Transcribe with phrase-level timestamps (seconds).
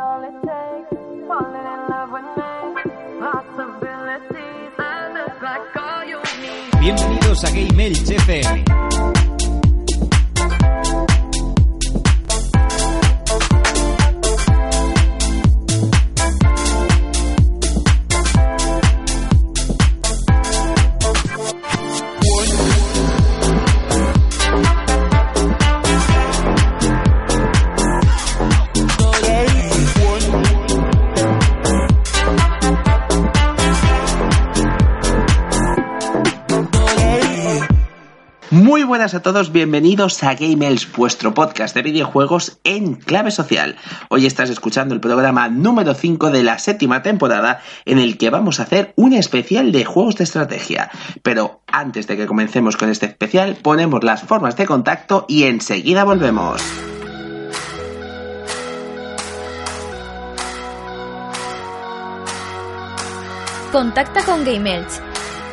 [0.00, 0.92] all it takes.
[0.92, 2.92] In love with me.
[3.20, 4.72] Possibilities.
[4.78, 5.42] I look
[6.06, 6.70] you need.
[6.80, 7.76] Bienvenidos a Game
[8.08, 9.17] FM.
[38.88, 43.76] Buenas a todos, bienvenidos a Gamels, vuestro podcast de videojuegos en clave social.
[44.08, 48.58] Hoy estás escuchando el programa número 5 de la séptima temporada en el que vamos
[48.58, 50.90] a hacer un especial de juegos de estrategia.
[51.22, 56.04] Pero antes de que comencemos con este especial, ponemos las formas de contacto y enseguida
[56.04, 56.62] volvemos.
[63.70, 64.46] Contacta con.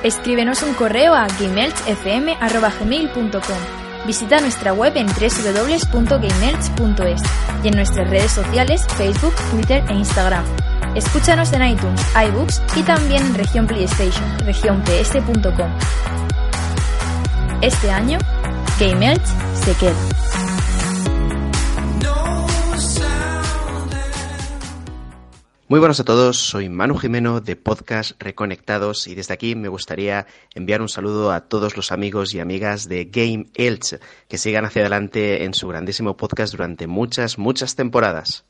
[0.05, 3.57] Escríbenos un correo a gameelchfm.gmail.com
[4.05, 7.21] Visita nuestra web en www.gameelch.es
[7.63, 10.45] y en nuestras redes sociales Facebook, Twitter e Instagram.
[10.93, 15.71] Escúchanos en iTunes, iBooks y también en región PlayStation, region.ps.com.
[17.61, 18.19] Este año,
[18.79, 19.25] GameElch
[19.55, 20.24] se queda.
[25.75, 30.25] Muy buenos a todos, soy Manu Jimeno de Podcast Reconectados y desde aquí me gustaría
[30.53, 34.83] enviar un saludo a todos los amigos y amigas de Game Elch que sigan hacia
[34.83, 38.45] adelante en su grandísimo podcast durante muchas, muchas temporadas.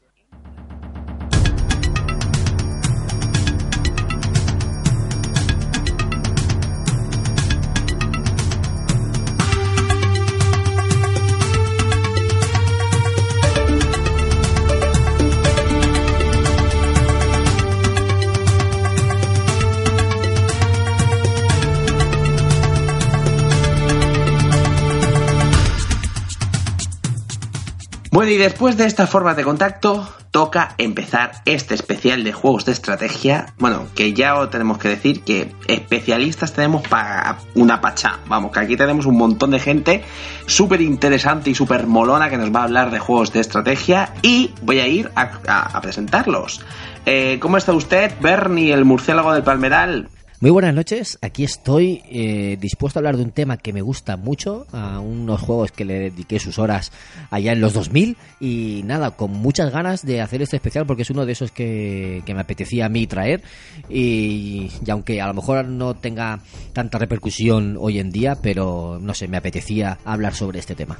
[28.36, 33.54] Y después de esta forma de contacto, toca empezar este especial de juegos de estrategia.
[33.58, 38.20] Bueno, que ya os tenemos que decir que especialistas tenemos para una pacha.
[38.28, 40.04] Vamos, que aquí tenemos un montón de gente
[40.48, 44.14] súper interesante y súper molona que nos va a hablar de juegos de estrategia.
[44.22, 46.60] Y voy a ir a presentarlos.
[47.06, 50.10] Eh, ¿Cómo está usted, Bernie, el murciélago del Palmeral?
[50.46, 54.16] Muy buenas noches, aquí estoy eh, dispuesto a hablar de un tema que me gusta
[54.16, 56.92] mucho, a unos juegos que le dediqué sus horas
[57.32, 61.10] allá en los 2000 y nada, con muchas ganas de hacer este especial porque es
[61.10, 63.42] uno de esos que, que me apetecía a mí traer
[63.90, 66.38] y, y aunque a lo mejor no tenga
[66.74, 71.00] tanta repercusión hoy en día, pero no sé, me apetecía hablar sobre este tema.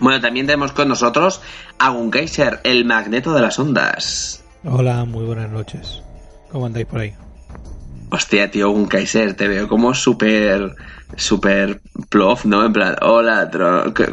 [0.00, 1.42] Bueno, también tenemos con nosotros
[1.78, 4.42] a Gunkaiser, el magneto de las ondas.
[4.64, 6.00] Hola, muy buenas noches.
[6.50, 7.12] ¿Cómo andáis por ahí?
[8.10, 10.74] Hostia, tío, un Kaiser, te veo como súper,
[11.16, 12.64] súper plof, ¿no?
[12.64, 13.50] En plan, hola,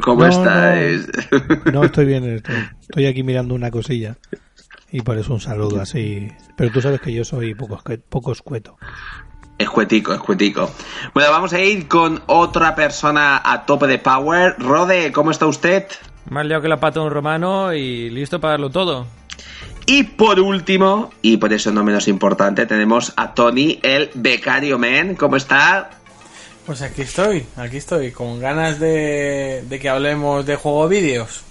[0.02, 1.08] ¿cómo No, estáis?
[1.72, 4.18] No, estoy bien, estoy, estoy aquí mirando una cosilla.
[4.92, 6.32] Y por eso un saludo así.
[6.56, 8.78] Pero tú sabes que yo soy poco, poco escueto.
[9.58, 10.70] Escuetico, escuetico.
[11.14, 14.56] Bueno, vamos a ir con otra persona a tope de power.
[14.60, 15.86] Rode, ¿cómo está usted?
[16.30, 19.08] Más liado que la pata de un romano y listo para darlo todo.
[19.86, 25.16] Y por último, y por eso no menos importante, tenemos a Tony, el becario man.
[25.16, 25.90] ¿Cómo está?
[26.66, 31.44] Pues aquí estoy, aquí estoy, con ganas de, de que hablemos de juego vídeos.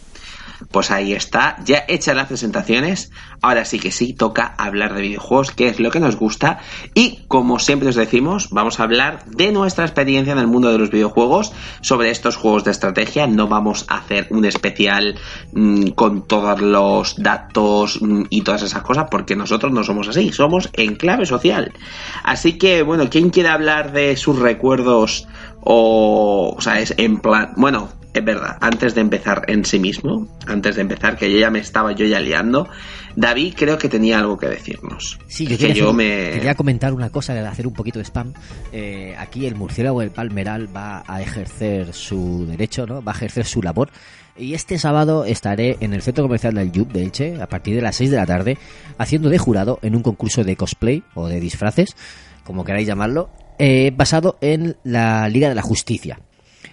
[0.71, 3.11] Pues ahí está, ya hechas las presentaciones.
[3.41, 6.61] Ahora sí que sí, toca hablar de videojuegos, que es lo que nos gusta.
[6.95, 10.79] Y como siempre os decimos, vamos a hablar de nuestra experiencia en el mundo de
[10.79, 13.27] los videojuegos, sobre estos juegos de estrategia.
[13.27, 15.19] No vamos a hacer un especial
[15.53, 20.33] mm, con todos los datos mm, y todas esas cosas, porque nosotros no somos así,
[20.33, 21.73] somos en clave social.
[22.23, 25.27] Así que, bueno, ¿quién quiere hablar de sus recuerdos?
[25.61, 30.29] O, o sea, es en plan, bueno, es verdad, antes de empezar en sí mismo,
[30.47, 32.69] antes de empezar, que yo ya me estaba yo ya liando,
[33.17, 35.19] David creo que tenía algo que decirnos.
[35.29, 36.31] Sí, yo, que quería, yo hacer- me...
[36.33, 38.33] quería comentar una cosa, hacer un poquito de spam.
[38.73, 43.03] Eh, aquí el murciélago del Palmeral va a ejercer su derecho, ¿no?
[43.03, 43.91] Va a ejercer su labor.
[44.37, 47.83] Y este sábado estaré en el centro comercial del Yub de Elche, a partir de
[47.83, 48.57] las 6 de la tarde,
[48.97, 51.97] haciendo de jurado en un concurso de cosplay o de disfraces,
[52.45, 53.29] como queráis llamarlo,
[53.59, 56.19] eh, basado en la Liga de la Justicia.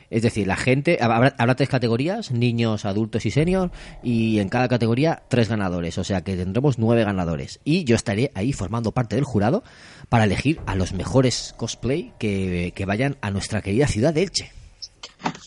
[0.10, 3.72] Es decir, la gente, habrá, habrá tres categorías, niños, adultos y senior,
[4.04, 7.60] y en cada categoría tres ganadores, o sea que tendremos nueve ganadores.
[7.64, 9.64] Y yo estaré ahí formando parte del jurado
[10.10, 14.59] para elegir a los mejores cosplay que, que vayan a nuestra querida ciudad de Elche.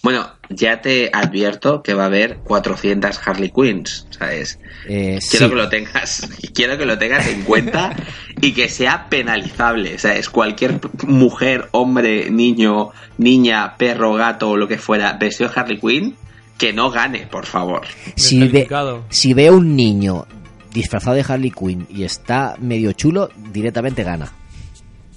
[0.03, 4.59] Bueno, ya te advierto que va a haber 400 Harley Quinns, ¿sabes?
[4.89, 5.51] Eh, Quiero sí.
[5.51, 7.95] que lo tengas, quiero que lo tengas en cuenta
[8.41, 10.29] y que sea penalizable, ¿sabes?
[10.29, 16.17] Cualquier mujer, hombre, niño, niña, perro, gato o lo que fuera vestido de Harley Quinn,
[16.59, 17.83] que no gane, por favor.
[18.17, 18.69] si, ve,
[19.09, 20.27] si ve un niño
[20.73, 24.33] disfrazado de Harley Quinn y está medio chulo, directamente gana.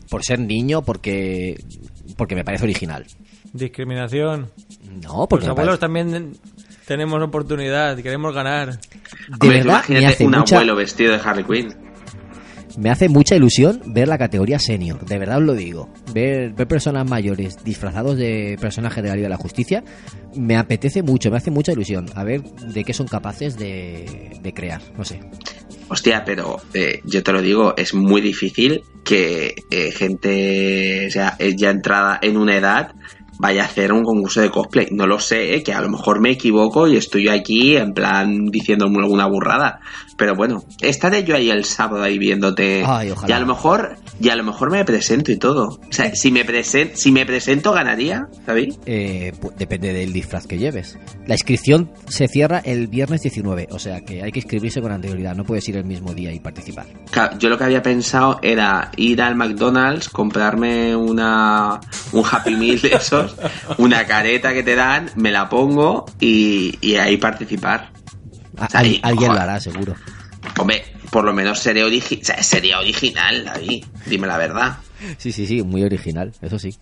[0.10, 1.58] Por ser niño, porque
[2.18, 3.06] porque me parece original.
[3.56, 4.50] Discriminación.
[5.04, 6.34] No, porque Los abuelos parece- también
[6.86, 8.72] tenemos oportunidad, queremos ganar.
[8.72, 8.78] de
[9.34, 11.74] Hombre, tú verdad me imagínate hace, un mucha, abuelo vestido de Harley Quinn.
[12.78, 15.04] me hace mucha ilusión ver la categoría senior.
[15.06, 15.90] De verdad os lo digo.
[16.14, 19.84] Ver, ver personas mayores disfrazados de personajes de la Liga de la Justicia
[20.36, 22.08] me apetece mucho, me hace mucha ilusión.
[22.16, 24.82] A ver de qué son capaces de, de crear.
[24.98, 25.22] No sé.
[25.88, 31.36] Hostia, pero eh, yo te lo digo, es muy difícil que eh, gente, o sea,
[31.38, 32.96] eh, ya entrada en una edad
[33.38, 34.88] vaya a hacer un concurso de cosplay.
[34.92, 38.46] No lo sé, eh, que a lo mejor me equivoco y estoy aquí en plan
[38.48, 39.80] diciéndome alguna burrada.
[40.18, 42.84] Pero bueno, estaré yo ahí el sábado ahí viéndote.
[42.86, 43.30] Ay, ojalá.
[43.30, 45.68] y a lo mejor, y a lo mejor me presento y todo.
[45.68, 48.80] O sea, si me presento, si me presento ganaría, ¿sabéis?
[48.86, 50.98] Eh, pu- depende del disfraz que lleves.
[51.28, 55.36] La inscripción se cierra el viernes 19, o sea que hay que inscribirse con anterioridad,
[55.36, 56.86] no puedes ir el mismo día y participar.
[57.12, 61.80] Claro, Yo lo que había pensado era ir al McDonald's, comprarme una
[62.14, 63.36] un Happy Meal de esos,
[63.78, 67.92] una careta que te dan, me la pongo y, y ahí participar.
[68.58, 69.96] Al- alguien lo hará, seguro.
[70.60, 73.84] Hombre, por lo menos seré origi- o sea, sería original, David.
[74.06, 74.78] Dime la verdad.
[75.18, 76.76] Sí, sí, sí, muy original, eso sí.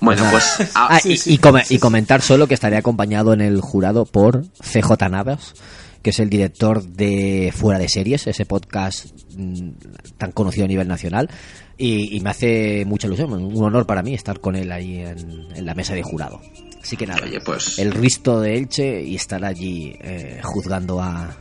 [0.00, 0.44] Bueno, pues
[0.74, 4.04] ah, ah, sí, y, sí, y sí, comentar solo que estaré acompañado en el jurado
[4.04, 5.54] por CJ Navas,
[6.02, 9.06] que es el director de Fuera de Series, ese podcast
[9.36, 9.70] mm,
[10.18, 11.30] tan conocido a nivel nacional.
[11.78, 15.46] Y, y me hace mucha ilusión, un honor para mí estar con él ahí en,
[15.54, 16.40] en la mesa de jurado.
[16.82, 21.36] Así que nada, Oye, pues- el Risto de Elche y estar allí eh, juzgando a,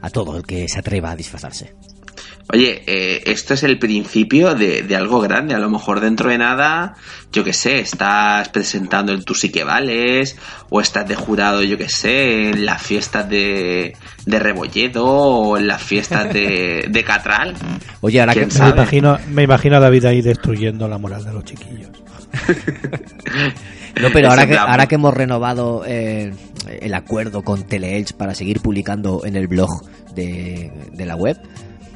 [0.00, 1.74] a todo el que se atreva a disfrazarse.
[2.52, 5.54] Oye, eh, esto es el principio de, de algo grande.
[5.54, 6.94] A lo mejor dentro de nada,
[7.32, 10.36] yo que sé, estás presentando el Tú sí que vales,
[10.68, 13.96] o estás de jurado, yo que sé, en las fiestas de,
[14.26, 17.54] de Rebolledo, o en las fiestas de, de Catral.
[18.02, 21.32] Oye, ahora que, ¿Quién Me imagino, me imagino a David ahí destruyendo la moral de
[21.32, 21.88] los chiquillos.
[24.00, 26.32] No, pero ahora que, ahora que hemos renovado eh,
[26.80, 29.70] el acuerdo con Teleelch para seguir publicando en el blog
[30.16, 31.38] de, de la web,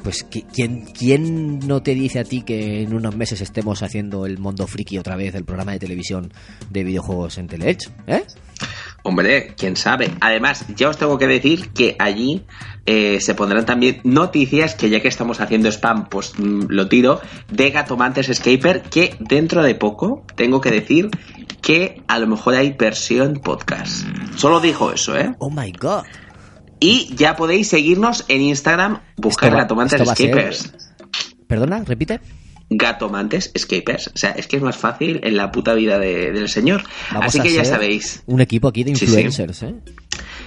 [0.01, 4.25] pues ¿qui- ¿quién, ¿quién no te dice a ti que en unos meses estemos haciendo
[4.25, 6.31] el Mundo Friki otra vez, el programa de televisión
[6.69, 7.89] de videojuegos en Teleelch?
[8.07, 8.23] ¿Eh?
[9.09, 10.11] Hombre, quién sabe.
[10.21, 12.45] Además, ya os tengo que decir que allí
[12.85, 17.19] eh, se pondrán también noticias que ya que estamos haciendo spam, pues mm, lo tiro,
[17.51, 21.09] de Gatomantes Escaper, que dentro de poco tengo que decir
[21.61, 24.05] que a lo mejor hay versión podcast.
[24.35, 25.33] Solo dijo eso, ¿eh?
[25.39, 26.03] Oh my god.
[26.79, 30.71] Y ya podéis seguirnos en Instagram, buscar va- Gatomantes ser- Escapers.
[31.47, 32.19] Perdona, repite.
[32.69, 34.07] Gatomantes Escapers.
[34.13, 36.83] O sea, es que es más fácil en la puta vida de- del señor.
[37.11, 38.23] Vamos Así que ya sabéis.
[38.27, 39.11] Un equipo aquí de Sí, sí.
[39.13, 39.75] influencers, ¿eh?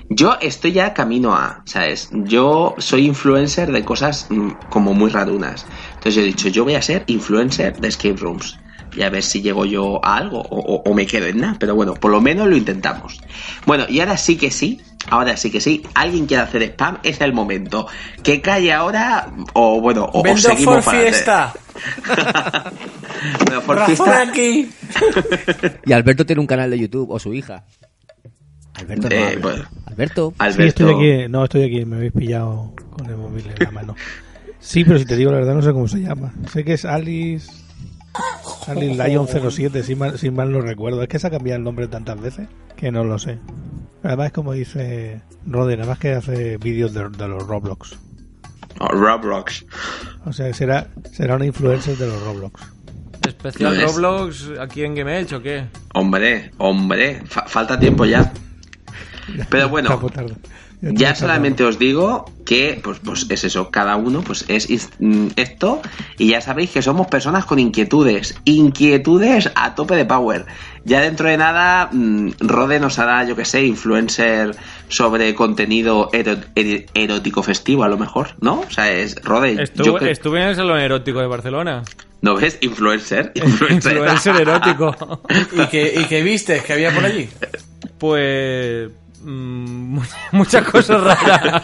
[0.09, 2.09] Yo estoy ya camino a, ¿sabes?
[2.13, 5.67] Yo soy influencer de cosas mm, como muy rarunas.
[5.95, 8.59] Entonces yo he dicho, yo voy a ser influencer de escape rooms.
[8.95, 11.57] Y a ver si llego yo a algo o, o- o me quedo en nada.
[11.59, 13.21] Pero bueno, por lo menos lo intentamos.
[13.65, 14.83] Bueno, y ahora sí que sí.
[15.11, 15.83] Ahora sí que sí.
[15.95, 17.87] Alguien quiere hacer spam, es el momento.
[18.23, 21.19] Que calle ahora o bueno, o, o Vendo seguimos for para adelante.
[21.19, 21.53] fiesta.
[23.47, 24.23] bueno, por Razón fiesta.
[24.23, 24.71] aquí.
[25.87, 27.65] Y Alberto tiene un canal de YouTube, o su hija.
[28.75, 29.65] Alberto no Eh, bueno.
[29.87, 30.33] Alberto.
[30.39, 30.63] Alberto.
[30.63, 31.29] Sí, estoy aquí.
[31.31, 31.85] No, estoy aquí.
[31.85, 33.95] Me habéis pillado con el móvil en la mano.
[34.65, 36.33] Sí, pero si te digo la verdad, no sé cómo se llama.
[36.53, 37.51] Sé que es Alice.
[38.69, 41.03] Alice Lion 07, si mal, si mal no recuerdo.
[41.03, 43.39] Es que se ha cambiado el nombre tantas veces que no lo sé.
[44.03, 47.97] Además, es como dice Rode, nada más que hace vídeos de, de los Roblox.
[48.81, 49.65] Oh, Roblox.
[50.25, 52.61] O sea, será, será una influencer de los Roblox.
[53.27, 53.95] ¿Especial No es.
[53.95, 55.67] Roblox aquí en Game Edge o qué?
[55.95, 58.33] Hombre, hombre, fa- falta tiempo ya.
[59.49, 60.01] Pero bueno.
[60.85, 65.81] Ya solamente os digo que, pues, pues es eso, cada uno pues es mm, esto
[66.19, 70.45] y ya sabéis que somos personas con inquietudes, inquietudes a tope de power.
[70.85, 74.57] Ya dentro de nada, mm, Rode nos hará, yo que sé, influencer
[74.89, 78.61] sobre contenido erótico festivo a lo mejor, ¿no?
[78.63, 79.55] O sea, es Rode.
[79.55, 81.83] yo Estuve, que- estuve en el salón erótico de Barcelona.
[82.23, 82.59] ¿No ves?
[82.61, 83.31] Influencer.
[83.37, 83.93] Influencer.
[83.99, 85.23] Influencer erótico.
[85.53, 86.61] ¿Y que, ¿Y que viste?
[86.67, 87.29] ¿Que había por allí?
[87.99, 88.91] Pues.
[89.23, 90.03] Mm, mu-
[90.33, 91.63] muchas cosas raras.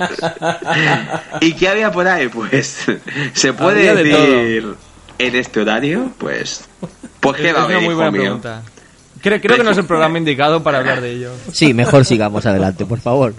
[1.40, 2.28] ¿Y qué había por ahí?
[2.28, 2.86] Pues
[3.34, 4.74] se puede de decir
[5.18, 6.64] en este horario, pues...
[7.20, 8.20] Pues qué va a haber, muy buena mío.
[8.22, 8.62] pregunta.
[9.20, 11.32] Creo, creo que no es el programa indicado para hablar de ello.
[11.52, 13.34] Sí, mejor sigamos adelante, por favor.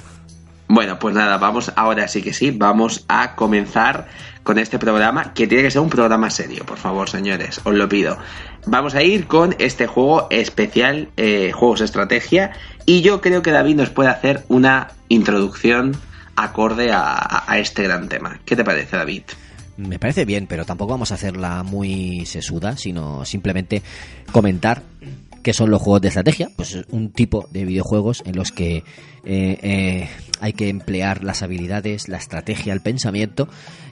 [0.71, 4.07] Bueno, pues nada, vamos ahora sí que sí, vamos a comenzar
[4.43, 7.89] con este programa, que tiene que ser un programa serio, por favor, señores, os lo
[7.89, 8.17] pido.
[8.67, 12.51] Vamos a ir con este juego especial, eh, juegos estrategia,
[12.85, 15.97] y yo creo que David nos puede hacer una introducción
[16.35, 18.39] acorde a, a- este gran tema.
[18.45, 19.23] ¿Qué te parece, David?
[19.77, 23.81] Me parece bien, pero tampoco vamos a hacerla muy sesuda, sino simplemente
[24.31, 24.83] comentar
[25.41, 26.49] qué son los juegos de estrategia.
[26.55, 28.83] Pues es un tipo de videojuegos en los que
[29.31, 30.09] eh, eh,
[30.41, 33.47] hay que emplear las habilidades, la estrategia, el pensamiento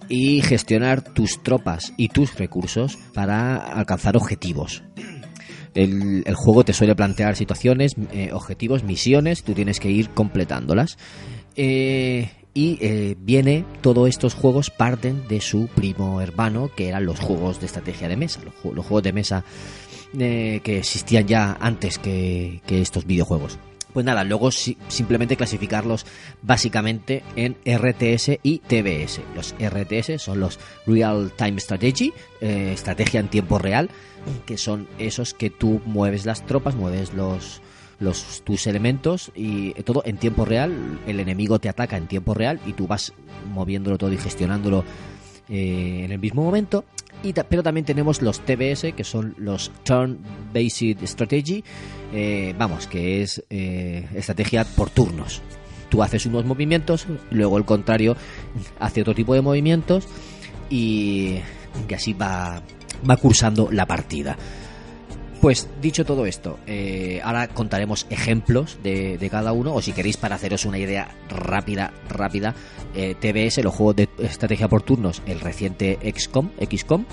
[0.09, 4.83] y gestionar tus tropas y tus recursos para alcanzar objetivos.
[5.75, 10.97] El, juego te suele plantear situaciones, eh, objetivos, misiones, tú tienes que ir completándolas.
[11.55, 12.25] Y
[13.19, 18.07] viene, todos estos juegos parten de su primo hermano, que eran los juegos de estrategia
[18.07, 19.43] de mesa, los, ju- los juegos de mesa
[20.17, 23.59] que existían ya antes que estos videojuegos.
[23.97, 26.05] Pues nada, luego si- simplemente clasificarlos
[26.43, 29.21] básicamente en RTS y TBS.
[29.35, 33.89] Los RTS son los Real Time Strategy, eh, estrategia en tiempo real,
[34.45, 37.59] que son esos que tú mueves las tropas, mueves los,
[37.99, 40.99] los tus elementos y todo en tiempo real.
[41.07, 43.13] El enemigo te ataca en tiempo real y tú vas
[43.51, 44.83] moviéndolo todo y gestionándolo
[45.49, 46.85] eh, en el mismo momento.
[47.23, 50.19] Y pero también tenemos los TBS, que son los Turn
[50.53, 51.63] Based Strategy,
[52.13, 55.41] eh, vamos, que es eh, estrategia por turnos.
[55.89, 58.15] Tú haces unos movimientos, luego el contrario
[58.79, 60.07] hace otro tipo de movimientos
[60.69, 61.39] y,
[61.89, 62.61] y así va,
[63.09, 64.37] va cursando la partida.
[65.41, 70.35] Pues dicho todo esto, eh, ahora contaremos ejemplos de, cada uno, o si queréis para
[70.35, 72.55] haceros una idea rápida, rápida,
[72.95, 77.05] eh, TBS, los juegos de estrategia por turnos, el reciente XCOM, XCOM,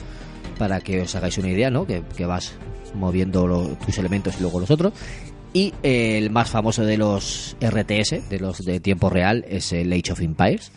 [0.59, 1.87] para que os hagáis una idea, ¿no?
[1.87, 2.55] Que, que vas
[2.95, 4.95] moviendo tus elementos y luego los otros.
[5.53, 9.93] Y eh, el más famoso de los RTS, de los de tiempo real, es el
[9.93, 10.73] Age of Empires,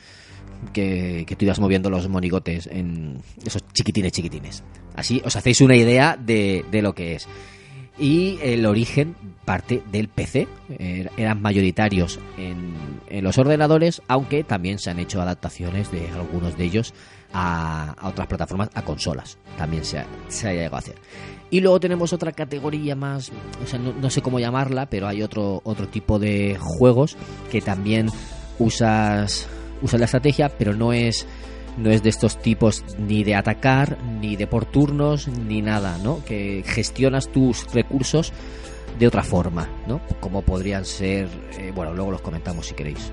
[0.74, 4.64] que, que tú ibas moviendo los monigotes en esos chiquitines chiquitines.
[4.98, 7.28] Así os hacéis una idea de, de lo que es.
[7.98, 10.48] Y el origen parte del PC.
[10.78, 12.74] Er- Eran mayoritarios en,
[13.10, 16.94] en los ordenadores, aunque también se han hecho adaptaciones de algunos de ellos
[17.32, 19.38] a, a otras plataformas, a consolas.
[19.58, 20.96] También se ha, se ha llegado a hacer.
[21.50, 23.32] Y luego tenemos otra categoría más,
[23.64, 27.16] o sea, no, no sé cómo llamarla, pero hay otro, otro tipo de juegos
[27.50, 28.10] que también
[28.60, 29.48] usas,
[29.82, 31.26] usas la estrategia, pero no es,
[31.78, 36.24] no es de estos tipos ni de atacar, ni de por turnos, ni nada, ¿no?
[36.26, 38.34] Que gestionas tus recursos
[39.00, 40.02] de otra forma, ¿no?
[40.20, 41.28] Como podrían ser,
[41.60, 43.12] eh, bueno, luego los comentamos si queréis.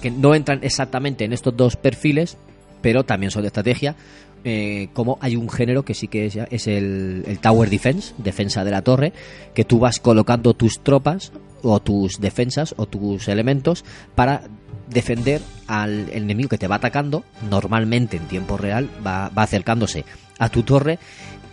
[0.00, 2.36] Que no entran exactamente en estos dos perfiles,
[2.80, 3.96] pero también son de estrategia.
[4.44, 8.62] eh, como hay un género que sí que es, es el, el Tower Defense, defensa
[8.62, 9.12] de la torre,
[9.54, 14.42] que tú vas colocando tus tropas o tus defensas o tus elementos para
[14.88, 20.04] defender al enemigo que te va atacando, normalmente en tiempo real, va, va acercándose
[20.38, 20.98] a tu torre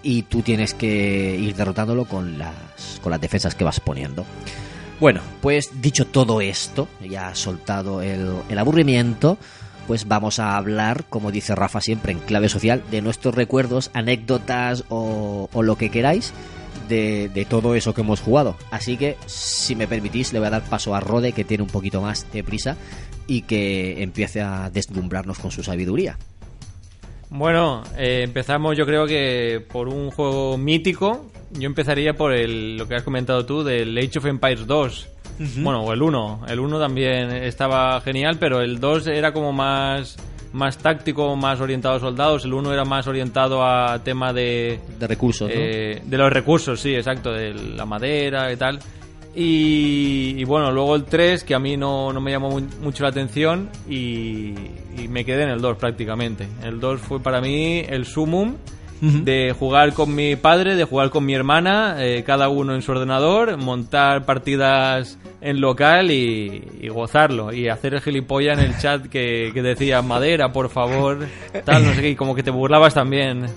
[0.03, 4.25] y tú tienes que ir derrotándolo con las, con las defensas que vas poniendo.
[4.99, 9.37] Bueno, pues dicho todo esto, ya soltado el, el aburrimiento,
[9.87, 14.83] pues vamos a hablar, como dice Rafa siempre, en clave social, de nuestros recuerdos, anécdotas
[14.89, 16.33] o, o lo que queráis
[16.87, 18.55] de, de todo eso que hemos jugado.
[18.69, 21.69] Así que, si me permitís, le voy a dar paso a Rode, que tiene un
[21.69, 22.77] poquito más de prisa
[23.27, 26.17] y que empiece a deslumbrarnos con su sabiduría.
[27.29, 31.31] Bueno, eh, empezamos yo creo que por un juego mítico.
[31.51, 35.07] Yo empezaría por el, lo que has comentado tú del Age of Empires 2.
[35.57, 36.41] Bueno, o el 1.
[36.49, 40.17] El 1 también estaba genial, pero el 2 era como más,
[40.53, 42.45] más táctico, más orientado a soldados.
[42.45, 45.55] El 1 era más orientado a tema de, De recursos, ¿no?
[45.55, 48.79] eh, de los recursos, sí, exacto, de la madera y tal.
[49.33, 53.03] Y, y bueno, luego el 3, que a mí no, no me llamó mu- mucho
[53.03, 54.53] la atención y,
[54.97, 56.47] y me quedé en el 2 prácticamente.
[56.63, 58.55] El 2 fue para mí el sumum
[59.03, 62.91] de jugar con mi padre, de jugar con mi hermana, eh, cada uno en su
[62.91, 67.51] ordenador, montar partidas en local y, y gozarlo.
[67.51, 71.25] Y hacer el gilipollas en el chat que, que decía, madera, por favor,
[71.65, 73.47] tal, no sé qué, y como que te burlabas también.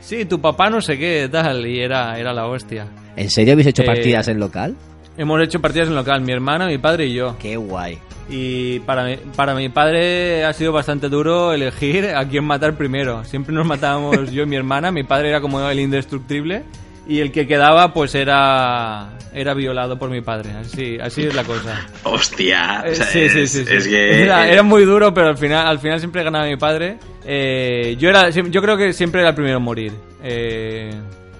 [0.00, 2.86] Sí, tu papá no sé qué, tal, y era, era la hostia.
[3.16, 4.76] ¿En serio habéis hecho Eh, partidas en local?
[5.22, 7.36] Hemos hecho partidas en local, mi hermana, mi padre y yo.
[7.38, 7.98] Qué guay.
[8.28, 13.24] Y para mi, para mi padre ha sido bastante duro elegir a quién matar primero.
[13.24, 14.90] Siempre nos matábamos yo y mi hermana.
[14.90, 16.64] Mi padre era como el indestructible.
[17.06, 20.50] Y el que quedaba, pues era era violado por mi padre.
[20.60, 21.86] Así, así es la cosa.
[22.04, 22.82] Hostia.
[22.86, 23.74] Eh, o sea, sí, sí, es, sí, sí.
[23.74, 24.22] es que.
[24.22, 26.98] Era, era muy duro, pero al final, al final siempre ganaba mi padre.
[27.24, 29.92] Eh, yo era, yo creo que siempre era el primero en morir.
[30.22, 30.92] Eh,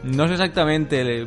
[0.05, 1.05] no sé exactamente.
[1.05, 1.27] le-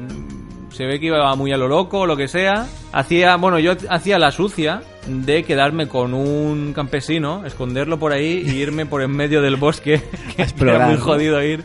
[0.75, 2.67] se ve que iba muy a lo loco o lo que sea.
[2.91, 8.51] Hacía, bueno, yo hacía la sucia de quedarme con un campesino, esconderlo por ahí y
[8.51, 10.01] irme por en medio del bosque,
[10.36, 11.63] que era muy jodido ir.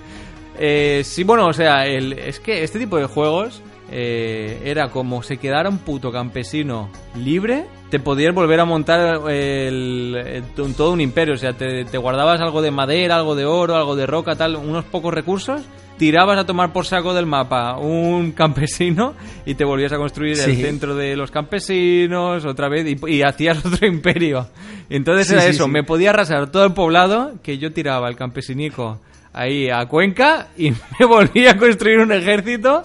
[0.59, 5.23] Eh, sí, bueno, o sea, el, es que este tipo de juegos eh, era como
[5.23, 10.93] se quedara un puto campesino libre, te podías volver a montar el, el- un- todo
[10.93, 11.35] un imperio.
[11.35, 14.55] O sea, te, te guardabas algo de madera, algo de oro, algo de roca, tal,
[14.57, 15.63] unos pocos recursos,
[16.01, 19.13] tirabas a tomar por saco del mapa un campesino
[19.45, 20.57] y te volvías a construir el Sí.
[20.63, 24.49] centro de los campesinos otra vez y, y hacías otro imperio.
[24.89, 28.17] Entonces Sí, era sí, eso, me podía arrasar todo el poblado que yo tiraba el
[28.17, 28.99] campesinico
[29.35, 32.83] ahí a Cuenca y me volvía a construir un ejército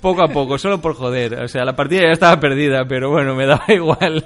[0.00, 1.34] poco a poco, solo por joder.
[1.44, 4.24] O sea, la partida ya estaba perdida, pero bueno, me daba igual.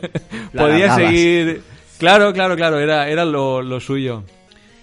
[0.55, 1.11] La Podía alargabas.
[1.11, 1.63] seguir.
[1.99, 4.25] Claro, claro, claro, era, era lo, lo suyo.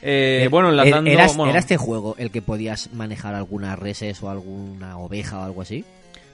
[0.09, 1.09] Eh, Eh, bueno, enlazando.
[1.11, 5.43] ¿Era, bueno, era este juego el que podías manejar algunas reses o alguna oveja o
[5.43, 5.83] algo así?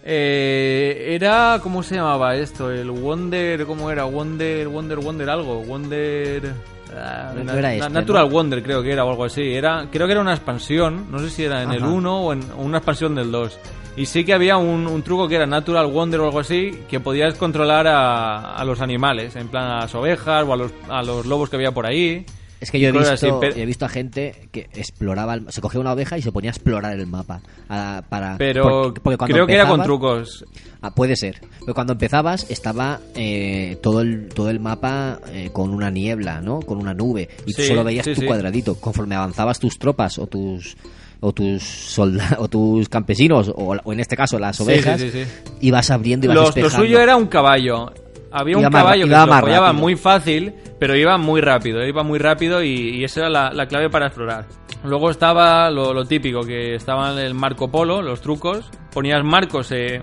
[0.05, 1.59] eh, era.
[1.63, 2.69] ¿Cómo se llamaba esto?
[2.71, 3.65] El Wonder.
[3.65, 4.03] ¿Cómo era?
[4.05, 5.61] Wonder, Wonder, Wonder algo.
[5.63, 6.53] Wonder.
[6.95, 8.31] ah, No na- este, Natural ¿no?
[8.33, 9.53] Wonder creo que era o algo así.
[9.53, 11.07] Era, creo que era una expansión.
[11.09, 11.91] No sé si era en el Ajá.
[11.91, 13.57] 1 o en o una expansión del 2.
[13.95, 16.99] Y sí que había un, un truco que era Natural Wonder o algo así, que
[16.99, 21.03] podías controlar a, a los animales, en plan a las ovejas o a los, a
[21.03, 22.25] los lobos que había por ahí.
[22.63, 25.79] Es que yo he visto, así, he visto a gente que exploraba, el- se cogía
[25.79, 27.41] una oveja y se ponía a explorar el mapa.
[27.69, 30.45] a- para, Pero porque- porque cuando creo que era con trucos.
[30.81, 31.39] Ah, puede ser.
[31.61, 36.59] Pero cuando empezabas estaba eh, todo el todo el mapa eh, con una niebla, ¿no?
[36.59, 38.27] Con una nube y tú Sí, solo veías sí, tu sí.
[38.27, 38.75] cuadradito.
[38.75, 40.75] Conforme avanzabas tus tropas o tus
[41.21, 45.23] o tus soldados o tus campesinos o, o en este caso las ovejas sí, sí,
[45.23, 45.29] sí.
[45.61, 47.91] ibas abriendo y ibas Los- lo suyo era un caballo.
[48.35, 50.53] Había un Iba caballo que se lo apoyaba muy fácil,
[50.83, 51.81] pero iba muy rápido.
[51.87, 54.47] Iba muy rápido y, y esa era la, la clave para explorar.
[54.83, 58.69] Luego estaba lo, lo típico, que estaban el Marco Polo, los trucos.
[58.91, 60.01] Ponías marcos, eh,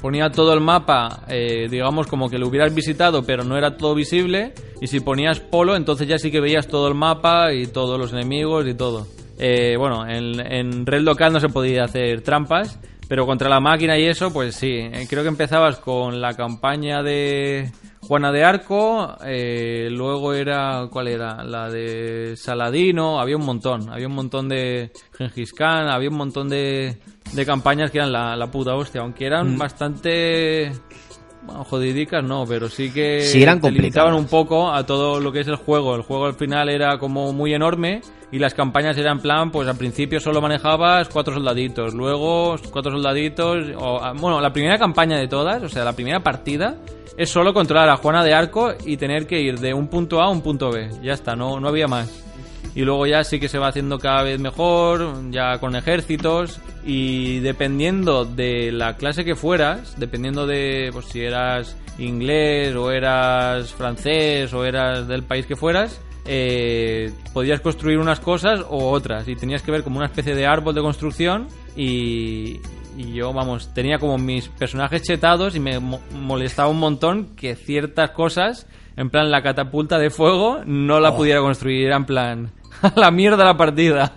[0.00, 3.94] ponía todo el mapa, eh, digamos como que lo hubieras visitado, pero no era todo
[3.94, 4.54] visible.
[4.80, 8.14] Y si ponías polo, entonces ya sí que veías todo el mapa y todos los
[8.14, 9.06] enemigos y todo.
[9.38, 13.98] Eh, bueno, en, en red local no se podía hacer trampas, pero contra la máquina
[13.98, 14.78] y eso, pues sí.
[14.78, 17.70] Eh, creo que empezabas con la campaña de
[18.06, 21.44] Juana de Arco, eh, luego era, ¿cuál era?
[21.44, 26.48] La de Saladino, había un montón, había un montón de Gengis Khan, había un montón
[26.48, 26.98] de,
[27.32, 30.72] de campañas que eran la, la puta hostia, aunque eran bastante...
[31.44, 35.32] Bueno, jodidicas no, pero sí que Sí, eran te limitaban un poco a todo lo
[35.32, 35.96] que es el juego.
[35.96, 39.76] El juego al final era como muy enorme y las campañas eran plan, pues al
[39.76, 45.26] principio solo manejabas cuatro soldaditos, luego cuatro soldaditos, o, ah, bueno, la primera campaña de
[45.26, 46.76] todas, o sea, la primera partida
[47.16, 50.26] es solo controlar a Juana de Arco y tener que ir de un punto A
[50.26, 50.90] a un punto B.
[51.02, 52.22] Ya está, no, no había más.
[52.74, 56.60] Y luego ya sí que se va haciendo cada vez mejor, ya con ejércitos.
[56.84, 63.72] Y dependiendo de la clase que fueras, dependiendo de pues, si eras inglés o eras
[63.72, 69.28] francés o eras del país que fueras, eh, podías construir unas cosas o otras.
[69.28, 71.48] Y tenías que ver como una especie de árbol de construcción.
[71.76, 72.60] Y,
[72.96, 77.54] y yo, vamos, tenía como mis personajes chetados y me mo- molestaba un montón que
[77.54, 81.90] ciertas cosas, en plan la catapulta de fuego, no la pudiera construir.
[81.90, 82.50] En plan,
[82.82, 84.12] a la mierda la partida.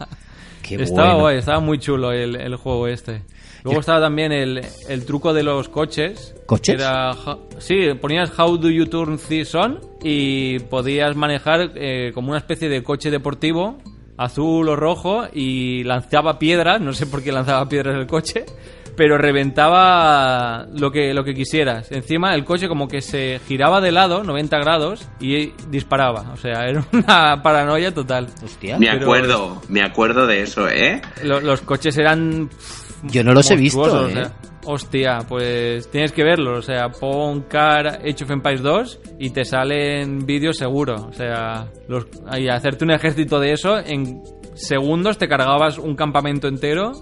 [0.62, 1.20] Qué estaba bueno.
[1.22, 3.22] guay, estaba muy chulo el, el juego este.
[3.64, 6.36] Luego estaba también el, el truco de los coches.
[6.46, 6.76] ¿Coches?
[6.76, 7.12] Era,
[7.58, 12.70] sí, ponías How do you turn this on y podías manejar eh, como una especie
[12.70, 13.80] de coche deportivo,
[14.17, 18.45] azul o rojo, y lanzaba piedras, no sé por qué lanzaba piedras el coche,
[18.95, 21.91] pero reventaba lo que, lo que quisieras.
[21.91, 26.32] Encima el coche como que se giraba de lado, 90 grados, y disparaba.
[26.34, 28.28] O sea, era una paranoia total.
[28.43, 28.78] Hostia.
[28.80, 31.01] Me Pero- acuerdo, me acuerdo de eso, ¿eh?
[31.23, 32.49] Lo- los coches eran
[33.04, 34.12] Yo no los he visto, ¿eh?
[34.12, 34.32] o sea,
[34.65, 36.58] hostia, pues tienes que verlo.
[36.58, 41.08] O sea, pon Car Age of Empires 2 y te salen vídeos seguro.
[41.08, 44.23] O sea, los, y hacerte un ejército de eso, en
[44.54, 46.93] segundos te cargabas un campamento entero,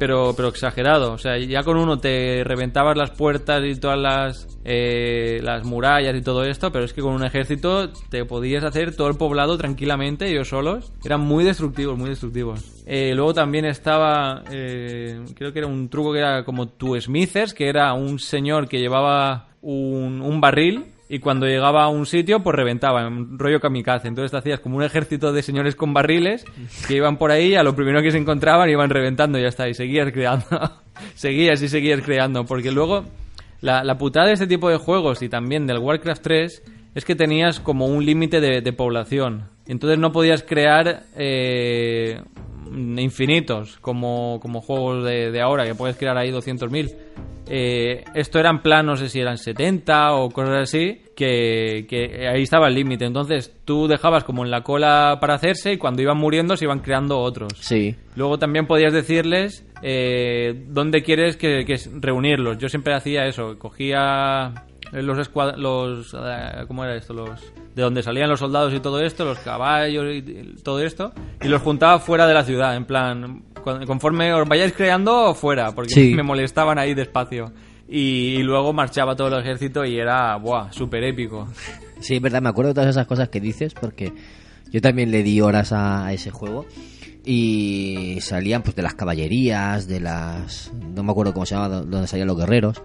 [0.00, 1.12] pero, pero exagerado.
[1.12, 6.16] O sea, ya con uno te reventabas las puertas y todas las, eh, las murallas
[6.16, 9.58] y todo esto, pero es que con un ejército te podías hacer todo el poblado
[9.58, 10.90] tranquilamente, ellos solos.
[11.04, 12.82] Eran muy destructivos, muy destructivos.
[12.86, 17.52] Eh, luego también estaba, eh, creo que era un truco que era como tu Smithers,
[17.52, 22.40] que era un señor que llevaba un, un barril y cuando llegaba a un sitio,
[22.40, 24.06] pues reventaba, en rollo kamikaze.
[24.06, 26.44] Entonces te hacías como un ejército de señores con barriles
[26.86, 29.68] que iban por ahí, a lo primero que se encontraban iban reventando y ya está,
[29.68, 30.46] y seguías creando.
[31.16, 33.06] seguías y seguías creando, porque luego
[33.60, 36.62] la, putada de este tipo de juegos y también del Warcraft 3
[36.94, 39.48] es que tenías como un límite de, población.
[39.66, 42.22] Entonces no podías crear eh,
[42.72, 46.94] infinitos, como, como juegos de, de ahora, que puedes crear ahí 200.000.
[47.52, 52.28] Eh, esto era en plan, no sé si eran 70 o cosas así, que, que
[52.28, 53.04] ahí estaba el límite.
[53.04, 56.78] Entonces tú dejabas como en la cola para hacerse y cuando iban muriendo se iban
[56.78, 57.54] creando otros.
[57.58, 57.96] Sí.
[58.14, 62.58] Luego también podías decirles eh, dónde quieres que, que reunirlos.
[62.58, 64.52] Yo siempre hacía eso, cogía
[64.92, 67.12] los escuad los eh, ¿cómo era esto?
[67.14, 67.40] Los
[67.74, 70.22] de donde salían los soldados y todo esto, los caballos y
[70.62, 74.72] todo esto y los juntaba fuera de la ciudad, en plan con- conforme os vayáis
[74.72, 76.14] creando fuera, porque Sí.
[76.16, 77.52] me molestaban ahí despacio.
[77.92, 81.48] Y, y luego marchaba todo el ejército y era, buah, súper épico.
[82.00, 84.12] Sí, es verdad, me acuerdo de todas esas cosas que dices porque
[84.70, 86.66] yo también le di horas a, a ese juego
[87.24, 90.72] y salían pues de las caballerías, de las...
[90.94, 92.80] no me acuerdo cómo se llamaba, donde salían los guerreros.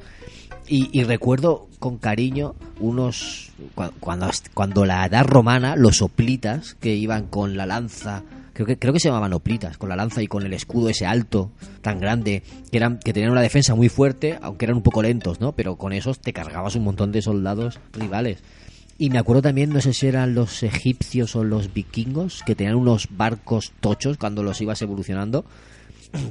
[0.67, 3.51] Y, y recuerdo con cariño unos...
[3.75, 8.23] cua- Cuando, cuando la edad romana, los oplitas que iban con la lanza...
[8.53, 11.05] Creo que, creo que se llamaban oplitas, con la lanza y con el escudo ese
[11.05, 11.51] alto,
[11.81, 15.41] tan grande, que, eran, que tenían una defensa muy fuerte, aunque eran un poco lentos,
[15.41, 15.51] ¿no?
[15.51, 18.39] Pero con esos te cargabas un montón de soldados rivales.
[18.97, 22.77] Y me acuerdo también, no sé si eran los egipcios o los vikingos, que tenían
[22.77, 25.43] unos barcos tochos cuando los ibas evolucionando,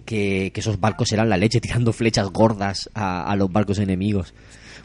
[0.04, 4.34] que, que esos barcos eran la leche, tirando flechas gordas a, a los barcos enemigos.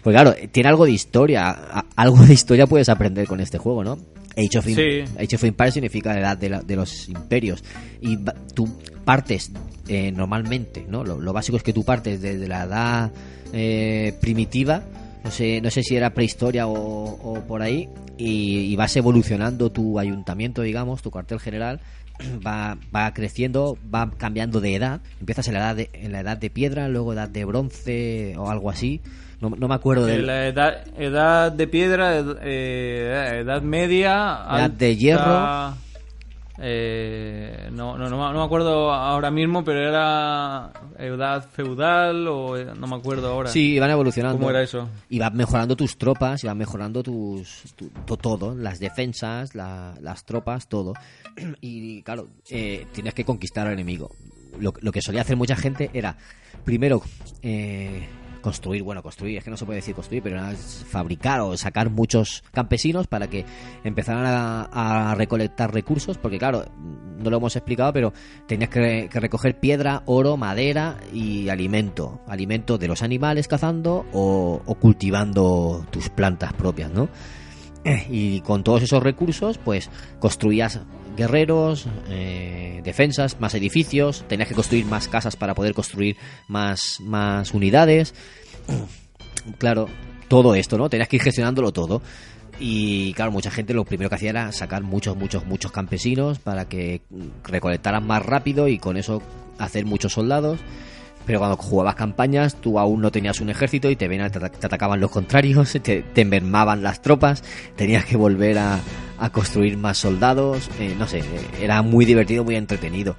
[0.04, 3.84] Pues claro, tiene algo de historia, a- algo de historia puedes aprender con este juego,
[3.84, 3.98] ¿no?
[4.38, 5.14] Age of, Em- Sí.
[5.20, 7.64] Age of Empires significa la edad de, la- de los imperios.
[8.02, 8.18] Y
[8.54, 8.70] tú
[9.04, 9.52] partes
[9.90, 11.04] eh, normalmente, ¿no?
[11.04, 13.12] Lo, lo básico es que tú partes desde la edad
[13.52, 14.84] eh, primitiva,
[15.24, 19.70] no sé, no sé si era prehistoria o, o por ahí, y, y vas evolucionando
[19.72, 21.82] tu ayuntamiento, digamos, tu cuartel general,
[22.46, 25.02] va, va creciendo, va cambiando de edad.
[25.20, 28.50] Empiezas en la edad de, en la edad de piedra, luego edad de bronce o
[28.50, 29.02] algo así.
[29.42, 34.70] No, no me acuerdo de La edad, edad de piedra, ed- eh, edad media, Edad
[34.72, 35.76] de hierro.
[36.62, 42.58] Eh, no, no, no, me- no me acuerdo ahora mismo, pero era edad feudal o
[42.58, 43.50] eh, no me acuerdo ahora.
[43.50, 44.38] Sí, van evolucionando.
[44.38, 44.90] ¿Cómo era eso?
[45.10, 50.68] Vas mejorando tus tropas, vas mejorando tus tu- to- todo, las defensas, la- las tropas,
[50.68, 50.94] todo.
[51.62, 54.10] Y claro, eh, tienes que conquistar al enemigo.
[54.60, 56.18] Lo, lo que solía hacer mucha gente era,
[56.66, 57.02] primero,
[57.42, 58.08] eh,
[58.42, 61.90] construir, bueno, construir, es que no se puede decir construir, pero era fabricar o sacar
[61.90, 63.46] muchos campesinos para que
[63.84, 66.66] empezaran a, recolectar recursos, porque claro,
[67.18, 68.14] no lo hemos explicado, pero
[68.48, 72.22] tenías que, que recoger piedra, oro, madera y alimento.
[72.28, 77.10] Alimento de los animales cazando o, o cultivando tus plantas propias, ¿no?
[78.10, 80.82] Y con todos esos recursos, pues construías
[81.20, 86.16] guerreros, eh, defensas, más edificios, tenías que construir más casas para poder construir
[86.48, 88.16] más, más unidades.
[89.58, 89.88] Claro,
[90.28, 90.90] todo esto, ¿no?
[90.90, 92.02] Tenías que ir gestionándolo todo.
[92.60, 96.68] Y claro, mucha gente lo primero que hacía era sacar muchos, muchos, muchos campesinos para
[96.68, 97.02] que
[97.44, 99.22] recolectaran más rápido y con eso
[99.58, 100.60] hacer muchos soldados.
[101.26, 105.00] Pero cuando jugabas campañas, tú aún no tenías un ejército y te, ven, te, atacaban
[105.00, 107.44] los contrarios, te, te enfermaban las tropas,
[107.76, 108.80] tenías que volver a,
[109.20, 110.70] a construir más soldados.
[110.80, 111.24] eh, no sé, eh,
[111.62, 113.16] era muy divertido, muy entretenido.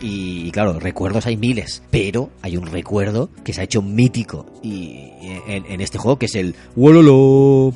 [0.00, 5.10] Y claro, recuerdos hay miles, pero hay un recuerdo que se ha hecho mítico y
[5.48, 7.72] en, en este juego que es el Wololo.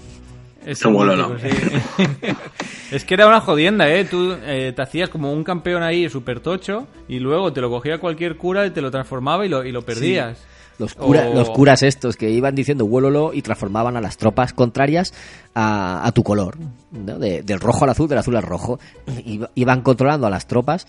[0.66, 1.30] Es Un un bololo.
[1.30, 2.32] mítico, sí.
[2.92, 4.04] es que era una jodienda, ¿eh?
[4.04, 7.96] Tú eh, te hacías como un campeón ahí súper tocho y luego te lo cogía
[7.98, 10.38] cualquier cura y te lo transformaba y lo, y lo perdías.
[10.80, 14.52] Los, cura- O- los curas estos que iban diciendo Wololo y transformaban a las tropas
[14.52, 15.14] contrarias
[15.54, 16.56] a, a tu color,
[16.90, 17.18] ¿no?
[17.18, 18.80] De- del rojo al azul, del azul al rojo.
[19.24, 20.86] Iba- Iban controlando a las tropas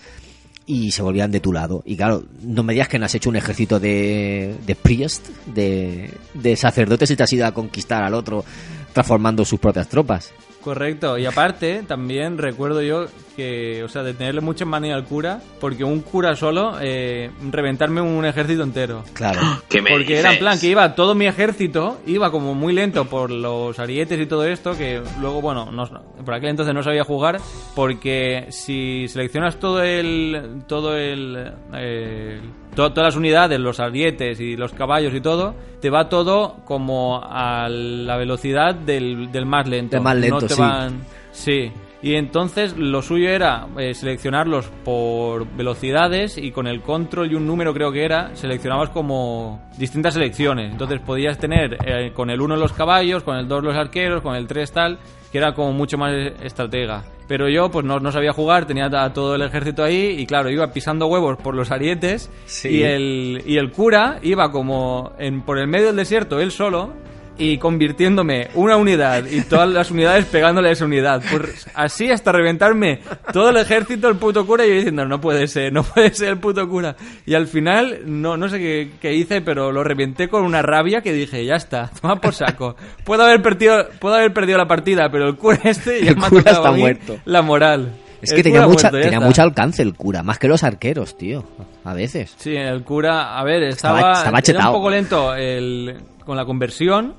[0.65, 1.83] y se volvían de tu lado.
[1.85, 6.11] Y claro, no me digas que no has hecho un ejército de, de priest, de,
[6.33, 8.45] de sacerdotes y te has ido a conquistar al otro
[8.93, 10.33] transformando sus propias tropas.
[10.61, 15.41] Correcto, y aparte también recuerdo yo que, o sea, de tenerle mucha manía al cura,
[15.59, 19.03] porque un cura solo, eh, reventarme un ejército entero.
[19.13, 19.41] Claro.
[19.69, 23.05] ¿Qué me Porque era en plan que iba todo mi ejército, iba como muy lento
[23.05, 25.89] por los arietes y todo esto, que luego, bueno, no,
[26.23, 27.39] por aquel entonces no sabía jugar,
[27.75, 30.63] porque si seleccionas todo el.
[30.67, 31.53] todo el.
[31.73, 32.39] eh,
[32.75, 37.21] to- todas las unidades, los arietes y los caballos y todo, te va todo como
[37.23, 39.95] a la velocidad del, del más lento.
[39.95, 40.61] Del más lento, no te sí.
[40.61, 41.01] van.
[41.31, 41.71] Sí.
[42.03, 47.45] Y entonces lo suyo era eh, seleccionarlos por velocidades y con el control y un
[47.45, 50.71] número creo que era, seleccionabas como distintas selecciones.
[50.71, 54.35] Entonces podías tener eh, con el 1 los caballos, con el 2 los arqueros, con
[54.35, 54.97] el 3 tal,
[55.31, 56.13] que era como mucho más
[56.43, 57.03] estratega.
[57.27, 60.49] Pero yo pues no, no sabía jugar, tenía a todo el ejército ahí y claro,
[60.49, 62.67] iba pisando huevos por los arietes Sí.
[62.69, 66.91] y, el, y el cura iba como en, por el medio del desierto, él solo,
[67.37, 71.23] y convirtiéndome una unidad y todas las unidades pegándole a esa unidad.
[71.31, 72.99] Pues así hasta reventarme
[73.33, 76.29] todo el ejército, el puto cura, y yo diciendo, no puede ser, no puede ser
[76.29, 76.95] el puto cura.
[77.25, 81.01] Y al final, no, no sé qué, qué hice, pero lo reventé con una rabia
[81.01, 82.75] que dije, ya está, toma por saco.
[83.03, 86.25] Puedo haber perdido, puedo haber perdido la partida, pero el cura este ya El me
[86.25, 87.17] ha cura tocado está a mí muerto.
[87.25, 87.91] la moral.
[88.21, 91.17] Es El que tenía, mucha, muerto, tenía mucho alcance el cura, más que los arqueros,
[91.17, 91.43] tío.
[91.83, 92.35] A veces.
[92.37, 96.45] Sí, el cura, a ver, estaba, Estaba- estaba era un poco lento el, con la
[96.45, 97.15] conversión,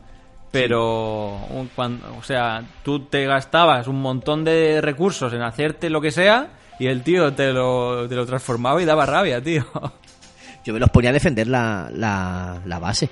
[0.51, 6.01] pero un- cuan- o sea, tú te gastabas un montón de recursos en hacerte lo
[6.01, 9.65] que sea y el tío te lo, te lo transformaba y daba rabia, tío.
[10.65, 13.09] Yo me los ponía a defender la, la, la base.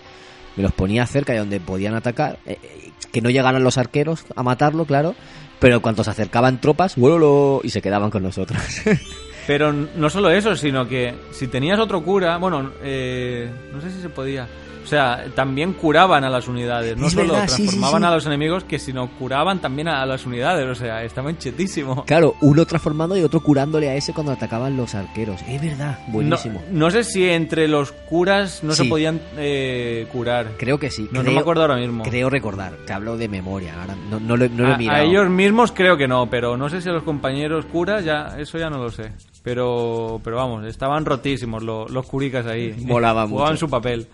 [0.56, 2.38] Me los ponía cerca de donde podían atacar.
[2.46, 5.14] eh, eh, que no llegaran los arqueros a matarlo, claro.
[5.58, 7.60] Pero cuando se acercaban tropas, ¡vuelo!
[7.64, 8.60] y se quedaban con nosotros.
[9.46, 14.00] Pero no solo eso, sino que si tenías otro cura, bueno, eh, no sé si
[14.00, 14.46] se podía.
[14.82, 18.06] O sea, también curaban a las unidades, no Es solo verdad, sí, sí, transformaban sí.
[18.06, 22.04] a los enemigos, que sino curaban también a las unidades, o sea, estaban chetísimos.
[22.04, 25.40] claro, uno transformando y otro curándole a ese cuando atacaban los arqueros.
[25.48, 26.62] Es verdad, buenísimo.
[26.70, 30.52] No, no sé si entre los curas no se podían eh, curar.
[30.58, 31.08] Creo que sí.
[31.12, 32.04] No, no creo, me acuerdo ahora mismo.
[32.04, 33.80] Creo recordar, te hablo de memoria.
[33.80, 34.98] Ahora no, no lo, no lo he a, mirado.
[34.98, 38.36] a ellos mismos creo que no, pero no sé si a los compañeros curas ya
[38.38, 39.12] eso ya no lo sé.
[39.42, 42.74] Pero pero vamos, estaban rotísimos los, los curicas ahí.
[42.84, 43.66] Molaban Jugaban mucho.
[43.66, 44.06] su papel.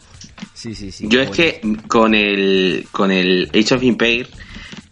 [0.54, 1.06] Sí, sí, sí.
[1.08, 1.42] Yo es bueno.
[1.42, 4.28] que con el, con el Age of Empire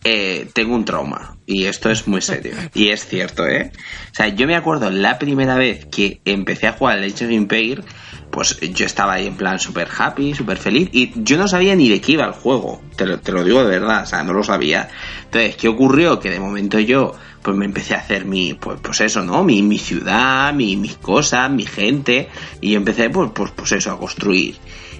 [0.02, 1.36] eh, tengo un trauma.
[1.46, 2.54] Y esto es muy serio.
[2.74, 3.70] Y es cierto, ¿eh?
[4.12, 7.30] O sea, yo me acuerdo la primera vez que empecé a jugar al Age of
[7.30, 7.82] Empire,
[8.30, 10.88] pues yo estaba ahí en plan super happy, super feliz.
[10.92, 12.82] Y yo no sabía ni de qué iba el juego.
[12.96, 14.88] Te lo, te lo digo de verdad, o sea, no lo sabía.
[15.24, 16.18] Entonces, ¿qué ocurrió?
[16.18, 17.14] Que de momento yo
[17.44, 19.44] pues me empecé a hacer mi, pues, pues eso, ¿no?
[19.44, 22.30] Mi, mi ciudad, mi, mis cosas, mi gente.
[22.62, 24.56] Y empecé, pues, pues, pues eso, a construir.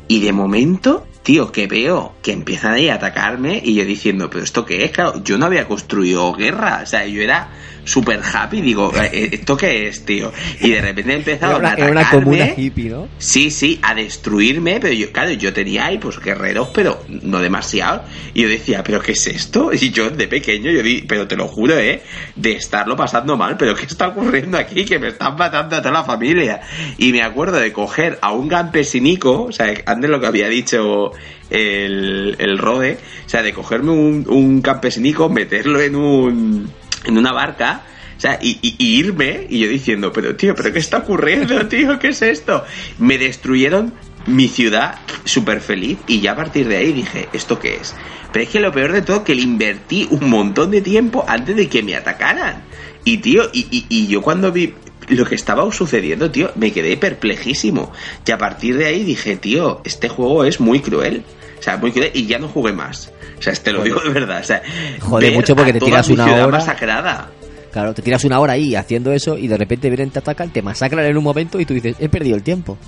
[0.09, 4.45] Y de momento, tío, que veo que empiezan ahí a atacarme y yo diciendo, pero
[4.45, 4.91] ¿esto qué es?
[4.91, 7.49] Claro, yo no había construido guerra, o sea, yo era
[7.85, 10.33] súper happy, digo, "Eh, ¿esto qué es, tío?
[10.61, 12.25] Y de repente Era empezaron una, a era una atacarme.
[12.25, 13.09] comuna hippie, ¿no?
[13.19, 18.05] Sí, sí, a destruirme, pero yo, claro, yo tenía ahí pues guerreros, pero no demasiado.
[18.33, 19.71] Y yo decía, ¿pero qué es esto?
[19.85, 22.03] Y yo de pequeño, yo di, pero te lo juro, ¿eh?
[22.37, 24.85] De estarlo pasando mal, pero ¿qué está ocurriendo aquí?
[24.85, 26.61] Que me están matando a toda la familia.
[26.99, 31.13] Y me acuerdo de coger a un campesinico, o sea, antes lo que había dicho
[31.51, 36.71] el, el Rode, o sea, de cogerme un, un campesinico, meterlo en un,
[37.05, 37.83] en una barca,
[38.17, 41.99] o sea, y, y- irme, y yo diciendo, pero tío, ¿pero qué está ocurriendo, tío?
[41.99, 42.65] ¿Qué es esto?
[42.99, 43.93] Me destruyeron
[44.27, 47.95] mi ciudad súper feliz y ya a partir de ahí dije, ¿esto qué es?
[48.33, 51.55] Pero es que lo peor de todo que le invertí un montón de tiempo antes
[51.57, 52.63] de que me atacaran.
[53.05, 54.73] Y tío, y- y yo cuando vi
[55.09, 57.93] lo que estaba sucediendo, tío, me quedé perplejísimo.
[58.27, 61.25] Y a partir de ahí dije, tío, este juego es muy cruel.
[61.59, 63.13] O sea, muy cruel y ya no jugué más.
[63.39, 64.41] O sea, te lo digo de verdad.
[64.41, 64.63] O sea,
[65.01, 66.59] Jode ver mucho porque a te tiras una hora.
[66.59, 67.31] masacrada.
[67.73, 70.63] Claro, te tiras una hora ahí haciendo eso y de repente vienen, te atacan, te
[70.63, 72.79] masacran en un momento y tú dices, he perdido el tiempo.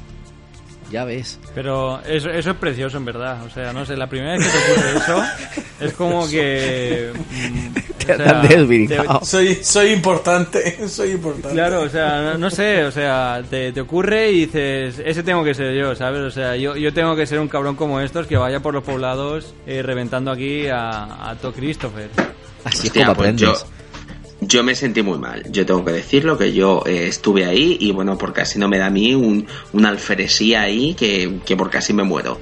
[0.92, 1.40] Ya ves.
[1.54, 3.42] Pero eso, eso es precioso en verdad.
[3.44, 5.24] O sea, no sé, la primera vez que te ocurre eso
[5.80, 7.10] es como que...
[8.06, 9.20] Te o sea, desvirgado.
[9.24, 11.50] Soy, soy importante, soy importante.
[11.50, 15.42] Claro, o sea, no, no sé, o sea, te, te ocurre y dices, ese tengo
[15.44, 16.22] que ser yo, ¿sabes?
[16.22, 18.84] O sea, yo, yo tengo que ser un cabrón como estos que vaya por los
[18.84, 22.10] poblados eh, reventando aquí a, a To Christopher.
[22.64, 23.40] Así es como pues aprendes.
[23.40, 23.54] yo,
[24.40, 25.42] yo me sentí muy mal.
[25.50, 28.78] Yo tengo que decirlo, que yo eh, estuve ahí y bueno, por casi no me
[28.78, 32.38] da a mí un, una alferesía ahí que, que por casi me muero.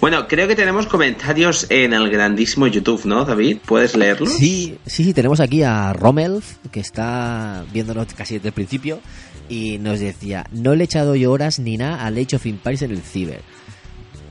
[0.00, 3.58] Bueno, creo que tenemos comentarios en el grandísimo YouTube, ¿no, David?
[3.66, 4.26] ¿Puedes leerlo?
[4.26, 9.00] Sí, sí, sí, tenemos aquí a Rommel, que está viéndonos casi desde el principio,
[9.48, 12.82] y nos decía, no le he echado yo horas ni nada al Age of Empires
[12.82, 13.40] en el Ciber.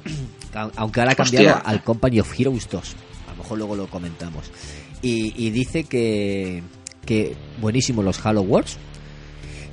[0.53, 1.61] Au- Aunque ahora ha cambiado Hostia.
[1.69, 2.95] al Company of Heroes 2.
[3.27, 4.51] A lo mejor luego lo comentamos.
[5.01, 6.63] Y, y dice que,
[7.05, 8.77] que buenísimo los Halo Wars.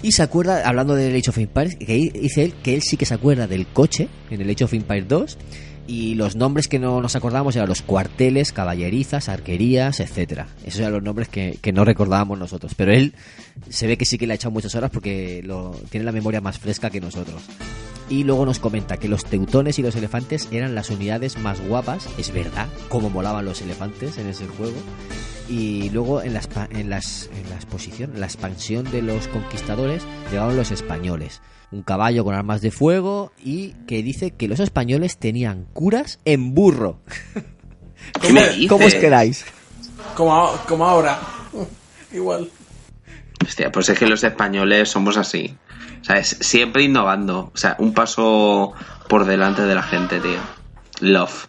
[0.03, 3.07] Y se acuerda, hablando del Age of Empires, que dice él que él sí que
[3.07, 5.39] se acuerda del coche en el Age of Empires 2
[5.87, 10.47] y los nombres que no nos acordábamos eran los cuarteles, caballerizas, arquerías, etcétera.
[10.65, 12.75] Esos eran los nombres que, que no recordábamos nosotros.
[12.77, 13.15] Pero él
[13.69, 16.41] se ve que sí que le ha echado muchas horas porque lo, tiene la memoria
[16.41, 17.43] más fresca que nosotros.
[18.13, 22.07] Y luego nos comenta que los teutones y los elefantes eran las unidades más guapas,
[22.19, 24.77] es verdad, como molaban los elefantes en ese juego.
[25.49, 29.29] Y luego en la, expa- en las, en la exposición, en la expansión de los
[29.29, 31.41] conquistadores, llegaron los españoles.
[31.71, 36.53] Un caballo con armas de fuego y que dice que los españoles tenían curas en
[36.55, 37.01] burro.
[38.21, 38.69] ¿Qué me dices?
[38.69, 39.47] ¿Cómo os queráis?
[40.15, 41.19] Como, como ahora.
[42.13, 42.51] Igual.
[43.43, 45.57] Hostia, pues es que los españoles somos así.
[46.03, 47.51] O sea, es siempre innovando.
[47.55, 48.73] O sea, un paso
[49.09, 50.39] por delante de la gente, tío.
[51.01, 51.47] Love.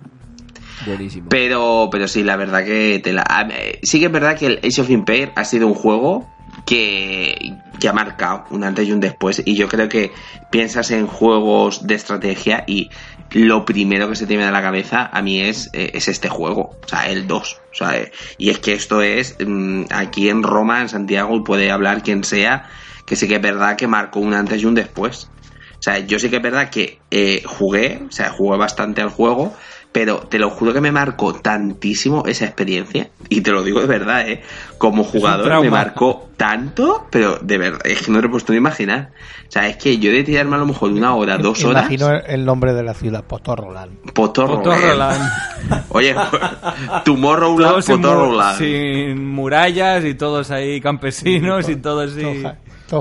[0.86, 1.28] Buenísimo.
[1.30, 3.48] Pero, pero sí, la verdad que te la-
[3.84, 6.30] sí que es verdad que el Age of Empires ha sido un juego
[6.66, 9.42] que, que ha marcado un antes y un después.
[9.46, 10.12] Y yo creo que
[10.52, 12.90] piensas en juegos de estrategia y
[13.32, 16.30] lo primero que se te viene a la cabeza a mí es, eh, es este
[16.30, 17.62] juego, o sea, el 2.
[17.72, 21.42] O sea, eh, y es que esto es mm, aquí en Roma, en Santiago, y
[21.44, 22.70] puede hablar quien sea,
[23.06, 25.30] que sí que es verdad que marcó un antes y un después.
[25.74, 29.10] O sea, yo sí que es verdad que eh, jugué, o sea, jugué bastante al
[29.10, 29.54] juego,
[29.92, 33.10] pero te lo juro que me marcó tantísimo esa experiencia.
[33.30, 34.42] Y te lo digo de verdad, ¿eh?
[34.78, 38.58] Como jugador me marcó tanto, pero de verdad, es que no te he puesto ni
[38.58, 39.12] imaginar.
[39.48, 42.10] O sea, es que yo de tirarme a lo mejor una hora, dos horas, Imagino
[42.12, 44.12] el nombre de la ciudad, Potorroland.
[44.14, 44.64] Potorroland.
[44.64, 45.84] Potorroland.
[45.90, 46.16] Oye,
[47.06, 48.58] Tomorrowland, Todos sin, Potorroland.
[48.58, 52.44] sin murallas y todos ahí campesinos y todos Todo, así.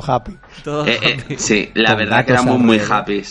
[0.01, 0.33] Todo happy.
[0.33, 3.23] Eh, eh, happy, sí, la Con verdad que éramos muy happy.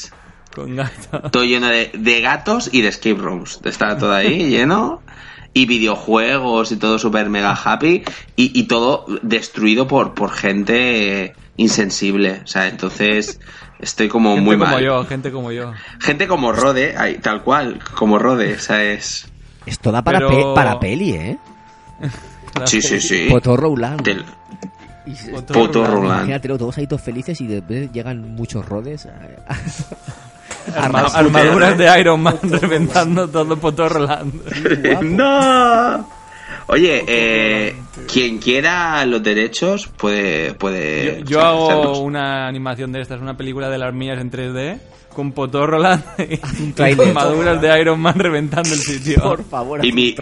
[0.54, 1.32] con gatos.
[1.32, 3.60] todo lleno de, de gatos y de escape rooms.
[3.63, 5.02] Estaba todo ahí lleno.
[5.54, 8.04] Y videojuegos y todo super mega happy.
[8.36, 12.41] Y, y todo destruido por, por gente insensible.
[12.43, 13.39] O sea, entonces
[13.80, 14.84] estoy como Gente muy como mal.
[14.84, 15.74] yo, gente como yo.
[16.00, 18.54] Gente como Rode, ahí, tal cual, como Rode.
[18.54, 19.28] O sea, es...
[19.65, 21.38] Esto da para, Pero- pe- para peli, ¿eh?
[22.65, 23.28] Sí, sí, sí.
[23.30, 24.02] Potorroland.
[24.02, 24.26] Del-
[25.12, 26.06] Y se- Potorroland.
[26.19, 29.08] Imagínatelo, todos ahí todos felices y después llegan muchos rodes.
[30.76, 35.02] Arma- Armas armaduras de Iron Man reventando todo Potorroland.
[35.04, 36.08] ¡No!
[36.67, 37.76] Oye, eh,
[38.12, 40.54] quien quiera los derechos puede...
[40.54, 44.78] puede Yo, yo hago una animación de estas, una película de las mías en 3D
[45.13, 49.21] con Potorroland y, armaduras de Iron Man reventando el sitio.
[49.21, 50.13] Por favor, y mi, y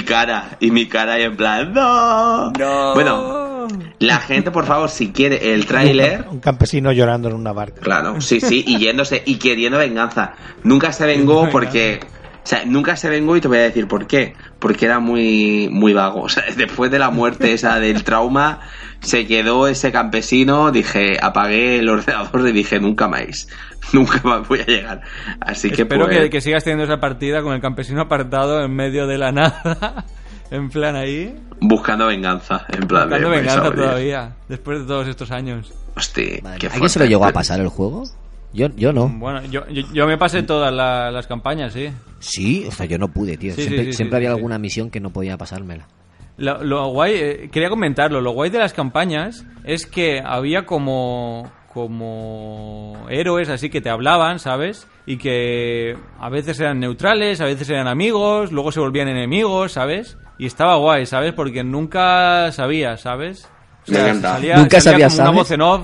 [0.00, 2.52] cara, y mi cara y en plan, no.
[2.94, 3.66] Bueno,
[3.98, 7.80] la gente, por favor, si quiere el tráiler, Un campesino llorando en una barca.
[7.80, 10.34] claro, sí, sí, y yéndose y queriendo venganza.
[10.62, 14.06] Nunca se vengó porque, o sea, nunca se vengó y te voy a decir por
[14.06, 14.34] qué.
[14.58, 16.22] Porque era muy, muy vago.
[16.26, 18.60] O sea, después de la muerte esa del trauma,
[19.00, 23.48] se quedó ese campesino, dije, apagué el ordenador y dije, nunca más,
[23.92, 25.00] nunca más voy a llegar.
[25.40, 28.74] Así que Espero pues, que, que sigas teniendo esa partida con el campesino apartado en
[28.74, 30.04] medio de la nada.
[30.48, 35.74] En plan ahí, buscando venganza, en plan buscando venganza todavía, después de todos estos años.
[35.96, 36.68] Hostia, Madre.
[36.68, 38.04] ¿A quién se lo llegó a pasar el juego?
[38.52, 39.08] Yo, yo no.
[39.08, 41.88] Bueno, yo, yo, yo me pasé todas la- las campañas, sí.
[42.20, 43.54] Sí, o sea, yo no pude, tío.
[43.56, 44.36] Sí, siempre sí, siempre sí, había sí.
[44.36, 45.88] alguna misión que no podía pasármela.
[46.36, 51.50] Lo, lo guay, eh, quería comentarlo, lo guay de las campañas es que había como
[51.76, 54.88] como héroes así que te hablaban, ¿sabes?
[55.04, 60.16] Y que a veces eran neutrales, a veces eran amigos, luego se volvían enemigos, ¿sabes?
[60.38, 61.34] Y estaba guay, ¿sabes?
[61.34, 63.46] Porque nunca sabías, ¿sabes?
[63.88, 64.32] O Me encanta.
[64.32, 65.38] salía, Nunca salía sabías, como una ¿sabes?
[65.38, 65.80] voz en off.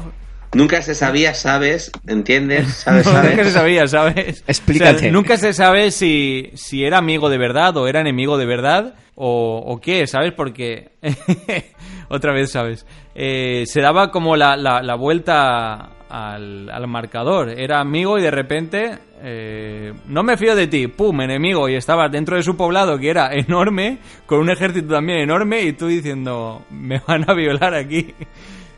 [0.55, 1.93] Nunca se sabía, ¿sabes?
[2.07, 2.69] ¿Entiendes?
[2.85, 3.07] ¿Sabes?
[3.07, 4.45] Nunca se sabía, ¿sabes?
[4.49, 4.97] Explícate.
[4.97, 8.47] O sea, nunca se sabe si, si era amigo de verdad o era enemigo de
[8.47, 10.33] verdad o, o qué, ¿sabes?
[10.33, 10.93] Porque,
[12.13, 12.87] otra vez, ¿sabes?
[13.15, 17.49] Eh, se daba como la, la, vuelta al, al marcador.
[17.49, 21.71] Era amigo y de repente, eh, no me fío de ti, pum, enemigo.
[21.71, 25.73] Y estaba dentro de su poblado que era enorme, con un ejército también enorme y
[25.73, 28.15] tú diciendo, me van a violar aquí.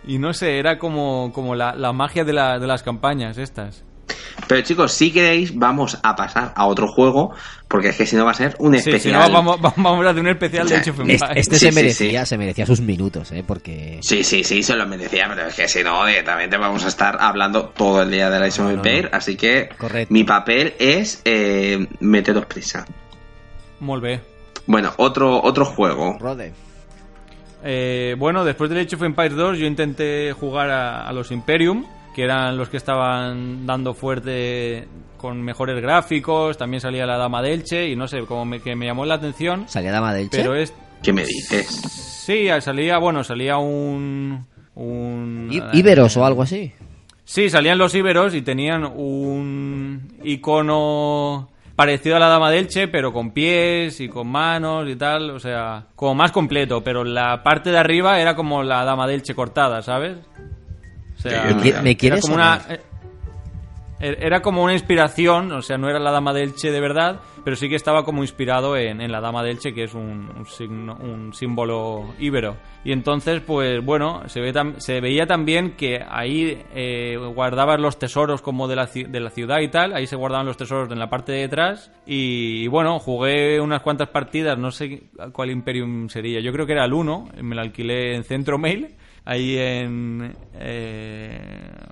[0.06, 3.86] Y no sé, era como, como la, la magia de, de las campañas estas.
[4.46, 7.32] Pero chicos, si queréis, vamos a pasar a otro juego,
[7.68, 9.14] porque es que si no va a ser un Sí, si especial.
[9.28, 11.36] no, vamos, vamos a hacer un especial de O sea, Age of Este, Empires.
[11.36, 12.28] este Sí, se merecía, sí.
[12.28, 13.42] se merecía sus minutos, ¿eh?
[13.46, 13.98] Porque...
[14.02, 17.16] Sí, sí, sí, se lo merecía, pero es que si no, directamente vamos a estar
[17.20, 19.16] hablando todo el día de la No, no, Empires, no.
[19.16, 20.12] así que Correcto.
[20.12, 22.84] mi papel es eh, meteros prisa.
[23.80, 24.20] Molt bé.
[24.66, 26.16] Bueno, otro, otro juego.
[26.20, 26.52] Rode.
[27.62, 31.86] Eh, bueno, después del Age of Empires 2 yo intenté jugar a, a los Imperium,
[32.14, 37.52] que eran los que estaban dando fuerte con mejores gráficos, también salía la Dama de
[37.52, 40.38] Elche y no sé, como me, que me llamó la atención, Salía Dama del Che.
[40.38, 40.72] pero es...
[41.02, 41.66] ¿Qué me dices?
[41.66, 44.46] Sí, salía, bueno, salía un...
[44.74, 46.72] un Iberos o algo así.
[47.24, 53.12] Sí, salían los íberos y tenían un icono parecido a la dama del Che, pero
[53.12, 57.70] con pies y con manos y tal, o sea, como más completo, pero la parte
[57.70, 60.18] de arriba era como la dama del Che cortada, ¿sabes?
[61.24, 62.60] O sea, Me qui- me era como una
[64.00, 67.56] era como una inspiración, o sea, no era la dama del Che de verdad, pero
[67.56, 70.44] sí que estaba como inspirado en, en la dama del Che, que es un, un
[70.46, 72.56] signo- un símbolo íbero.
[72.84, 77.98] Y entonces, pues bueno, se, ve tam- se veía también que ahí eh, guardabas los
[77.98, 80.98] tesoros como de la, de la ciudad y tal, ahí se guardaban los tesoros en
[80.98, 81.90] la parte de detrás.
[82.04, 86.84] Y, bueno, jugué unas cuantas partidas, no sé cuál Imperium sería, yo creo que era
[86.84, 88.96] el 1, me lo alquilé en Centro Mail.
[89.24, 90.34] Ahí en...
[90.54, 91.40] eh,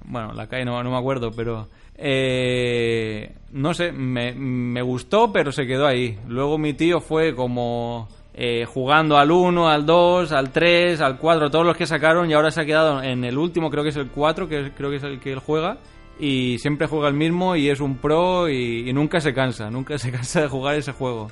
[0.05, 1.69] bueno, la calle no, no me acuerdo, pero...
[1.97, 6.19] eh, no sé, me, me gustó, pero se quedó ahí.
[6.29, 8.09] Luego mi tío fue como...
[8.35, 12.35] eh, jugando al 1, al 2, al 3, al 4, todos los que sacaron y
[12.35, 14.97] ahora se ha quedado en el último, creo que es el 4, que creo que
[14.97, 15.79] es el que él juega
[16.19, 20.13] y siempre juega el mismo y es un pro y, nunca se cansa, nunca se
[20.13, 21.31] cansa de jugar ese juego.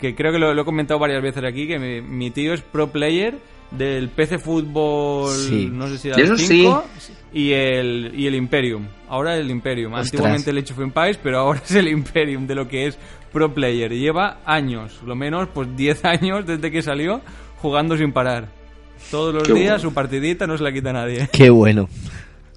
[0.00, 3.34] Que creo que lo, he comentado varias veces aquí, que mi tío es pro player
[3.78, 5.68] del PC Fútbol, Sí.
[5.72, 6.84] no sé si era el 5
[7.32, 8.86] y el, y el Imperium.
[9.08, 9.92] Ahora el Imperium.
[9.94, 10.12] Ostras.
[10.12, 12.98] Antiguamente el Age of Empires, pero ahora es el Imperium de lo que es
[13.32, 13.90] pro player.
[13.92, 17.22] Lleva años, lo menos pues 10 años desde que salió
[17.58, 18.48] jugando sin parar.
[19.10, 19.90] Todos los Qué días bueno.
[19.90, 21.28] su partidita no se la quita nadie.
[21.32, 21.88] Qué bueno.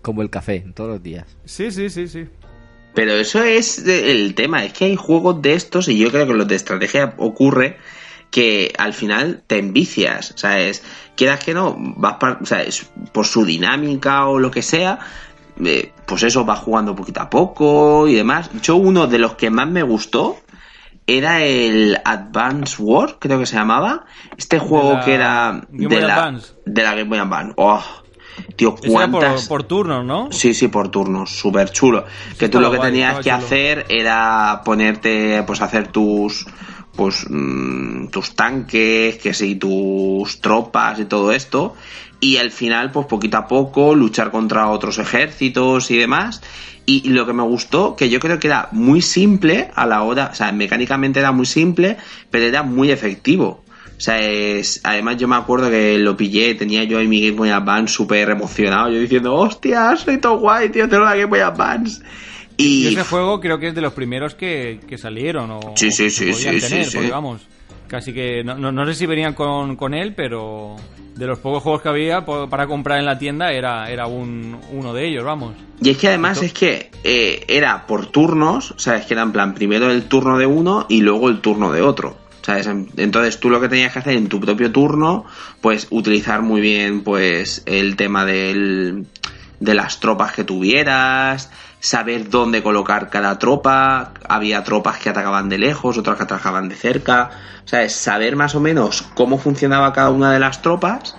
[0.01, 1.26] Como el café, todos los días.
[1.45, 2.26] Sí, sí, sí, sí.
[2.93, 6.34] Pero eso es el tema, es que hay juegos de estos y yo creo que
[6.34, 7.78] los de estrategia ocurre
[8.32, 10.84] que al final te envicias, ¿sabes?
[11.15, 12.65] Quieras que no, vas o sea,
[13.13, 14.99] por su dinámica o lo que sea,
[15.63, 18.49] eh, pues eso va jugando poquito a poco y demás.
[18.61, 20.38] Yo uno de los que más me gustó
[21.07, 24.05] era el Advance War, creo que se llamaba.
[24.38, 26.53] Este juego la que era Game de la, Advance.
[26.65, 27.53] de la Game Boy Advance.
[27.57, 27.84] Oh,
[28.55, 29.47] tío, era por, cuántas...
[29.47, 30.30] por turnos, ¿no?
[30.32, 32.05] Sí, sí, por turnos, súper chulo.
[32.38, 33.36] Que tú lo que guay, tenías que chulo.
[33.36, 36.47] hacer era ponerte, pues hacer tus,
[36.96, 41.76] pues, mm, tus tanques, que sí, tus tropas y todo esto.
[42.20, 46.41] Y al final, pues poquito a poco, luchar contra otros ejércitos y demás.
[46.86, 50.30] Y lo que me gustó, que yo creo que era muy simple a la hora,
[50.32, 51.98] o sea, mecánicamente era muy simple,
[52.30, 53.66] pero era muy efectivo.
[53.98, 57.38] O sea, es, además yo me acuerdo que lo pillé, tenía yo ahí mi Game
[57.38, 61.39] Boy Advance súper emocionado, yo diciendo, hostia, soy todo guay, tío, tengo la Game Boy
[61.39, 62.02] Advance.
[62.58, 65.91] Y Y ese juego creo que es de los primeros que, que salieron o Sí,
[65.91, 67.41] sí, que sí, podían tener, porque vamos,
[67.88, 70.76] casi que no, no, no sé si venían con, con él, pero
[71.16, 74.93] de los pocos juegos que había para comprar en la tienda era, era un, uno
[74.93, 75.53] de ellos, vamos.
[75.82, 79.24] Y es que además es que eh, era por turnos, o sea, es que era
[79.24, 82.18] en plan primero el turno de uno y luego el turno de otro.
[82.41, 82.68] ¿Sabes?
[82.68, 85.26] En- Entonces tú lo que tenías que hacer en tu propio turno,
[85.62, 89.08] pues utilizar muy bien pues el tema del,
[89.60, 91.49] de las tropas que tuvieras,
[91.86, 96.76] saber dónde colocar cada tropa, había tropas que atacaban de lejos, otras que atacaban de
[96.76, 97.30] cerca,
[97.66, 97.94] ¿sabes?
[97.94, 101.16] Saber más o menos cómo funcionaba cada una de las tropas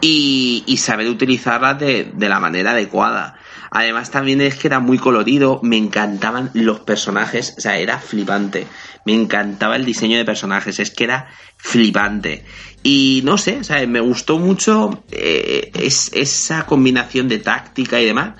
[0.00, 3.36] y, y saber utilizarlas de, de la manera adecuada.
[3.70, 8.66] Además también es que era muy colorido, me encantaban los personajes, o sea, era flipante.
[9.06, 12.44] Me encantaba el diseño de personajes, es que era flipante.
[12.82, 18.04] Y no sé, o sea, me gustó mucho eh, es, esa combinación de táctica y
[18.04, 18.32] demás.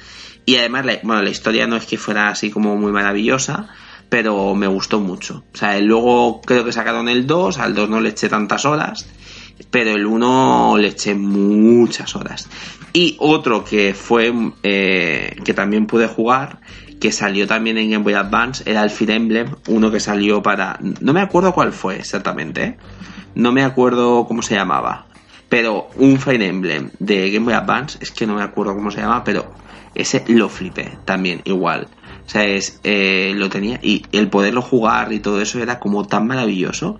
[0.44, 3.68] Y además, la, bueno, la historia no es que fuera así como muy maravillosa,
[4.08, 5.44] pero me gustó mucho.
[5.54, 9.06] O sea, luego creo que sacaron el 2, al 2 no le eché tantas horas,
[9.70, 12.48] pero el 1 le eché muchas horas.
[12.92, 14.32] Y otro que fue,
[14.62, 16.60] eh, que también pude jugar,
[17.00, 20.78] que salió también en Game Boy Advance, era el Fire Emblem, uno que salió para...
[21.00, 22.76] No me acuerdo cuál fue exactamente,
[23.34, 25.06] no me acuerdo cómo se llamaba,
[25.48, 29.00] pero un Fire Emblem de Game Boy Advance, es que no me acuerdo cómo se
[29.00, 29.52] llama, pero
[29.94, 31.88] ese lo flipé también, igual.
[32.26, 36.06] O sea, es, eh, lo tenía y el poderlo jugar y todo eso era como
[36.06, 36.98] tan maravilloso.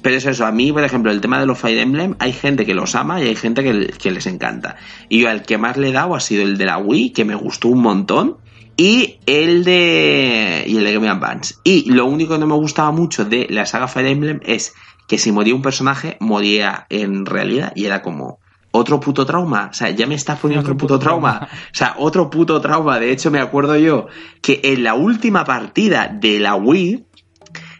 [0.00, 2.64] Pero es eso, a mí, por ejemplo, el tema de los Fire Emblem, hay gente
[2.64, 4.76] que los ama y hay gente que, que les encanta.
[5.08, 7.24] Y yo al que más le he dado ha sido el de la Wii, que
[7.24, 8.36] me gustó un montón,
[8.76, 11.56] y el de y el de Game Advance.
[11.64, 14.72] Y lo único que no me gustaba mucho de la saga Fire Emblem es
[15.08, 18.38] que si moría un personaje, moría en realidad y era como
[18.70, 19.68] otro puto trauma.
[19.70, 21.48] O sea, ya me estás poniendo otro, puto trauma.
[21.52, 22.98] O sea, otro puto trauma.
[22.98, 24.06] De hecho, me acuerdo yo
[24.42, 27.04] que en la última partida de la Wii,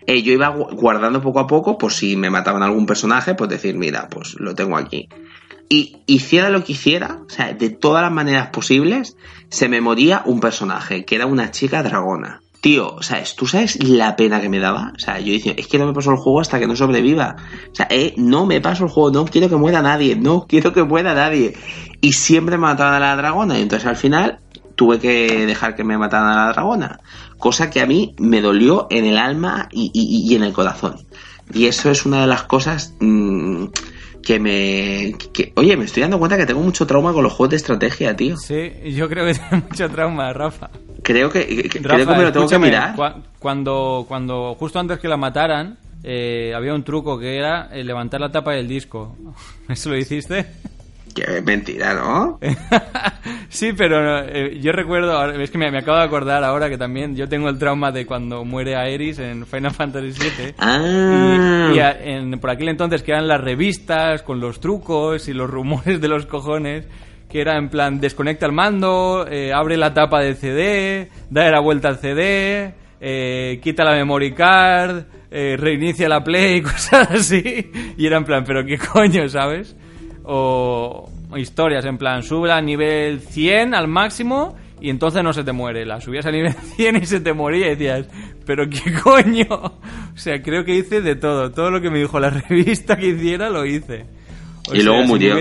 [0.07, 3.51] eh, yo iba gu- guardando poco a poco, por si me mataban algún personaje, pues
[3.51, 5.09] decir, mira, pues lo tengo aquí.
[5.69, 9.19] Y hiciera lo que hiciera, o sea, de todas las maneras posibles,
[9.51, 12.41] se me moría un personaje, que era una chica dragona.
[12.61, 14.93] Tío, o sea, ¿tú sabes la pena que me daba?
[14.97, 17.37] O sea, yo decía, es que no me paso el juego hasta que no sobreviva.
[17.71, 20.73] O sea, eh, no me paso el juego, no quiero que muera nadie, no quiero
[20.73, 21.55] que muera nadie.
[22.01, 24.39] Y siempre me mataban a la dragona, y entonces al final
[24.75, 27.01] tuve que dejar que me mataran a la dragona.
[27.39, 30.97] Cosa que a mí me dolió en el alma y, y- y en el corazón.
[31.55, 33.67] Y eso es una de las cosas mm,
[34.23, 35.15] que me...
[35.33, 38.17] que- oye, me estoy dando cuenta que tengo mucho trauma con los juegos de estrategia,
[38.17, 38.37] tío.
[38.37, 40.71] Sí, yo creo que tiene mucho trauma, Rafa.
[41.09, 42.95] Creo que, que- Rafa, creo que me lo tengo que mirar.
[42.95, 47.83] cua- Cuando, cuando, justo antes que la mataran, eh, había un truco que era eh,
[47.83, 49.17] levantar la tapa del disco.
[49.69, 50.45] ¿Eso lo hiciste?
[51.15, 52.39] Que mentira, ¿no?
[53.49, 57.17] sí, pero eh, yo recuerdo, es que me, me acabo de acordar ahora que también
[57.17, 60.55] yo tengo el trauma de cuando muere Aeris en Final Fantasy VII.
[60.59, 61.71] Ah.
[61.73, 65.33] Y, y a- en- por aquel entonces que eran las revistas con los trucos y
[65.33, 66.85] los rumores de los cojones
[67.29, 71.61] que era en plan desconecta el mando, eh, abre la tapa del CD, da la
[71.61, 77.71] vuelta al CD, eh, quita la memory card, eh, reinicia la play, cosas así.
[77.97, 79.77] Y era en plan, pero qué coño, ¿sabes?
[80.25, 85.53] O historias en plan, sube a nivel 100 al máximo y entonces no se te
[85.53, 85.85] muere.
[85.85, 88.07] La subías a nivel 100 y se te moría y decías,
[88.47, 89.47] pero qué coño.
[89.51, 91.51] O sea, creo que hice de todo.
[91.51, 94.07] Todo lo que me dijo la revista que hiciera lo hice.
[94.71, 95.37] O Y luego murió.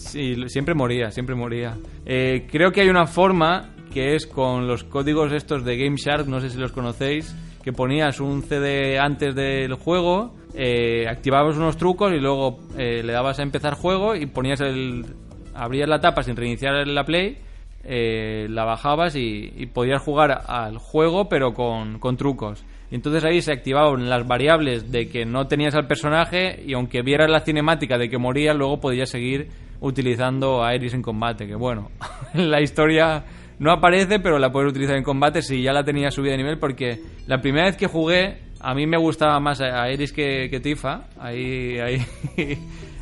[0.00, 1.76] Sí, siempre moría, siempre moría.
[2.06, 6.26] Eh, creo que hay una forma que es con los códigos estos de Game Shark,
[6.26, 11.76] no sé si los conocéis, que ponías un CD antes del juego, eh, activabas unos
[11.76, 15.04] trucos y luego eh, le dabas a empezar juego y ponías el...
[15.54, 17.38] abrías la tapa sin reiniciar la play,
[17.84, 22.64] eh, la bajabas y, y podías jugar al juego pero con, con trucos.
[22.90, 27.02] Y entonces ahí se activaban las variables de que no tenías al personaje y aunque
[27.02, 29.48] vieras la cinemática de que moría, luego podías seguir
[29.80, 31.46] utilizando a Iris en combate.
[31.46, 31.90] Que bueno,
[32.34, 33.24] en la historia
[33.58, 36.58] no aparece, pero la puedes utilizar en combate si ya la tenías subida de nivel.
[36.58, 40.60] Porque la primera vez que jugué, a mí me gustaba más a Iris que, que
[40.60, 41.04] Tifa.
[41.18, 42.06] Ahí, ahí,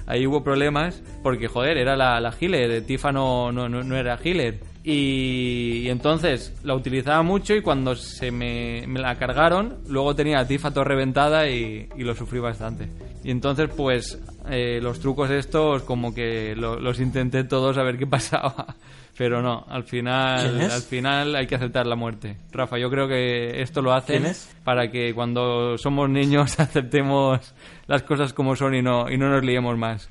[0.06, 2.82] ahí hubo problemas porque, joder, era la, la healer.
[2.84, 4.60] Tifa no, no, no, no era healer.
[4.84, 10.38] Y, y entonces la utilizaba mucho y cuando se me, me la cargaron, luego tenía
[10.38, 12.88] a Tifa todo reventada y, y lo sufrí bastante.
[13.22, 14.18] Y entonces, pues,
[14.50, 18.74] eh, los trucos estos como que lo- los intenté todos a ver qué pasaba.
[19.16, 22.36] Pero no, al ¿Quién final, al final hay que aceptar la muerte.
[22.52, 24.22] Rafa, yo creo que esto lo hacen
[24.62, 27.52] para que cuando somos niños aceptemos
[27.88, 30.08] las cosas como son y no, y no nos liemos más.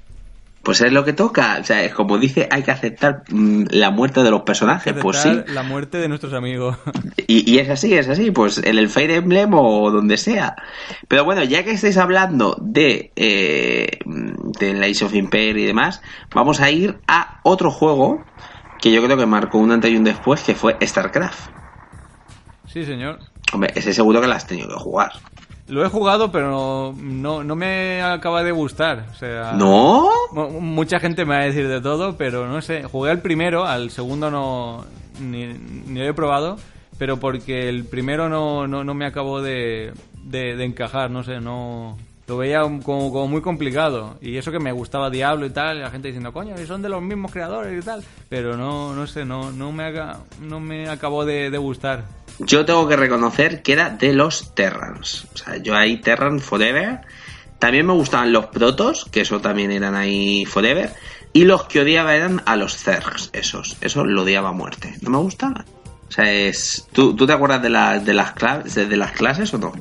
[0.68, 1.60] Pues es lo que toca.
[1.62, 4.94] O sea, es como dice, hay que aceptar mm, la muerte de los personajes.
[5.02, 5.30] Pues sí.
[5.48, 6.76] La muerte de nuestros amigos.
[7.26, 10.56] Y, y es así, es así, pues en el Fire Emblem o donde sea.
[11.08, 16.02] Pero bueno, ya que estáis hablando de, eh, de Lies of Empire y demás,
[16.34, 18.24] vamos a ir a otro juego
[18.82, 21.50] que yo creo que marcó un antes y un después, que fue StarCraft.
[22.66, 23.20] Sí, señor.
[23.54, 25.12] Hombre, ese seguro que la has tenido que jugar.
[25.68, 29.06] Lo he jugado, pero no, no me acaba de gustar.
[29.12, 30.10] O sea, ¿No?
[30.32, 32.84] mu- Mucha gente me va a decir de todo, pero no sé.
[32.84, 34.86] Jugué al primero, al segundo no
[35.20, 36.58] ni, ni lo he probado,
[36.98, 39.92] pero porque el primero no, no, no me acabó de,
[40.24, 41.98] de, de encajar, no sé, no...
[42.28, 44.16] Lo veía como, como muy complicado.
[44.22, 46.90] Y eso que me gustaba Diablo y tal, y la gente diciendo, coño, son de
[46.90, 48.04] los mismos creadores y tal.
[48.28, 52.04] Pero no, no sé, no, no, me, haga- no me acabó de, de gustar.
[52.40, 55.28] Yo tengo que reconocer que era de los Terrans.
[55.34, 57.02] O sea, yo ahí Terran Forever.
[57.60, 60.94] También me gustaban los Protos, que eso también eran ahí Forever.
[61.34, 63.78] Y los que odiaba eran a los Zergs, esos.
[63.82, 64.96] Eso lo odiaba a muerte.
[65.02, 65.66] No me gustaban.
[66.08, 66.88] O sea, es...
[66.92, 68.36] ¿Tú, tú te acuerdas de, de, las
[68.76, 69.74] de las clases o no?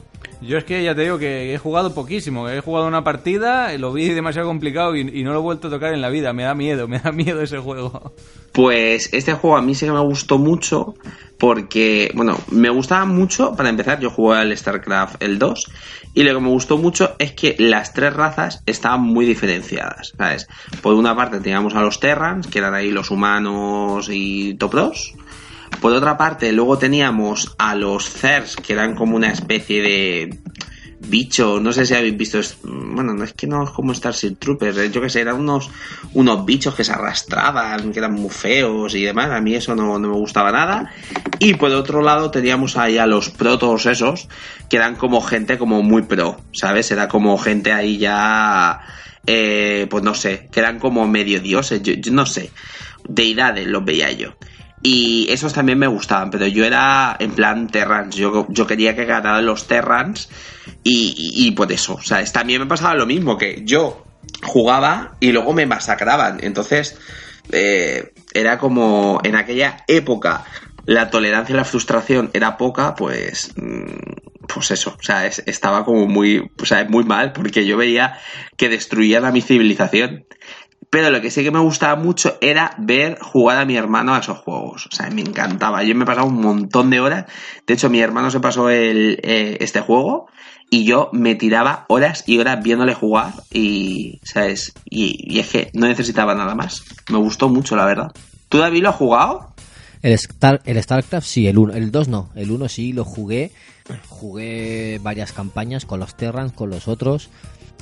[0.47, 2.49] Yo es que ya te digo que he jugado poquísimo.
[2.49, 5.93] He jugado una partida, lo vi demasiado complicado y, no lo he vuelto a tocar
[5.93, 6.33] en la vida.
[6.33, 8.13] Me da miedo, me da miedo ese juego.
[8.53, 10.95] Pues este juego a mí sí que me gustó mucho
[11.39, 15.71] porque, bueno, me gustaba mucho, para empezar, yo jugué al StarCraft el 2
[16.15, 20.49] y lo que me gustó mucho es que las tres razas estaban muy diferenciadas, ¿sabes?
[20.81, 25.15] Por una parte teníamos a los Terrans, que eran ahí los humanos y Topros.
[25.81, 30.39] Por otra parte, luego teníamos a los Zers, que eran como una especie de
[30.99, 34.77] bicho, no sé si habéis visto, bueno, no es que no es como Starship Troopers,
[34.79, 35.71] eh, yo que sé, eran unos,
[36.15, 39.99] unos bichos que se arrastraban, que eran muy feos y demás, a mí eso no,
[39.99, 40.91] no me gustaba nada.
[41.39, 44.29] Y por otro lado teníamos ahí a los protos esos,
[44.69, 46.91] que eran como gente como muy pro, ¿sabes?
[46.91, 48.81] Era como gente ahí ya,
[49.27, 52.51] eh, pues no sé, que eran como medio dioses, yo, yo no sé,
[53.09, 54.35] deidades los veía yo.
[54.89, 58.15] Y esos también me gustaban, pero yo era en plan Terrans.
[58.15, 60.29] Yo, yo quería que ganaran los Terrans
[60.85, 62.31] y, y, y por eso, ¿sabes?
[62.33, 64.05] También me pasaba lo mismo, que yo
[64.45, 66.39] jugaba y luego me masacraban.
[66.41, 66.97] Entonces,
[67.51, 70.45] eh, era como en aquella época
[70.85, 75.85] la tolerancia y la frustración era poca, pues, mm, pues eso, o sea, es- estaba
[75.85, 78.21] como muy, o sea, muy mal porque yo veía
[78.57, 80.27] que destruían a mi civilización.
[80.91, 84.21] Pero lo que sí que me gustaba mucho era ver jugar a mi hermano a
[84.21, 84.87] esos juegos.
[84.87, 85.83] O sea, me encantaba.
[85.83, 87.27] Yo me pasaba un montón de horas.
[87.67, 90.29] De hecho, mi hermano se pasó el, eh, este juego
[90.71, 94.73] y yo me tiraba horas y horas viéndole jugar y, ¿sabes?
[94.85, 96.83] Y, es que no necesitaba nada más.
[97.11, 98.13] Me gustó mucho, la verdad.
[98.49, 99.55] ¿Tú, David, lo has jugado?
[100.03, 101.75] El, Star, el StarCraft sí, el 1.
[101.75, 102.31] El 2 no.
[102.35, 103.51] El 1 sí lo jugué.
[104.09, 107.31] Jugué varias campañas con los Terrans, con los otros.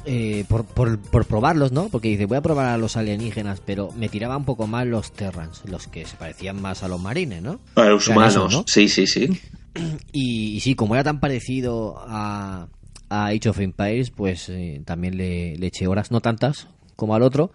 [0.06, 1.88] Eh, por, por, por probarlos, ¿no?
[1.88, 5.12] Porque dice, voy a probar a los alienígenas, pero me tiraba un poco más los
[5.12, 7.60] Terrans, los que se parecían más a los marines, ¿no?
[7.76, 8.34] A los Eran humanos.
[8.34, 8.64] esos, ¿no?
[8.66, 9.28] Sí, sí, sí.
[10.12, 12.68] Y, y sí, como era tan parecido a,
[13.08, 17.22] a Age of Empires, pues eh, también le, le eché horas, no tantas como al
[17.22, 17.50] otro,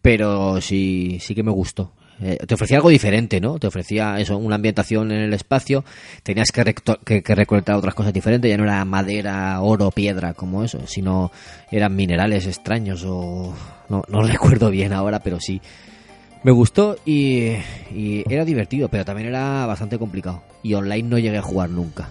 [0.00, 1.92] pero sí, sí que me gustó.
[2.22, 3.58] Eh, te ofrecía algo diferente, ¿no?
[3.58, 5.84] Te ofrecía eso, una ambientación en el espacio,
[6.22, 10.64] tenías que, que, que recolectar otras cosas diferentes, ya no era madera, oro, piedra como
[10.64, 11.30] eso, sino
[11.70, 13.54] eran minerales extraños o...
[13.88, 15.60] No, recuerdo bien ahora, pero sí.
[16.42, 17.52] Me gustó y,
[17.94, 20.42] y era divertido, pero también era bastante complicado.
[20.62, 22.08] Y online no llegué a jugar nunca.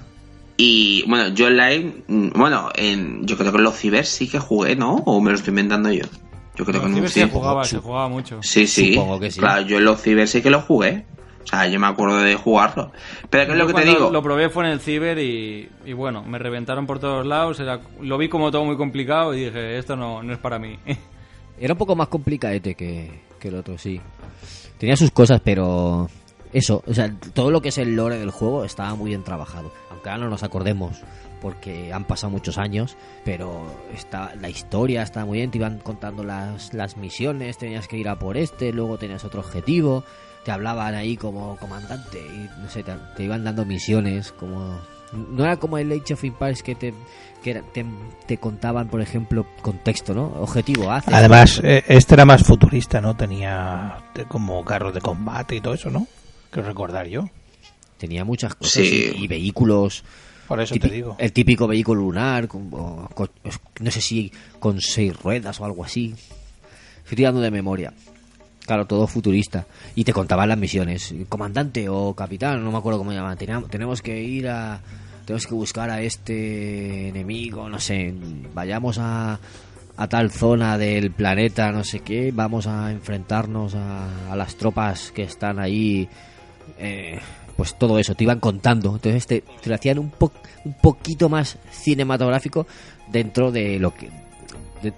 [0.57, 4.39] Y bueno, yo online, mm, bueno, en, yo creo que en los ciber sí que
[4.39, 4.95] jugué, ¿no?
[5.05, 6.05] O me lo estoy inventando yo.
[6.55, 8.39] Yo creo que en un Ciber se jugaba, se jugaba mucho.
[8.41, 8.93] Sí, sí.
[8.93, 9.39] Supongo que sí.
[9.39, 11.05] Claro, yo en los ciber sí que lo jugué.
[11.43, 12.91] O sea, yo me acuerdo de jugarlo.
[13.29, 14.09] Pero ¿qué es lo que te digo?
[14.09, 17.59] Lo probé fue en el ciber y, y bueno, me reventaron por todos lados.
[17.59, 20.79] Era, lo vi como todo muy complicado y dije, esto no, no es para mí.
[21.59, 24.01] Era un poco más complicadete que, que el otro, sí.
[24.77, 26.09] Tenía sus cosas, pero
[26.51, 29.71] eso, o sea, todo lo que es el lore del juego estaba muy bien trabajado.
[29.91, 31.01] Aunque ahora no nos acordemos,
[31.45, 33.61] porque han pasado muchos años, pero
[33.93, 38.09] está, la historia está muy bien, te iban contando las, las misiones, tenías que ir
[38.09, 40.03] a por este, luego tenías otro objetivo,
[40.43, 44.79] te hablaban ahí como comandante y no sé, te, te iban dando misiones, como...
[45.13, 46.95] No era como el Age of Empires que te,
[47.43, 47.85] que te,
[48.25, 50.23] te contaban, por ejemplo, contexto, ¿no?
[50.41, 51.13] Objetivo, hace.
[51.13, 53.15] Además, eh, este era más futurista, ¿no?
[53.15, 56.07] Tenía como carros de combate y todo eso, ¿no?
[56.49, 57.29] Quiero recordar yo.
[57.99, 59.13] Tenía muchas cosas Sí.
[59.15, 60.03] y, y vehículos.
[60.47, 61.15] Por eso te digo.
[61.19, 62.69] El típico vehículo lunar, con-
[63.79, 66.13] no sé si con seis ruedas o algo así.
[67.03, 67.93] Estoy tirando de memoria.
[68.65, 69.65] Claro, todo futurista.
[69.95, 71.13] Y te contaban las misiones.
[71.29, 73.37] Comandante o capitán, no me acuerdo cómo llamaban.
[73.69, 74.81] Tenemos que ir a...
[75.25, 78.13] Tenemos que buscar a este enemigo, no sé.
[78.53, 79.39] Vayamos a,
[79.97, 82.31] a tal zona del planeta, no sé qué.
[82.33, 86.07] Vamos a enfrentarnos a, a las tropas que están ahí.
[86.77, 87.19] Eh,
[87.57, 88.93] pues todo eso, te iban contando.
[88.95, 90.31] Entonces te, te lo hacían un, po-
[90.65, 92.67] un poquito más cinematográfico
[93.07, 94.09] dentro de lo que...
[94.81, 94.93] de-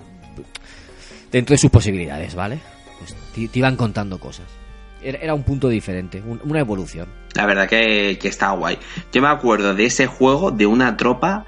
[1.32, 2.60] dentro de sus posibilidades, ¿vale?
[3.00, 3.16] Pues
[3.52, 4.46] te, iban contando cosas.
[5.02, 7.08] Era, un punto diferente, un- una evolución.
[7.36, 8.78] La verdad que, que está guay.
[9.14, 11.46] Yo me acuerdo de ese juego de una tropa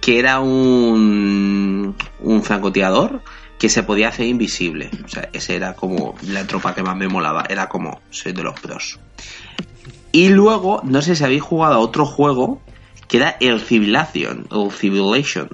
[0.00, 3.22] que era un, un francotirador
[3.58, 4.90] que se podía hacer invisible.
[5.04, 7.44] O sea, ese era como la tropa que más me molaba.
[7.48, 8.98] Era como, soy de los pros.
[10.12, 12.60] Y luego, no sé si habéis jugado a otro juego
[13.08, 14.46] que era el Civilization.
[14.50, 15.48] O Civilization.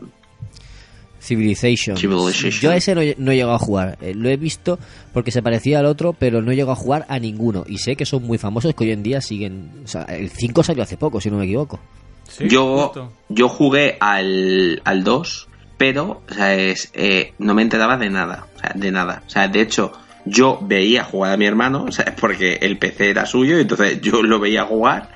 [1.21, 1.97] Civilization.
[1.97, 2.51] Civilization.
[2.61, 3.97] Yo a ese no, he- no he llegado a jugar.
[4.03, 4.79] Eh, lo he visto
[5.13, 7.65] porque se parecía al otro, pero no he llegado a jugar a ninguno.
[7.67, 9.71] Y sé que son muy famosos que hoy en día siguen...
[9.85, 11.81] O sea, el 5 salió hace poco, si no me equivoco.
[12.29, 13.13] Sí, yo, justo.
[13.31, 15.49] yo jugué al, al 2,
[15.79, 18.47] pero o sea, es, eh, no me enteraba de nada.
[18.57, 19.23] O sea, de nada.
[19.27, 19.93] O sea, de hecho,
[20.25, 24.23] yo veía jugar a mi hermano, sea, porque el PC era suyo, y entonces yo
[24.23, 25.11] lo veía jugar.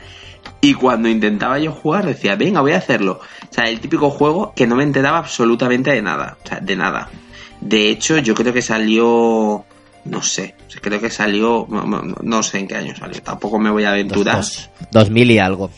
[0.61, 3.21] Y cuando intentaba yo jugar, decía, venga, voy a hacerlo.
[3.51, 6.37] O sea, el típico juego que no me enteraba absolutamente de nada.
[6.45, 7.09] O sea, de nada.
[7.61, 9.65] De hecho, yo creo que salió.
[10.05, 10.55] No sé.
[10.81, 11.67] creo que salió.
[11.69, 13.21] No, no- sé en qué año salió.
[13.23, 14.37] Tampoco me voy a aventurar.
[14.37, 15.71] Dos- 2000 y algo.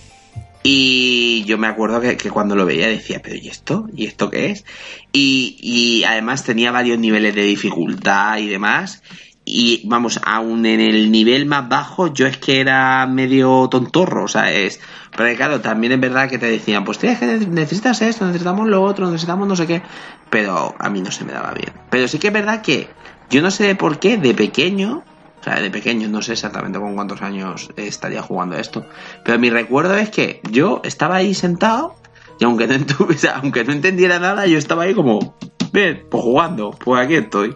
[0.62, 3.88] Y yo me acuerdo que, que cuando lo veía decía, pero ¿y esto?
[3.94, 4.64] ¿Y esto qué es?
[5.12, 9.02] Y, y además tenía varios niveles de dificultad y demás.
[9.44, 14.28] Y vamos, aún en el nivel más bajo yo es que era medio tontorro, o
[14.28, 14.80] sea, es...
[15.16, 18.82] Pero claro, también es verdad que te decían, pues tienes que necesitas esto, necesitamos lo
[18.82, 19.82] otro, necesitamos no sé qué.
[20.28, 21.72] Pero a mí no se me daba bien.
[21.90, 22.88] Pero sí que es verdad que
[23.30, 25.02] yo no sé por qué de pequeño
[25.40, 28.84] o sea, de pequeño, no sé exactamente con cuántos años estaría jugando a esto.
[29.24, 31.96] Pero mi recuerdo es que yo estaba ahí sentado
[32.38, 35.34] y aunque no, entu- o sea, aunque no entendiera nada, yo estaba ahí como,
[35.72, 37.54] bien, pues jugando, pues aquí estoy.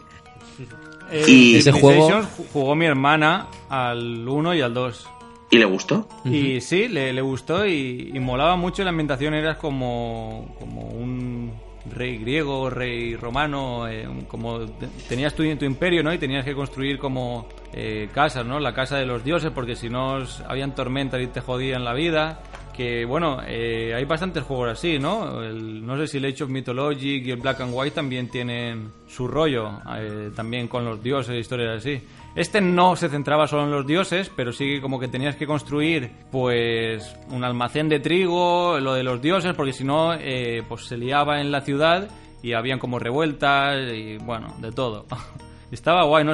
[1.10, 2.22] Eh, Y- Ese juego-
[2.52, 5.08] jugó mi hermana al 1 y al 2.
[5.50, 6.08] ¿Y le gustó?
[6.24, 9.34] Y sí, le, le gustó y, y molaba mucho la ambientación.
[9.34, 11.52] Eras como, como un
[11.92, 16.12] rey griego, rey romano, eh, como te- tenías tu, imperio, ¿no?
[16.12, 18.60] Y tenías que construir como eh, casas, ¿no?
[18.60, 22.40] La casa de los dioses, porque si no habían tormentas y te jodían la vida.
[22.74, 25.40] Que bueno, eh, hay bastantes juegos así, ¿no?
[25.40, 29.28] No sé si el Age of Mythologic y el Black and White también tienen su
[29.28, 32.00] rollo, eh, también con los dioses, historias así.
[32.36, 36.10] Este no se centraba solo en los dioses, pero sí como que tenías que construir,
[36.32, 40.96] pues, un almacén de trigo, lo de los dioses, porque si no, eh, pues se
[40.96, 42.08] liaba en la ciudad
[42.42, 45.06] y habían como revueltas y, bueno, de todo.
[45.70, 46.32] Estaba guay, no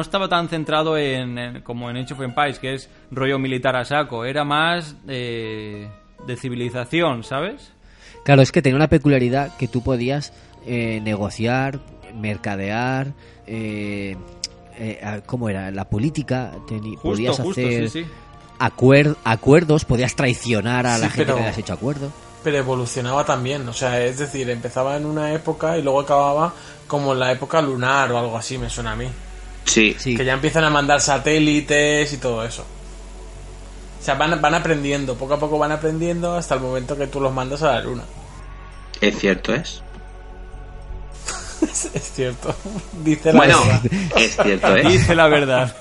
[0.00, 3.84] estaba tan centrado en, en- como en Age of Empires, que es rollo militar a
[3.84, 5.88] saco, era más eh,
[6.26, 7.74] de civilización, ¿sabes?
[8.24, 10.32] Claro, es que tenía una peculiaridad que tú podías
[10.66, 11.80] eh, negociar,
[12.14, 13.12] mercadear,
[13.46, 14.16] eh,
[14.78, 15.70] eh, ¿cómo era?
[15.70, 18.10] La política, Justo, podías justo, hacer sí, sí.
[18.58, 22.10] acuer- acuerdos, podías traicionar a la gente pero- que le has hecho acuerdo.
[22.44, 26.54] Pero evolucionaba también, o sea, es decir, empezaba en una época y luego acababa
[26.86, 29.08] como en la época lunar o algo así, me suena a mí.
[29.64, 29.94] Sí.
[29.98, 30.16] Sí.
[30.16, 32.62] Que ya empiezan a mandar satélites y todo eso.
[34.00, 37.20] O sea, van, van aprendiendo, poco a poco van aprendiendo hasta el momento que tú
[37.20, 38.04] los mandas a la luna.
[39.00, 39.82] Es cierto, es.
[41.94, 42.54] Es cierto.
[43.04, 43.82] Dice la Bueno, verdad.
[44.16, 44.88] es cierto, es.
[44.88, 45.76] Dice la verdad.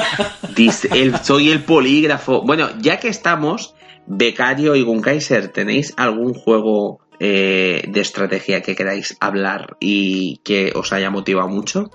[0.56, 2.42] Dice, el- soy el polígrafo.
[2.42, 3.74] Bueno, ya que estamos,
[4.06, 10.92] Becario y Gunkaiser, ¿tenéis algún juego eh, de estrategia que queráis hablar y que os
[10.92, 11.90] haya motivado mucho?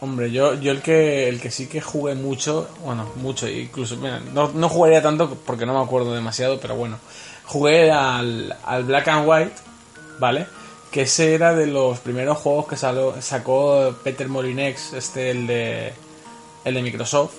[0.00, 4.20] Hombre, yo, yo el que el que sí que jugué mucho, bueno, mucho, incluso, mira,
[4.34, 6.98] no, no jugaría tanto porque no me acuerdo demasiado, pero bueno,
[7.44, 9.52] jugué al, al Black and White,
[10.18, 10.46] ¿vale?
[10.92, 15.92] Que ese era de los primeros juegos que sacó Peter Molinex, este, el de,
[16.64, 17.32] el de Microsoft,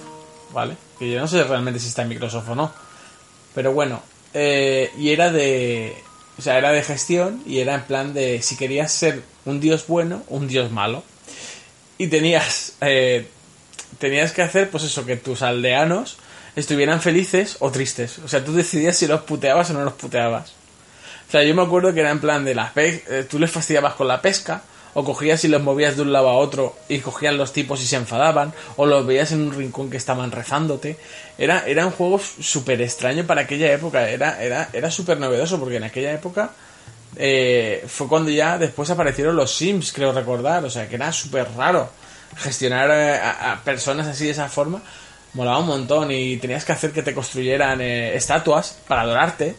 [0.52, 0.76] ¿vale?
[0.98, 2.74] Que yo no sé realmente si está en Microsoft o no,
[3.54, 4.02] pero bueno,
[4.34, 5.96] eh, y era de,
[6.38, 9.86] o sea, era de gestión y era en plan de si querías ser un dios
[9.88, 11.04] bueno, un dios malo.
[11.98, 13.28] Y tenías eh,
[14.00, 16.18] tenías que hacer pues eso que tus aldeanos
[16.56, 18.20] estuvieran felices o tristes.
[18.20, 20.54] O sea tú decidías si los puteabas o no los puteabas
[21.28, 23.94] o sea yo me acuerdo que era en plan de las eh, tú les fastidiabas
[23.96, 24.64] con la pesca
[24.96, 27.88] o cogías y los movías de un lado a otro y cogían los tipos y
[27.88, 30.98] se enfadaban o los veías en un rincón que estaban rezándote
[31.38, 35.78] era era un juego súper extraño para aquella época era era era súper novedoso porque
[35.78, 36.52] en aquella época
[37.16, 40.64] eh, fue cuando ya después aparecieron los Sims, creo recordar.
[40.66, 41.90] O sea, que era súper raro
[42.38, 44.82] gestionar eh, a, a personas así de esa forma.
[45.34, 49.56] Molaba un montón y tenías que hacer que te construyeran eh, estatuas para adorarte.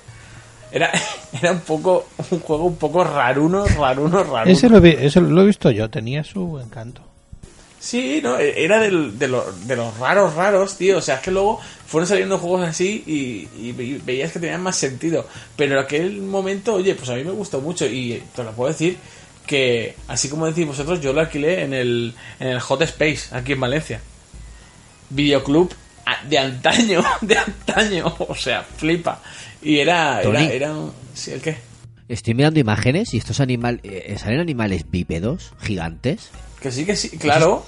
[0.75, 0.91] Era,
[1.41, 4.45] era un poco un juego un poco raruno, raruno, raruno.
[4.53, 7.01] Ese lo, vi- ese lo he visto yo, tenía su encanto.
[7.79, 10.99] Sí, no, E- era del- de, lo- de los raros, raros, tío.
[10.99, 14.63] O sea, es que luego fueron saliendo juegos así y, y ve- veías que tenían
[14.63, 15.27] más sentido.
[15.57, 18.73] Pero en aquel momento, oye, pues a mí me gustó mucho y te lo puedo
[18.73, 18.97] decir
[19.47, 23.53] que, así como decís vosotros, yo lo alquilé en el, en el Hot Space, aquí
[23.53, 24.01] en Valencia.
[25.11, 25.71] Videoclub
[26.29, 28.15] de antaño, de antaño.
[28.19, 29.21] O sea, flipa.
[29.63, 30.45] Y era, era, Tony.
[30.53, 31.57] era, un- ¿sí, ¿el qué?
[32.09, 33.81] Estoy mirando imágenes y estos animales...
[33.85, 36.29] eh, ¿Salen animales bípedos, gigantes?
[36.61, 37.65] Que sí, que sí, claro.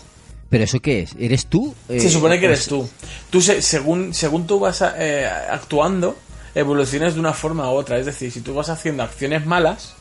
[0.50, 1.14] ¿Pero eso qué es?
[1.18, 1.74] ¿Eres tú?
[1.88, 2.88] Eh, Se supone que eres tú.
[3.30, 6.16] Tú, se- según, según tú vas eh, actuando,
[6.54, 7.98] evolucionas de una forma u otra.
[7.98, 9.94] Es decir, si tú vas haciendo acciones malas,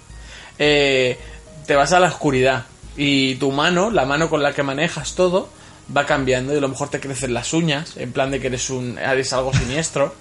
[0.59, 1.17] eh,
[1.65, 2.65] te vas a la oscuridad.
[2.97, 5.49] Y tu mano, la mano con la que manejas todo,
[5.95, 6.53] va cambiando.
[6.53, 9.33] Y a lo mejor te crecen las uñas, en plan de que eres, un, eres
[9.33, 10.13] algo siniestro.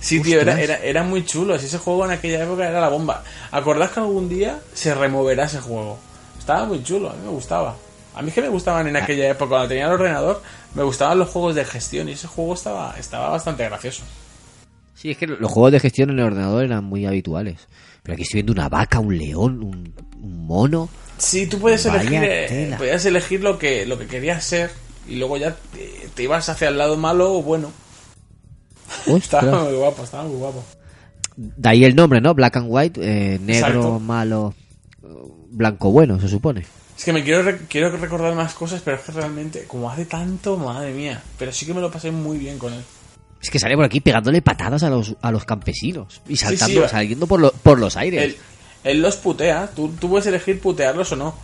[0.00, 1.54] Sí, tío, era, era, era muy chulo.
[1.54, 3.22] Ese juego en aquella época era la bomba.
[3.50, 5.98] ¿Acordás que algún día se removerá ese juego?
[6.38, 7.76] Estaba muy chulo, a mí me gustaba.
[8.14, 10.42] A mí es que me gustaban en aquella época, cuando tenía el ordenador,
[10.74, 14.02] me gustaban los juegos de gestión y ese juego estaba, estaba bastante gracioso.
[14.94, 17.68] Sí, es que los juegos de gestión en el ordenador eran muy habituales.
[18.02, 20.88] Pero aquí estoy viendo una vaca, un león, un, un mono.
[21.18, 24.70] Sí, tú puedes elegir, eh, podías elegir lo que, lo que querías ser
[25.10, 27.70] y luego ya te, te ibas hacia el lado malo o bueno.
[29.06, 30.64] Estaba muy guapo, estaba muy guapo.
[31.36, 32.34] De ahí el nombre, ¿no?
[32.34, 34.00] Black and White, eh, negro, Exacto.
[34.00, 34.54] malo,
[35.50, 36.64] blanco bueno, se supone.
[36.98, 40.04] Es que me quiero, re- quiero recordar más cosas, pero es que realmente, como hace
[40.04, 41.22] tanto, madre mía.
[41.38, 42.82] Pero sí que me lo pasé muy bien con él.
[43.40, 46.88] Es que sale por aquí pegándole patadas a los, a los campesinos y saltando, sí,
[46.90, 48.22] saliendo por, lo- por los aires.
[48.22, 48.36] Él,
[48.84, 51.34] él los putea, tú, tú puedes elegir putearlos o no.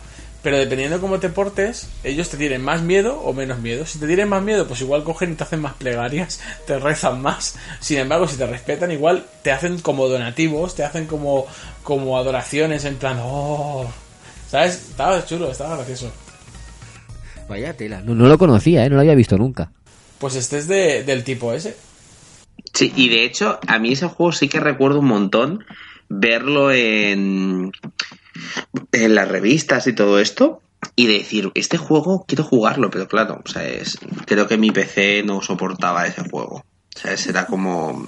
[0.43, 3.85] Pero dependiendo de cómo te portes, ellos te tienen más miedo o menos miedo.
[3.85, 7.21] Si te tienen más miedo, pues igual cogen y te hacen más plegarias, te rezan
[7.21, 7.55] más.
[7.79, 11.47] Sin embargo, si te respetan, igual te hacen como donativos, te hacen como,
[11.83, 13.89] como adoraciones, en plan, oh.
[14.49, 14.75] ¿Sabes?
[14.89, 16.11] Estaba chulo, estaba gracioso.
[17.49, 18.01] Vaya tela.
[18.01, 18.89] No, no lo conocía, ¿eh?
[18.89, 19.71] No lo había visto nunca.
[20.19, 21.75] Pues este es de, del tipo ese.
[22.73, 25.65] Sí, y de hecho, a mí ese juego sí que recuerdo un montón
[26.09, 27.71] verlo en,
[28.91, 30.61] en las revistas y todo esto.
[30.95, 35.23] Y decir, este juego quiero jugarlo, pero claro, o sea, es, creo que mi PC
[35.23, 36.63] no soportaba ese juego.
[36.95, 38.07] O sea, era como,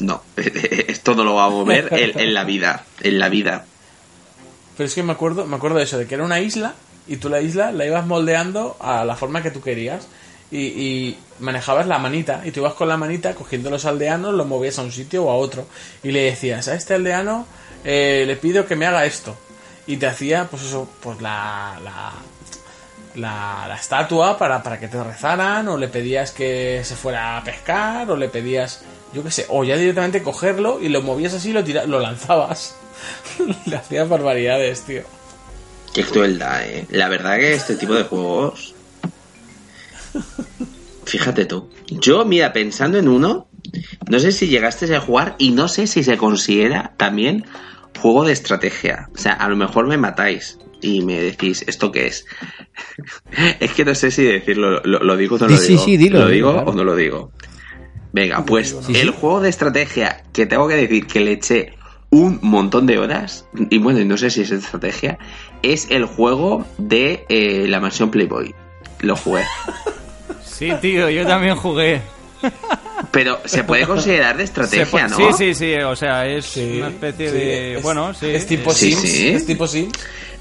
[0.00, 3.66] no, esto no lo va a mover en, en la vida, en la vida.
[4.76, 6.74] Pero es que me acuerdo, me acuerdo de eso, de que era una isla
[7.06, 10.08] y tú la isla la ibas moldeando a la forma que tú querías
[10.50, 14.46] y, y manejabas la manita y tú ibas con la manita cogiendo los aldeanos, los
[14.46, 15.66] movías a un sitio o a otro
[16.02, 17.46] y le decías a este aldeano
[17.84, 19.36] eh, le pido que me haga esto
[19.86, 22.12] y te hacía pues eso, pues la, la,
[23.14, 27.44] la, la estatua para, para que te rezaran o le pedías que se fuera a
[27.44, 28.82] pescar o le pedías
[29.12, 32.00] yo qué sé, o ya directamente cogerlo y lo movías así y lo, tira- lo
[32.00, 32.76] lanzabas.
[33.66, 35.02] Le hacías barbaridades, tío.
[35.94, 36.86] Qué crueldad, eh.
[36.90, 38.74] La verdad que este tipo de juegos.
[41.04, 41.70] Fíjate tú.
[41.88, 43.46] Yo, mira, pensando en uno,
[44.08, 47.44] no sé si llegaste a jugar y no sé si se considera también
[47.96, 49.08] juego de estrategia.
[49.14, 52.26] O sea, a lo mejor me matáis y me decís, ¿esto qué es?
[53.60, 55.84] es que no sé si decirlo, lo, lo digo o no Sí, lo sí, digo.
[55.84, 56.70] sí, dilo, ¿Lo digo claro.
[56.70, 57.32] o no lo digo?
[58.12, 59.14] Venga, pues Sí, el sí.
[59.20, 61.74] juego de estrategia que tengo que decir que le eché
[62.08, 65.18] un montón de horas, y bueno, y no sé si es estrategia,
[65.62, 68.54] es el juego de eh, la mansión Playboy.
[69.00, 69.42] Lo jugué.
[70.42, 72.00] Sí, tío, yo también jugué.
[73.10, 75.16] Pero se puede considerar de estrategia, ¿no?
[75.16, 77.76] Sí, sí, sí, o sea, es Sí, una especie sí, de...
[77.76, 78.26] es- bueno, sí.
[78.30, 79.10] Es tipo Sí, Sims.
[79.10, 79.28] sí.
[79.28, 79.92] Es tipo Sims.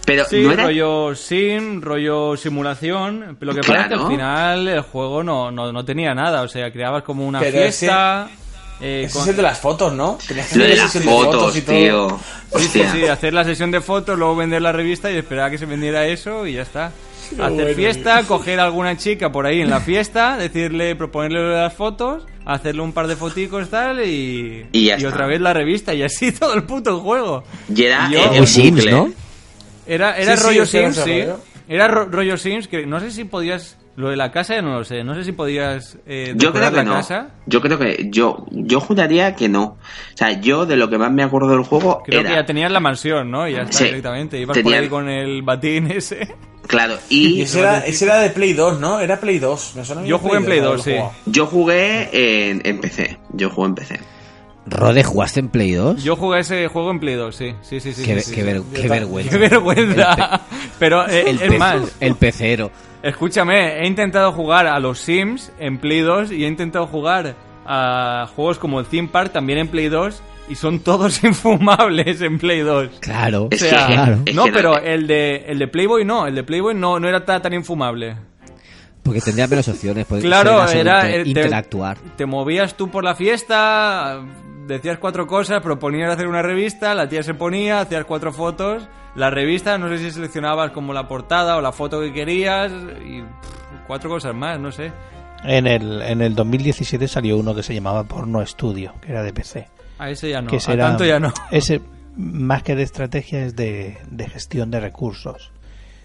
[0.06, 0.64] Pero Sí, no era...
[0.66, 3.38] rollo sim, rollo simulación.
[3.40, 6.44] Lo que pasa es que al final el juego no, no, no tenía nada.
[6.44, 8.30] O sea, creabas como una Pero fiesta.
[8.80, 10.18] eh, Ese con- es el de las fotos, ¿no?
[10.28, 11.76] Tenías que Lo de hacer las fotos, y todo.
[11.76, 12.10] tío.
[12.10, 12.92] Sí, sí, Hostia.
[12.92, 15.66] sí, hacer la sesión de fotos, luego vender la revista y esperar a que se
[15.66, 16.86] vendiera eso y ya está.
[16.86, 21.50] Hacer bueno, fiesta, coger a alguna chica por ahí en la fiesta, decirle, proponerle lo
[21.50, 25.10] de las fotos, hacerle un par de foticos tal y, Y ya está.
[25.10, 27.44] otra vez la revista y así todo el puto juego.
[27.74, 28.86] Y era Y yo- en Sims.
[28.86, 29.12] ¿no?
[29.88, 31.22] Era, era Sí, sí, rollo Sims, sí.
[31.22, 31.40] rollo.
[31.68, 33.78] Era ro- rollo Sims que no sé si podías...
[33.98, 35.04] Lo de la casa ya no lo sé.
[35.06, 36.94] No sé si podías eh, Yo creo que la no.
[36.96, 37.30] casa.
[37.46, 39.64] Yo creo que yo yo juraría que no.
[39.64, 39.78] O
[40.16, 42.72] sea, yo de lo que más me acuerdo del juego Creo era que ya tenías
[42.72, 43.48] la mansión, ¿no?
[43.48, 43.84] Y ya está Sí.
[43.86, 44.38] directamente.
[44.40, 46.36] Ibas Tenía- por ahí con el batín ese.
[46.68, 49.00] claro Y y ese era, ese era de Play 2, ¿no?
[49.00, 49.74] Era Play 2.
[49.78, 50.92] Me suena a mí Yo jugué en Play 2, haberlo sí.
[50.92, 51.12] jugado.
[51.28, 53.18] yo jugué en, en PC.
[53.32, 54.00] Yo jugué en PC.
[54.68, 56.04] Rode, ¿jugaste en Play 2?
[56.04, 57.54] Yo jugué ese juego en Play 2, sí.
[57.62, 58.04] Sí, sí, sí.
[58.04, 58.48] qué, sí, qué sí.
[58.48, 59.30] ver- qué vergüenza.
[59.30, 60.42] Qué vergüenza.
[60.80, 62.72] Pero eh, El es pe- más, El pecero.
[63.10, 67.36] Escúchame, he intentado jugar a los Sims en Play 2 y he intentado jugar
[67.66, 72.38] a juegos como el Theme Park también en Play 2 y son todos infumables en
[72.38, 72.90] Play 2.
[73.00, 73.50] Claro.
[73.52, 74.20] O sea, que- claro.
[74.26, 77.26] es no, pero el de, el de Playboy no, el de Playboy no, no era
[77.26, 78.16] tan, tan infumable.
[79.04, 80.08] Porque tendría menos opciones.
[80.22, 81.98] Claro, era te- interactuar.
[82.18, 84.20] Te movías tú por la fiesta,
[84.68, 89.30] decías cuatro cosas, proponías hacer una revista, la tía se ponía, hacías cuatro fotos, la
[89.30, 92.72] revista, no sé si seleccionabas como la portada o la foto que querías
[93.06, 94.92] y pff, cuatro cosas más, no sé.
[95.44, 99.32] En el, en el 2017 salió uno que se llamaba Porno Studio, que era de
[99.34, 99.68] PC.
[100.00, 101.32] A ese ya no, que a tanto ya no.
[101.52, 101.82] Ese,
[102.18, 105.52] más que de estrategia, es de, de gestión de recursos.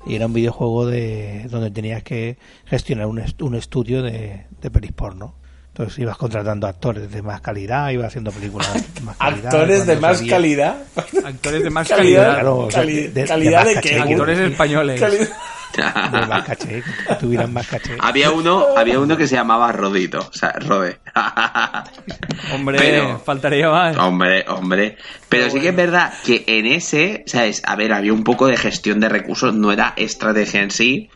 [0.07, 4.71] Y era un videojuego de donde tenías que gestionar un, est- un estudio de, de
[4.71, 5.35] pelis porno.
[5.73, 9.47] Entonces ibas contratando actores de más calidad, ibas haciendo películas de más calidad.
[9.55, 10.77] Actores de más calidad.
[11.25, 12.33] Actores de más Calidad, calidad.
[12.35, 13.99] Claro, cali- de- de- calidad de de, más qué.
[14.01, 15.01] Actores españoles.
[15.73, 17.97] De más caché, que tuvieran más caché.
[18.01, 20.99] había uno, había uno que se llamaba Rodito, o sea, Rode.
[22.53, 23.97] Hombre, Pero- faltaría más.
[23.97, 24.97] Hombre, hombre.
[25.29, 27.63] Pero sí que es verdad que en ese, ¿sabes?
[27.65, 31.09] A ver, había un poco de gestión de recursos, no era estrategia en sí.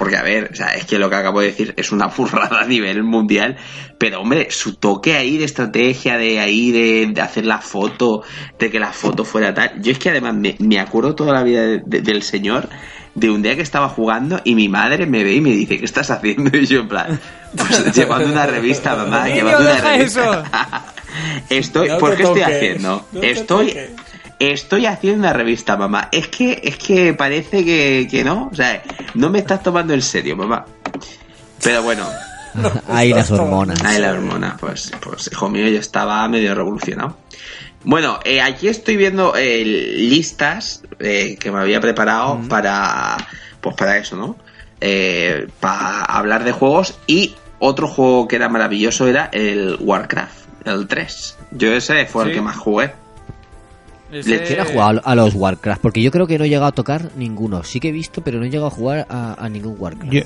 [0.00, 2.62] Porque, a ver, o sea, es que lo que acabo de decir es una burrada
[2.62, 3.58] a nivel mundial.
[3.98, 8.22] Pero, hombre, su toque ahí de estrategia, de ahí, de, de hacer la foto,
[8.58, 9.72] de que la foto fuera tal.
[9.82, 12.70] Yo es que además me, me acuerdo toda la vida de- de- del señor
[13.14, 15.84] de un día que estaba jugando y mi madre me ve y me dice, ¿qué
[15.84, 16.50] estás haciendo?
[16.56, 17.20] Y yo, en plan,
[17.54, 20.44] pues llevando una revista, mamá, llevando una revista.
[21.50, 23.06] Estoy, No ¿por qué estoy haciendo?
[23.12, 23.90] no estoy, toques.
[24.40, 26.08] Estoy haciendo una revista, mamá.
[26.10, 28.48] Es que, es que parece que, que no.
[28.50, 28.82] O sea,
[29.14, 30.66] no me estás tomando en serio, mamá.
[31.62, 32.08] Pero bueno,
[32.88, 33.82] Ahí las hormonas.
[33.84, 37.16] ahí la hormona, pues, pues hijo mío, yo estaba medio revolucionado.
[37.82, 43.16] Bueno, eh, aquí estoy viendo eh, listas eh, que me había preparado para,
[43.60, 44.36] pues para eso, ¿no?
[44.80, 50.86] Eh, para hablar de juegos y otro juego que era maravilloso era el Warcraft, el
[50.86, 51.38] 3.
[51.52, 52.92] Yo ese fue el que más jugué.
[54.12, 55.80] Ese- ¿Quién ha jugado a los Warcraft?
[55.82, 57.62] Porque yo creo que no he llegado a tocar ninguno.
[57.62, 60.12] Sí que he visto, pero no he llegado a jugar a, a ningún Warcraft.
[60.12, 60.22] Yo,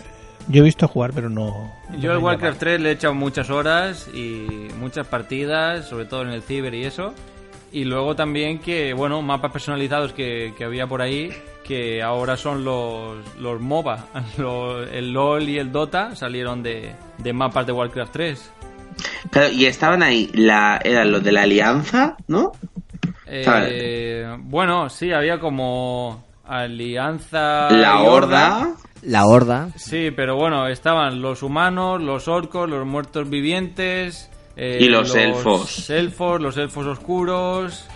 [0.49, 1.73] yo he visto jugar, pero no.
[1.99, 2.61] Yo no al Warcraft llama.
[2.61, 4.47] 3 le he echado muchas horas y
[4.79, 7.15] muchas partidas, sobre todo en el Ciber y eso.
[7.73, 11.31] Y luego también que, bueno, mapas personalizados que, que había por ahí,
[11.65, 14.07] que ahora son los, los MOBA.
[14.39, 18.51] Los- el LOL y el Dota salieron de, de mapas de Warcraft 3.
[19.31, 22.53] Claro, y estaban ahí, la, eran los de la Alianza, ¿no?
[23.27, 27.71] Eh, bueno, sí, había como Alianza...
[27.71, 28.75] la Horda.
[29.03, 29.69] La Horda.
[29.77, 34.31] Sí, pero bueno, estaban los humanos, los orcos, los muertos vivientes.
[34.57, 35.91] eh, Y los elfos.
[35.91, 37.87] elfos, los elfos oscuros.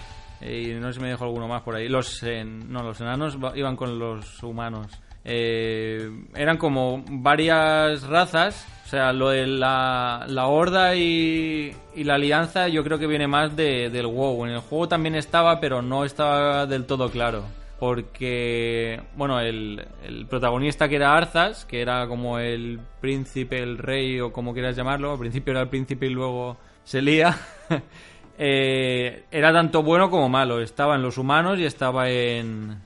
[0.40, 1.88] eh, y no sé si me dejo alguno más por ahí.
[1.88, 4.86] Los, en- no, los enanos iban con los humanos.
[5.24, 8.66] Eh, eran como varias razas.
[8.84, 13.26] O sea, lo de la, la horda y, y la alianza yo creo que viene
[13.26, 14.46] más de, del WoW.
[14.46, 17.44] En el juego también estaba, pero no estaba del todo claro.
[17.78, 24.18] Porque, bueno, el, el protagonista que era Arzas, que era como el príncipe, el rey
[24.20, 27.36] o como quieras llamarlo, al principio era el príncipe y luego se lía,
[28.38, 30.60] eh, era tanto bueno como malo.
[30.60, 32.80] Estaba en los humanos y estaba en,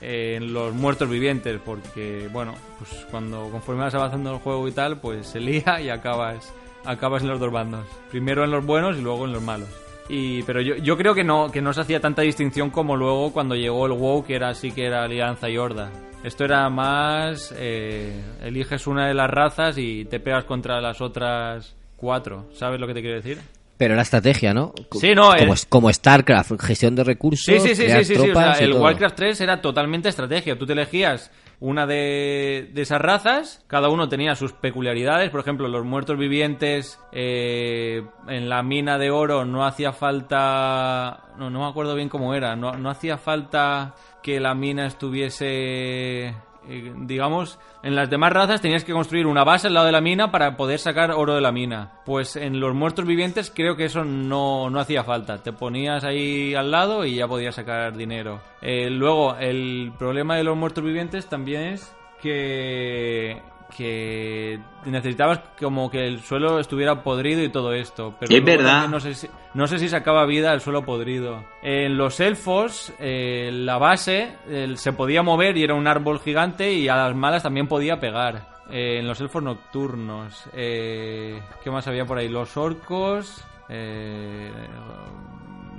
[0.00, 5.00] en los muertos vivientes, porque, bueno, pues cuando conforme vas avanzando el juego y tal,
[5.00, 6.52] pues se lía y acabas,
[6.84, 7.86] acabas en los dos bandos.
[8.10, 9.68] Primero en los buenos y luego en los malos.
[10.08, 13.32] Y, pero yo, yo creo que no, que no se hacía tanta distinción como luego
[13.32, 15.90] cuando llegó el WoW, que era así que era Alianza y Horda.
[16.22, 21.74] Esto era más, eh, eliges una de las razas y te pegas contra las otras
[21.96, 22.46] cuatro.
[22.54, 23.38] ¿Sabes lo que te quiero decir?
[23.76, 24.72] Pero era estrategia, ¿no?
[24.92, 27.44] Sí, no, Como, el- como StarCraft, gestión de recursos.
[27.44, 28.82] Sí, sí, sí, crear sí, sí, sí, o sea, el todo.
[28.82, 30.56] Warcraft 3 era totalmente estrategia.
[30.56, 35.30] Tú te elegías una de, de esas razas, cada uno tenía sus peculiaridades.
[35.30, 41.24] Por ejemplo, los muertos vivientes eh, en la mina de oro no hacía falta.
[41.36, 42.54] No, no me acuerdo bien cómo era.
[42.54, 46.34] No, no hacía falta que la mina estuviese.
[46.68, 50.00] Eh, digamos, en las demás razas tenías que construir una base al lado de la
[50.00, 52.00] mina para poder sacar oro de la mina.
[52.04, 55.42] Pues en los muertos vivientes creo que eso no, no hacía falta.
[55.42, 58.40] Te ponías ahí al lado y ya podías sacar dinero.
[58.62, 63.42] Eh, luego, el problema de los muertos vivientes también es que
[63.76, 68.14] que necesitabas como que el suelo estuviera podrido y todo esto.
[68.18, 68.88] Pero Es verdad.
[68.88, 71.44] No sé, si, no sé si sacaba vida el suelo podrido.
[71.62, 74.36] En los elfos, eh, la base
[74.76, 78.54] se podía mover y era un árbol gigante y a las malas también podía pegar.
[78.70, 80.44] Eh, en los elfos nocturnos.
[80.54, 82.28] Eh, ¿Qué más había por ahí?
[82.28, 83.44] Los orcos.
[83.68, 84.50] eh,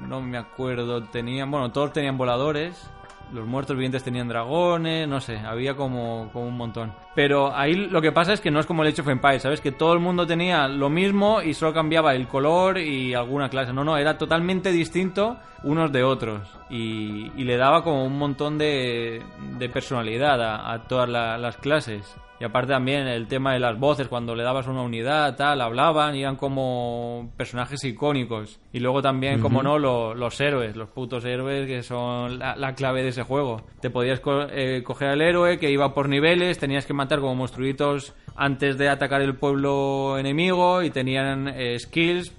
[0.07, 1.03] no me acuerdo.
[1.03, 1.49] Tenían.
[1.49, 2.89] Bueno, todos tenían voladores.
[3.33, 6.93] Los muertos vivientes tenían dragones, no sé, había como, como un montón.
[7.15, 9.61] Pero ahí lo que pasa es que no es como el Age of Empires, ¿sabes?
[9.61, 13.71] Que todo el mundo tenía lo mismo y solo cambiaba el color y alguna clase.
[13.71, 16.41] No, no, era totalmente distinto unos de otros.
[16.69, 19.21] Y, y le daba como un montón de,
[19.57, 22.15] de personalidad a, a todas la- las clases.
[22.37, 26.17] Y aparte también el tema de las voces, cuando le dabas una unidad, tal, hablaban
[26.17, 28.59] y eran como personajes icónicos.
[28.73, 32.75] Y luego también, como no, lo- los héroes, los putos héroes que son la, la
[32.75, 33.61] clave de ese juego.
[33.79, 38.13] Te podías co- eh, coger al héroe que iba por niveles, tenías que como monstruitos
[38.35, 42.33] antes de atacar el pueblo enemigo y tenían eh, skills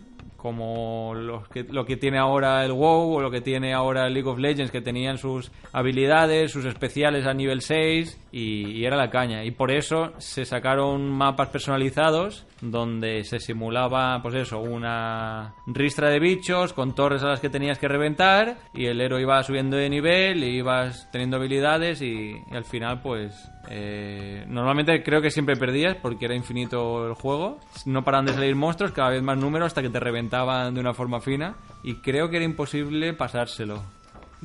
[0.46, 4.38] como lo que tiene ahora el WoW o lo que tiene ahora el League of
[4.38, 9.42] Legends, que tenían sus habilidades, sus especiales a nivel 6 y, era la caña.
[9.42, 16.20] Y por eso se sacaron mapas personalizados donde se simulaba, pues eso, una ristra de
[16.20, 19.90] bichos con torres a las que tenías que reventar y el héroe iba subiendo de
[19.90, 25.96] nivel y ibas teniendo habilidades y al final pues eh, normalmente creo que siempre perdías
[25.96, 27.58] porque era infinito el juego.
[27.84, 30.94] No paran de salir monstruos, cada vez más números hasta que te reventaban de una
[30.94, 31.56] forma fina.
[31.82, 33.82] Y creo que era imposible pasárselo.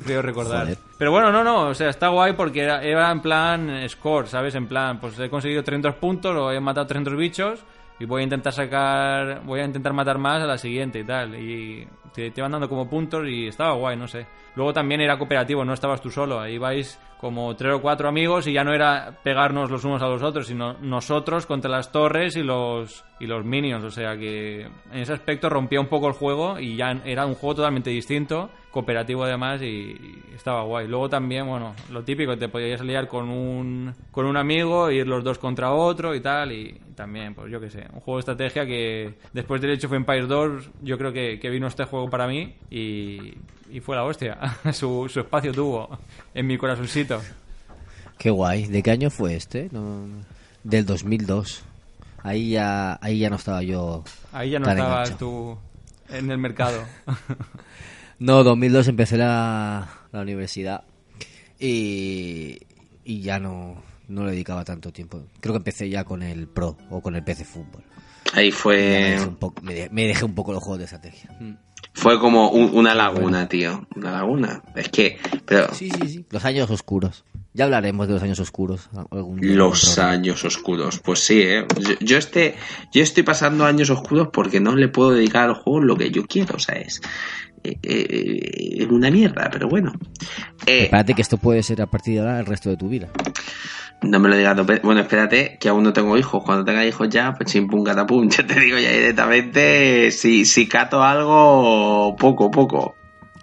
[0.03, 0.63] Creo recordar.
[0.63, 0.77] Joder.
[0.97, 4.55] Pero bueno, no, no, o sea, está guay porque era, era en plan score, ¿sabes?
[4.55, 7.59] En plan, pues he conseguido 300 puntos o he matado 300 bichos
[7.99, 11.35] y voy a intentar sacar, voy a intentar matar más a la siguiente y tal.
[11.35, 14.25] Y te, te van dando como puntos y estaba guay, no sé.
[14.55, 18.47] Luego también era cooperativo, no estabas tú solo, ahí vais como tres o cuatro amigos
[18.47, 22.35] y ya no era pegarnos los unos a los otros, sino nosotros contra las torres
[22.35, 26.13] y los y los minions, o sea que en ese aspecto rompía un poco el
[26.13, 29.95] juego y ya era un juego totalmente distinto, cooperativo además y,
[30.33, 30.87] estaba guay.
[30.87, 35.23] Luego también, bueno, lo típico, te podías liar con un con un amigo, ir los
[35.23, 38.65] dos contra otro y tal y también, pues yo qué sé, un juego de estrategia
[38.65, 42.25] que después del Age of Empires 2 yo creo que, que vino este juego para
[42.25, 43.35] mí y,
[43.71, 44.37] y fue la hostia,
[44.73, 45.97] su, su espacio tuvo
[46.33, 47.21] en mi corazoncito.
[48.17, 48.67] Qué guay.
[48.67, 49.69] ¿De qué año fue este?
[49.71, 50.07] No-
[50.63, 51.63] Del 2002.
[52.23, 54.03] Ahí ya, ahí ya no estaba yo.
[54.31, 55.57] Ahí ya no tan estabas enganchado.
[56.07, 56.83] tú en el mercado.
[58.19, 60.83] No, 2002 empecé la, la universidad
[61.59, 62.59] y,
[63.03, 65.23] y ya no, no le dedicaba tanto tiempo.
[65.39, 67.81] Creo que empecé ya con el Pro o con el PC Fútbol.
[68.33, 70.83] Ahí me, fue, dejé un poco, me, de- me dejé un poco los juegos de
[70.85, 71.31] estrategia.
[71.93, 73.85] Fue como un- una laguna, tío.
[73.95, 74.63] Una laguna.
[74.75, 76.25] Es que, pero Sí, sí, sí.
[76.29, 77.25] Los años oscuros.
[77.53, 78.89] Ya hablaremos de los años oscuros.
[79.11, 80.99] algún día en los años oscuros.
[80.99, 81.65] Pues sí, ¿eh?
[81.79, 82.55] Yo, yo este,
[82.93, 86.25] yo estoy pasando años oscuros porque no le puedo dedicar al juego lo que yo
[86.25, 87.01] quiero, o sea, es
[87.63, 89.91] eh, eh, una mierda, pero bueno.
[90.65, 93.07] Eh, Espérate que esto puede ser a partir de ahora el resto de tu vida.
[94.01, 94.55] No me lo digas.
[94.55, 96.43] no, Bueno, espérate, que aún no tengo hijos.
[96.43, 98.29] Cuando tenga hijos ya, pues chimpum catapum.
[98.35, 102.95] Yo te digo ya directamente si, si cato algo poco, poco.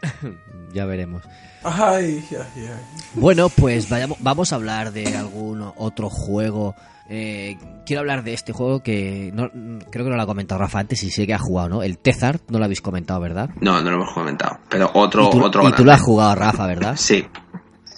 [0.71, 1.23] Ya veremos.
[1.65, 3.01] Ay, ay, ay.
[3.15, 6.77] Bueno, pues vayamos, vamos a hablar de algún otro juego.
[7.11, 7.57] Eh,
[7.87, 9.49] quiero hablar de este juego que no,
[9.91, 11.83] creo que no lo ha comentado Rafa antes y sé que ha jugado, ¿no?
[11.83, 13.49] El Tezart, no lo habéis comentado, ¿verdad?
[13.61, 14.59] No, no lo hemos comentado.
[14.69, 16.97] Pero otro, y tú, otro y tú lo has jugado, Rafa, ¿verdad?
[16.97, 17.25] Sí,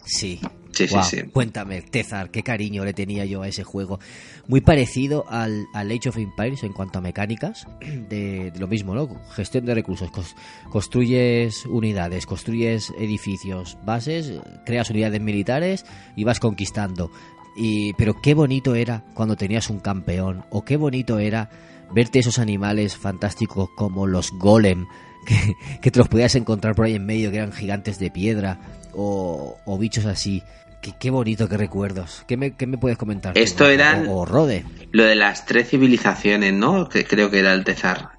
[0.05, 0.39] Sí.
[0.39, 1.23] sí, Sí, sí, Guau, sí.
[1.33, 3.99] Cuéntame, Tezar, qué cariño le tenía yo a ese juego.
[4.47, 8.95] Muy parecido al, al Age of Empires en cuanto a mecánicas, de, de lo mismo,
[8.95, 9.09] ¿no?
[9.33, 10.11] Gestión de recursos.
[10.13, 10.37] Cos-
[10.71, 14.33] construyes unidades, construyes edificios, bases,
[14.65, 15.85] creas unidades militares
[16.17, 17.11] y vas conquistando.
[17.57, 21.51] Y, pero qué bonito era cuando tenías un campeón, o qué bonito era
[21.93, 24.87] verte esos animales fantásticos como los golem,
[25.27, 28.59] que, que te los podías encontrar por ahí en medio, que eran gigantes de piedra,
[28.95, 30.43] o, o bichos así.
[30.81, 32.25] Qué, qué bonito, qué recuerdos.
[32.27, 33.37] ¿Qué me, qué me puedes comentar?
[33.37, 34.65] Esto eran- O, o Rode.
[34.93, 36.89] Lo de las tres civilizaciones, ¿no?
[36.89, 38.13] Que creo que era el Tezar.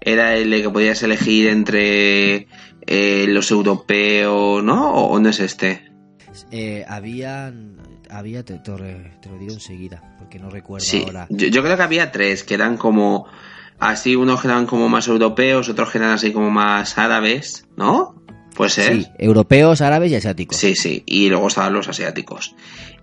[0.00, 2.48] Era el de que podías elegir entre
[2.86, 4.92] eh, los europeos, ¿no?
[4.92, 5.84] ¿O, o no es este?
[6.50, 7.76] Eh, habían...
[8.10, 11.26] Había, te, te lo re- te lo digo enseguida, porque no recuerdo Sí, ahora.
[11.30, 13.26] yo, yo creo que había tres, que eran como
[13.78, 18.14] así, unos que eran como más europeos, otros que eran así como más árabes, ¿no?
[18.54, 18.94] Puede ser.
[19.02, 20.56] Sí, europeos, árabes y asiáticos.
[20.56, 22.54] Sí, sí, y luego estaban los asiáticos.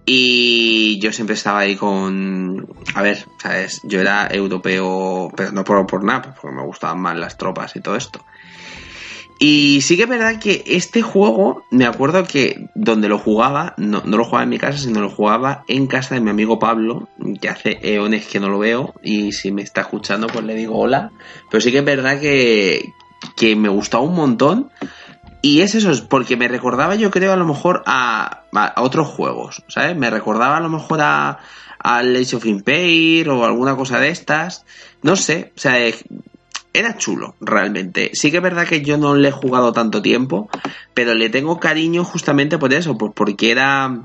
[0.06, 2.68] Y yo siempre estaba ahí con...
[2.96, 3.82] A ver, ¿sabes?
[3.84, 7.76] Yo era europeo, pero no por, por nada, pues porque me gustaban más las tropas
[7.76, 8.26] y todo esto.
[9.44, 14.04] Y sí que es verdad que este juego, me acuerdo que donde lo jugaba, no,
[14.06, 17.10] no lo jugaba en mi casa, sino lo jugaba en casa de mi amigo Pablo,
[17.42, 20.78] que hace eones que no lo veo, y si me está escuchando, pues le digo
[20.78, 21.12] hola.
[21.50, 22.94] Pero sí que es verdad que,
[23.36, 24.70] que me gustaba un montón.
[25.42, 29.08] Y es eso, es porque me recordaba, yo creo, a lo mejor a, a otros
[29.08, 29.98] juegos, ¿sabes?
[29.98, 31.40] Me recordaba a lo mejor a,
[31.80, 34.66] al Age of Empires o alguna cosa de estas.
[35.02, 35.80] No sé, o sea,
[36.74, 38.12] era chulo, realmente.
[38.14, 40.50] Sí que es verdad que yo no le he jugado tanto tiempo,
[40.94, 44.02] pero le tengo cariño justamente por eso, pues porque era.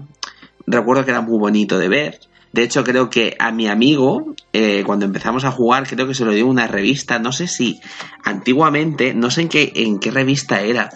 [0.67, 2.21] Recuerdo que era muy bonito de ver.
[2.53, 6.25] De hecho, creo que a mi amigo, eh, cuando empezamos a jugar, creo que se
[6.25, 7.19] lo dio una revista.
[7.19, 7.81] No sé si
[8.25, 10.91] antiguamente, no sé en qué, en qué revista era,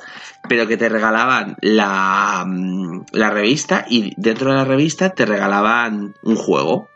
[0.49, 6.15] pero que te regalaban la, mm, la revista y dentro de la revista te regalaban
[6.23, 6.90] un juego.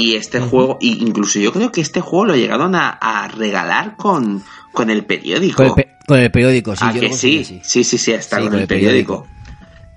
[0.00, 3.96] Y este juego, y incluso yo creo que este juego lo llegaron a, a regalar
[3.96, 4.42] con,
[4.72, 5.56] con el periódico.
[5.58, 6.84] Con el, pe- con el periódico, sí.
[6.84, 7.44] ¿A yo que sí?
[7.44, 9.26] sí, sí, sí, Sí, con, el periódico.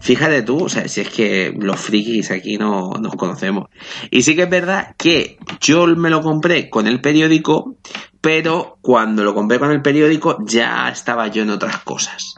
[0.02, 3.70] Fíjate tú, o sea, si es que los frikis aquí no nos conocemos.
[4.12, 7.78] Y sí que es verdad que yo me lo compré con el periódico,
[8.20, 12.36] pero cuando lo compré con el periódico ya estaba yo en otras cosas.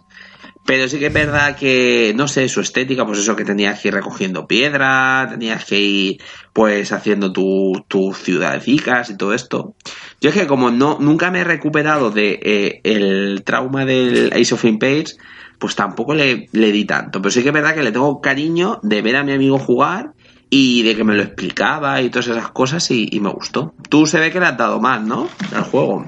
[0.66, 3.90] Pero sí que es verdad que, no sé, su estética, pues eso que tenías que
[3.90, 6.18] ir recogiendo piedra, tenías que ir
[6.54, 9.76] pues haciendo tu- tus ciudadicas y todo esto.
[10.22, 14.56] Yo es que como no, nunca me he recuperado de eh, el trauma del Ace
[14.56, 15.18] of Empires,
[15.60, 17.22] pues tampoco le, le di tanto.
[17.22, 20.14] Pero sí que es verdad que le tengo cariño de ver a mi amigo jugar
[20.50, 23.76] y de que me lo explicaba y todas esas cosas y, y me gustó.
[23.90, 25.30] Tú se ve que le has dado más, ¿no?
[25.54, 26.06] Al juego.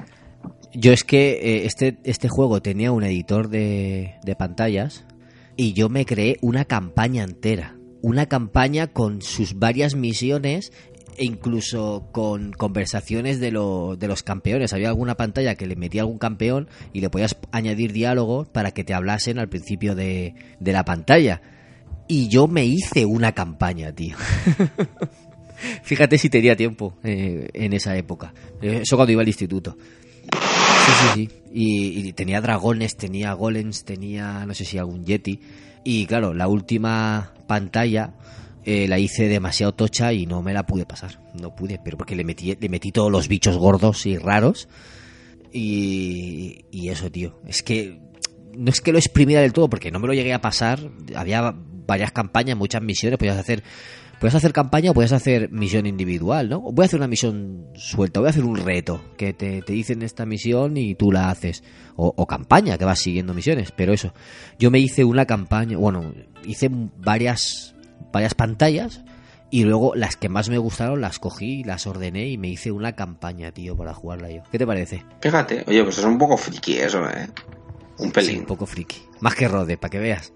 [0.74, 5.04] Yo es que eh, este, este juego tenía un editor de, de pantallas
[5.56, 7.74] y yo me creé una campaña entera.
[8.00, 10.72] Una campaña con sus varias misiones
[11.16, 14.72] e incluso con conversaciones de, lo- de los campeones.
[14.72, 18.84] Había alguna pantalla que le metía algún campeón y le podías añadir diálogos para que
[18.84, 21.40] te hablasen al principio de, de la pantalla.
[22.06, 24.16] Y yo me hice una campaña, tío.
[25.82, 28.32] Fíjate si tenía tiempo eh, en esa época.
[28.62, 29.76] Eh, Eso cuando iba al instituto.
[30.88, 31.42] Sí, sí, sí.
[31.52, 35.40] Y, tenía dragones, tenía golems, tenía no sé si algún yeti.
[35.84, 38.14] Y claro, la última pantalla
[38.64, 41.20] eh, la hice demasiado tocha y no me la pude pasar.
[41.34, 44.68] No pude, pero porque le metí, le metí todos los bichos gordos y raros.
[45.52, 47.40] Y, y eso, tío.
[47.46, 48.00] Es que
[48.58, 50.80] no es que lo exprimiera del todo, porque no me lo llegué a pasar.
[51.14, 51.54] Había
[51.86, 53.18] varias campañas, muchas misiones.
[53.18, 53.62] Podías hacer,
[54.18, 56.60] podías hacer campaña o podías hacer misión individual, ¿no?
[56.60, 60.02] Voy a hacer una misión suelta, voy a hacer un reto que te, te dicen
[60.02, 61.62] esta misión y tú la haces.
[61.96, 63.72] O, o campaña, que vas siguiendo misiones.
[63.72, 64.12] Pero eso,
[64.58, 66.12] yo me hice una campaña, bueno,
[66.44, 67.74] hice varias,
[68.12, 69.02] varias pantallas.
[69.50, 72.92] Y luego las que más me gustaron las cogí, las ordené y me hice una
[72.92, 74.42] campaña, tío, para jugarla yo.
[74.52, 75.02] ¿Qué te parece?
[75.22, 77.28] Fíjate, oye, pues es un poco friki eso, ¿eh?
[77.98, 78.30] Un pelín.
[78.30, 78.98] Sí, un poco friki.
[79.20, 80.32] Más que Rode, para que veas.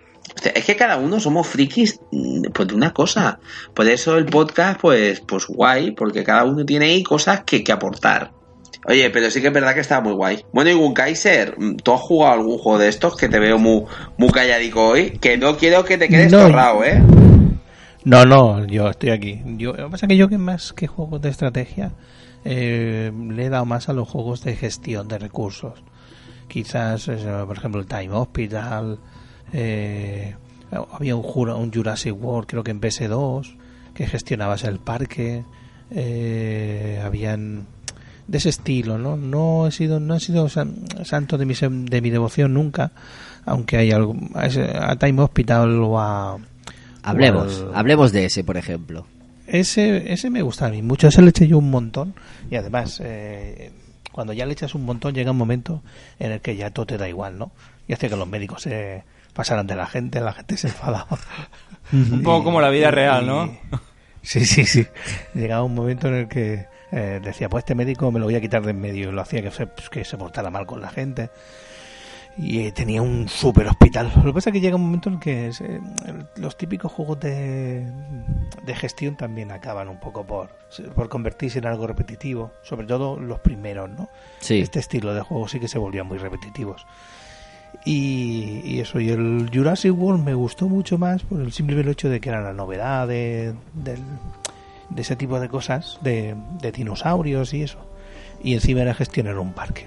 [0.55, 3.39] Es que cada uno somos frikis mm, pues, de una cosa.
[3.75, 7.73] Por eso el podcast, pues, pues guay, porque cada uno tiene ahí cosas que, que
[7.73, 8.33] aportar.
[8.87, 10.45] Oye, pero sí que es verdad que está muy guay.
[10.53, 13.59] Bueno, y un Kaiser, mm, ¿tú has jugado algún juego de estos que te veo
[13.59, 13.85] muy,
[14.17, 15.11] muy calladico hoy?
[15.21, 16.41] Que no quiero que te quedes No.
[16.41, 17.01] torrado, ¿eh?
[18.05, 19.41] No, no, yo estoy aquí.
[19.57, 21.93] Yo, lo que pasa es que yo que más que juegos de estrategia
[22.45, 25.75] eh, le he dado más a los juegos de gestión de recursos.
[26.49, 28.99] Quizás, eso, por ejemplo, el Time Hospital.
[29.53, 30.35] Eh,
[30.93, 33.57] había un, un Jurassic World, creo que en PS2,
[33.95, 35.45] que gestionabas el parque.
[35.91, 37.67] eh, habían
[38.27, 39.17] de ese estilo, ¿no?
[39.17, 42.93] No he sido, no he sido san- santo de mi, de mi devoción nunca,
[43.45, 46.39] aunque hay algo, a Time Hospital o a
[47.03, 49.07] Hablemos, hablemos de ese, por ejemplo.
[49.47, 52.15] Ese, ese me gusta a mí mucho, ese le eché yo un montón
[52.51, 53.73] y además eh,
[54.13, 55.83] cuando ya le echas un montón llega un momento
[56.21, 57.51] en el que ya todo te da igual, ¿no?
[57.89, 59.03] Y hace que los médicos se
[59.33, 61.19] pasaran de la gente, la gente se enfadaba.
[61.93, 63.47] Un poco como la vida real, ¿no?
[63.47, 63.59] Y-
[64.25, 64.87] Sí, sí, sí.
[65.35, 68.41] Llegaba un momento en el que eh, decía, pues este médico me lo voy a
[68.41, 70.81] quitar de en medio y lo hacía que se, pues, que se portara mal con
[70.81, 71.31] la gente.
[72.39, 74.13] Y eh, tenía un super hospital.
[74.17, 75.53] Lo que pasa es que llega un momento en que eh,
[76.07, 77.85] el- los típicos juegos de,
[78.65, 80.51] de gestión también acaban un poco por,
[80.95, 82.53] por convertirse en algo repetitivo.
[82.63, 84.09] Sobre todo los primeros, ¿no?
[84.39, 84.61] Sí.
[84.61, 86.87] Este estilo de juego sí que se volvían muy repetitivos.
[87.85, 92.09] Y, y eso, y el Jurassic World me gustó mucho más por el simple hecho
[92.09, 93.99] de que era la novedad de, del-
[94.91, 97.79] de ese tipo de cosas, de, de dinosaurios y eso.
[98.45, 99.87] Y encima era gestionar un parque,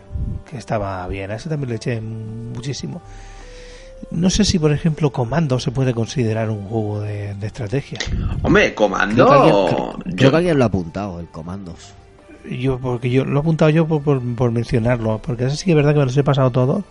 [0.50, 1.32] que estaba bien.
[1.32, 3.02] A ese también le eché muchísimo.
[4.12, 8.00] No sé si, por ejemplo, Comando se puede considerar un juego de, de estrategia.
[8.44, 9.26] Hombre, Creo comando.
[9.28, 11.94] que, alguien, creo- yo- creo que alguien lo ha apuntado, el Comandos.
[12.50, 15.72] Yo, porque yo lo he apuntado yo por, por, por mencionarlo, porque eso sí que
[15.72, 16.84] es verdad que me los he pasado todos.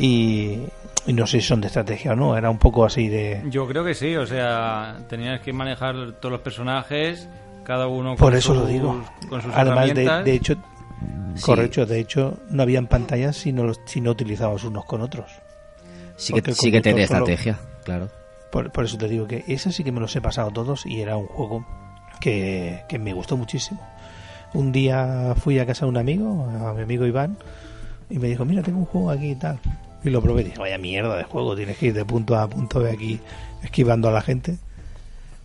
[0.00, 0.60] Y,
[1.06, 3.42] y no sé si son de estrategia o no, era un poco así de.
[3.50, 7.28] Yo creo que sí, o sea, tenías que manejar todos los personajes,
[7.64, 9.04] cada uno con Por eso lo sus- digo.
[9.28, 10.24] con sus Además, de, herramientas.
[10.24, 10.54] de hecho,
[11.34, 11.42] Sí.
[11.42, 15.30] correcto, de hecho, no habían pantallas si no, los, si no utilizabas unos con otros.
[16.16, 18.08] Sí que, sí que tenía solo- estrategia, claro.
[18.50, 21.00] Por, por eso te digo que ese sí que me los he pasado todos y
[21.00, 21.64] era un juego
[22.20, 23.80] que, que me gustó muchísimo.
[24.52, 27.36] Un día fui a casa de un amigo, a mi amigo Iván,
[28.10, 29.60] y me dijo, mira, tengo un juego aquí y tal.
[30.04, 32.44] Y lo probé y dije, vaya mierda de juego, tienes que ir de punto A
[32.44, 33.20] a punto B aquí
[33.62, 34.56] esquivando a la gente.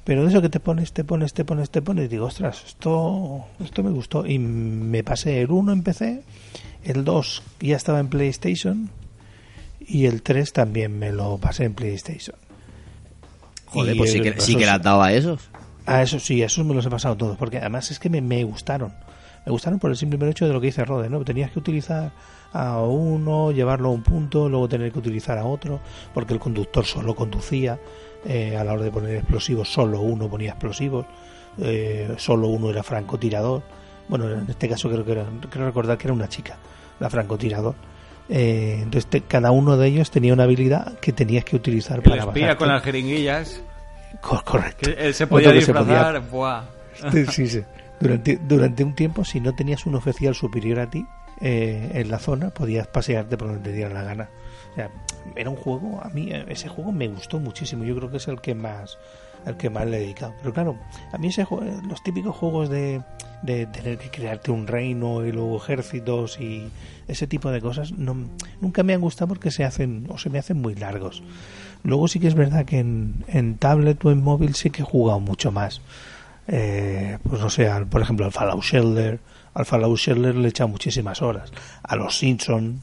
[0.06, 2.64] Pero de eso que te pones, te pones, te pones, te pones, y digo, ostras,
[2.68, 4.26] esto, esto me gustó.
[4.26, 6.24] Y me pasé el 1 en PC,
[6.84, 8.90] el 2 ya estaba en PlayStation,
[9.80, 12.36] y el 3 también me lo pasé en PlayStation.
[13.66, 15.50] Joder, Y, pues sí que, sí esos- que le has dado a esos.
[15.88, 18.22] a eso sí, a esos me los he pasado todos, porque además es que me,
[18.22, 18.94] me gustaron.
[19.46, 21.24] Me gustaron por el simple hecho de lo que dice Rode, ¿no?
[21.26, 22.12] Tenías que utilizar
[22.54, 25.80] a uno, llevarlo a un punto, luego tener que utilizar a otro,
[26.14, 27.80] porque el conductor solo conducía.
[28.28, 31.06] eh, a la hora de poner explosivos, solo uno ponía explosivos,
[31.60, 33.62] eh, solo uno era francotirador.
[34.10, 36.58] Bueno, en este caso creo que era, creo recordar que era una chica,
[37.00, 37.76] la francotirador.
[38.28, 42.04] Eh, entonces te- cada uno de ellos tenía una habilidad que tenías que utilizar el
[42.04, 43.62] para espía con las jeringuillas,
[44.22, 44.90] Cor- correcto.
[44.92, 46.64] que él se podía Otro que se disfrazar, buah.
[47.12, 47.62] Sí, sí, sí.
[48.00, 51.06] Durante, durante un tiempo, si no tenías un oficial superior a ti
[51.42, 54.30] eh, en la zona, podías pasearte por donde te diera la gana.
[55.36, 57.84] Era un juego, a mí eh, ese juego me gustó muchísimo.
[57.84, 58.98] Yo creo que es el que más
[59.46, 60.34] el que más le he dedicado.
[60.40, 60.76] Pero claro,
[61.14, 63.04] a mí ese jue- los típicos juegos de,
[63.44, 66.68] de tener que crearte un reino y luego ejércitos y
[67.08, 68.16] ese tipo de cosas no,
[68.60, 71.22] nunca me han gustado porque se hacen o se me hacen muy largos.
[71.84, 75.20] Luego sí que es verdad que en, tablet o en móvil sí que he jugado
[75.20, 75.80] mucho más.
[76.48, 79.20] Eh, pues no sé, por ejemplo al Fallout Shelter.
[79.56, 81.52] Al Fallout Shelter le he echado muchísimas horas.
[81.84, 82.80] A los Simpson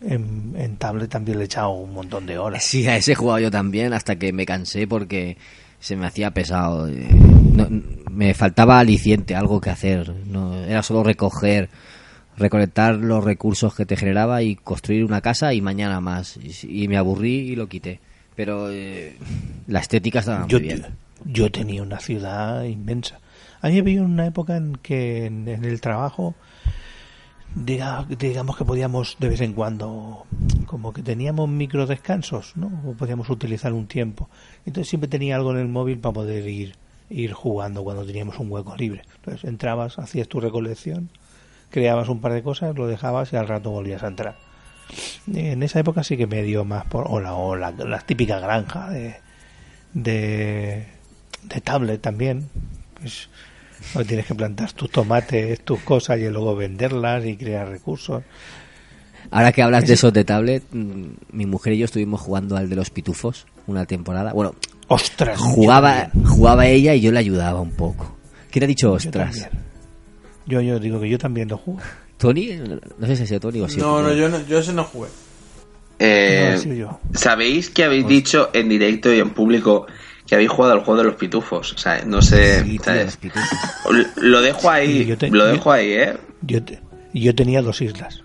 [0.00, 2.62] en, en tablet también le he echado un montón de horas.
[2.64, 5.36] Sí, a ese he jugado yo también hasta que me cansé porque
[5.80, 6.86] se me hacía pesado.
[6.88, 7.68] eh, no-
[8.10, 10.14] me faltaba aliciente, algo que hacer.
[10.26, 11.70] No, era solo recoger,
[12.36, 16.36] recolectar los recursos que te generaba y construir una casa y mañana más.
[16.36, 18.00] Y, y me aburrí y lo quité.
[18.36, 19.16] Pero eh,
[19.66, 20.84] la estética estaba yo, bien.
[21.24, 23.18] yo tenía una ciudad inmensa.
[23.62, 26.34] A mí había una época en que en, en el trabajo,
[27.54, 30.26] diga- digamos que podíamos de vez en cuando,
[30.66, 32.82] como que teníamos micro descansos, ¿no?
[32.84, 34.28] O podíamos utilizar un tiempo.
[34.66, 36.74] Entonces siempre tenía algo en el móvil para poder ir,
[37.08, 39.02] ir jugando cuando teníamos un hueco libre.
[39.16, 41.10] Entonces entrabas, hacías tu recolección,
[41.70, 44.36] creabas un par de cosas, lo dejabas y al rato volvías a entrar.
[45.32, 48.40] En esa época sí que me dio más por o la, o la, la típica
[48.40, 49.14] granja de,
[49.94, 50.86] de,
[51.44, 52.48] de tablet también.
[53.00, 53.28] Pues,
[53.94, 58.22] donde tienes que plantar tus tomates, tus cosas y luego venderlas y crear recursos.
[59.30, 62.68] Ahora que hablas de esos de tablet, mm, mi mujer y yo estuvimos jugando al
[62.68, 64.32] de los pitufos una temporada.
[64.32, 64.54] Bueno,
[64.88, 65.38] ¡Ostras!
[65.38, 68.16] yo jugaba, jugaba ella y yo le ayudaba un poco.
[68.50, 69.38] ¿Quién ha dicho yo ostras?
[69.40, 69.62] también.
[70.46, 71.80] Yo, yo digo que yo también lo juego.
[72.18, 72.50] ¿Tony?
[72.98, 74.84] No sé si ha sido Tony o si No, no, yo, no, yo ese no
[74.84, 75.08] jugué.
[75.98, 77.00] Eh, No, yo.
[77.14, 79.86] ¿Sabéis que habéis dicho en directo y en público
[80.32, 81.74] que habéis jugado al juego de los pitufos?
[81.74, 82.62] O sea, no sé.
[82.62, 83.04] Sí, tío, ¿sabes?
[83.04, 83.48] los pitufos.
[84.16, 86.16] Lo dejo ahí, Sí, yo te- lo yo- dejo ahí, ¿eh?
[86.40, 86.80] Yo, te-
[87.12, 88.22] yo tenía dos islas.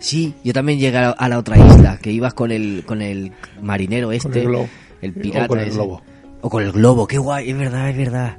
[0.00, 3.00] Sí, yo también llegué a la, a la otra isla, que ibas con el, con
[3.00, 3.30] el
[3.62, 4.68] marinero este, el globo.
[5.00, 5.76] el O pirata con el ese.
[5.76, 6.02] globo.
[6.40, 8.38] O con el globo, qué guay, es verdad, es verdad.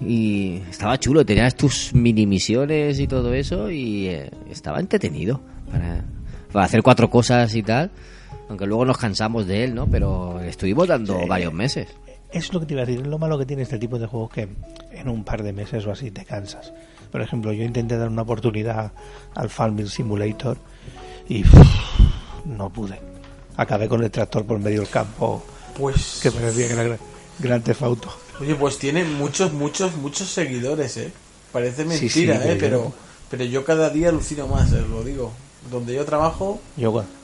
[0.00, 5.40] Y estaba chulo, tenías tus mini misiones y todo eso y eh, estaba entretenido
[5.72, 6.04] para,
[6.52, 7.90] para hacer cuatro cosas y tal.
[8.48, 9.86] Aunque luego nos cansamos de él, ¿no?
[9.86, 11.28] Pero estuvimos dando Sí.
[11.28, 11.88] varios meses.
[12.32, 14.06] Es lo que te iba a decir, es lo malo que tiene este tipo de
[14.06, 14.48] juegos que
[14.92, 16.72] en un par de meses o así te cansas.
[17.12, 18.92] Por ejemplo, yo intenté dar una oportunidad
[19.34, 20.56] al Farming Simulator
[21.28, 21.68] y uff,
[22.44, 22.98] no pude.
[23.56, 25.44] Acabé con el tractor por medio del campo
[25.78, 26.18] Pues.
[26.22, 26.98] que parecía que era gran,
[27.38, 28.08] gran Theft Auto.
[28.40, 31.12] Oye, pues tiene muchos, muchos, muchos seguidores, ¿eh?
[31.52, 32.56] Parece mentira, sí, ¿eh?
[32.58, 32.94] pero Pero, yo-
[33.30, 35.32] pero yo cada día alucino más, eh, lo digo.
[35.70, 36.60] Donde yo trabajo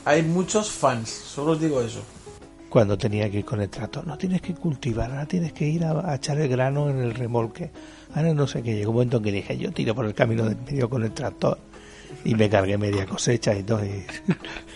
[0.04, 2.00] hay muchos fans, solo os digo eso.
[2.68, 5.84] cuando tenía que ir con el tractor, no tienes que cultivar, ahora tienes que ir
[5.84, 7.70] a, a echar el grano en el remolque.
[8.14, 10.44] Ahora no sé qué, llegó un momento en que dije, yo tiro por el camino
[10.44, 11.58] del medio con el tractor
[12.24, 13.84] y me cargué media cosecha y todo.
[13.84, 14.04] y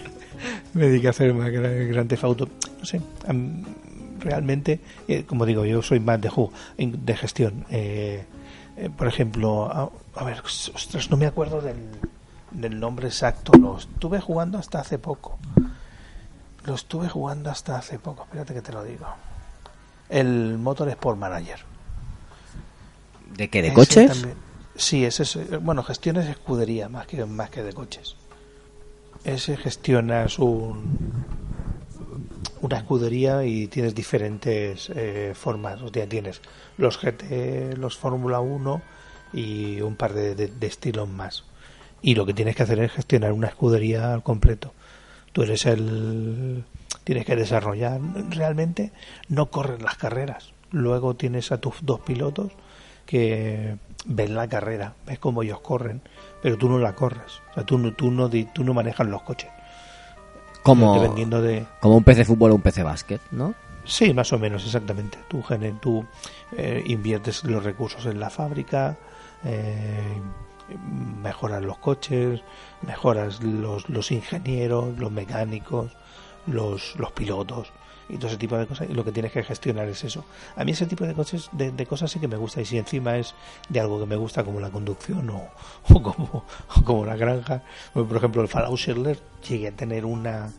[0.75, 2.09] me dediqué a hacer más gran, gran.
[2.09, 3.01] No sé,
[4.21, 6.31] realmente, eh, como digo, yo soy más de
[6.79, 7.65] de gestión.
[7.71, 8.25] Eh,
[8.77, 11.77] eh, por ejemplo, a, a ver, ostras, no me acuerdo del,
[12.55, 13.53] del nombre exacto.
[13.59, 15.39] Lo estuve jugando hasta hace poco.
[16.65, 18.23] Lo estuve jugando hasta hace poco.
[18.25, 19.07] Espérate que te lo digo.
[20.09, 21.59] El Motor Sport Manager.
[23.37, 23.63] ¿De qué?
[23.63, 24.13] ¿De Ese coches?
[24.13, 24.37] también-
[24.77, 28.17] sí, ese es, eh, bueno, gestiones escudería más que más que de coches.
[29.25, 31.25] Ese gestionas un
[32.61, 35.83] una escudería y tienes diferentes eh, formas.
[35.83, 36.41] O sea, tienes
[36.79, 38.81] los GT, los Fórmula 1
[39.35, 41.45] y un par de, de- de estilos más.
[42.05, 44.75] Y lo que tienes que hacer es gestionar una escudería al completo.
[45.33, 46.63] Tú eres el.
[47.03, 47.99] Tienes que desarrollar.
[48.29, 48.93] Realmente
[49.31, 50.53] no corren las carreras.
[50.71, 52.53] Luego tienes a tus dos pilotos
[53.07, 56.03] que ven la carrera, ves cómo ellos corren,
[56.43, 57.41] pero tú no la corres.
[57.53, 59.49] O sea, tú no, tú no, tú no manejas los coches.
[60.63, 61.65] Como, Dependiendo de.
[61.81, 63.55] como un PC de fútbol o un PC de básquet, ¿no?
[63.87, 65.17] Sí, más o menos, exactamente.
[65.29, 65.43] Tú,
[65.81, 66.05] tú
[66.55, 68.99] eh, inviertes los recursos en la fábrica,
[69.43, 70.21] eh,
[70.79, 72.43] mejoras los coches,
[72.83, 75.93] mejoras los, los ingenieros, los mecánicos,
[76.47, 77.73] los, los pilotos
[78.09, 78.89] y todo ese tipo de cosas.
[78.91, 80.25] Y lo que tienes que gestionar es eso.
[80.57, 82.61] A mí ese tipo de cosas, de, de cosas sí que me gusta.
[82.61, 83.35] Y si encima es
[83.69, 85.49] de algo que me gusta, como la conducción o,
[85.89, 86.45] o como,
[86.77, 89.19] o como la granja, pues, por ejemplo, el Fallout Shelter,
[89.49, 90.51] llegué a tener una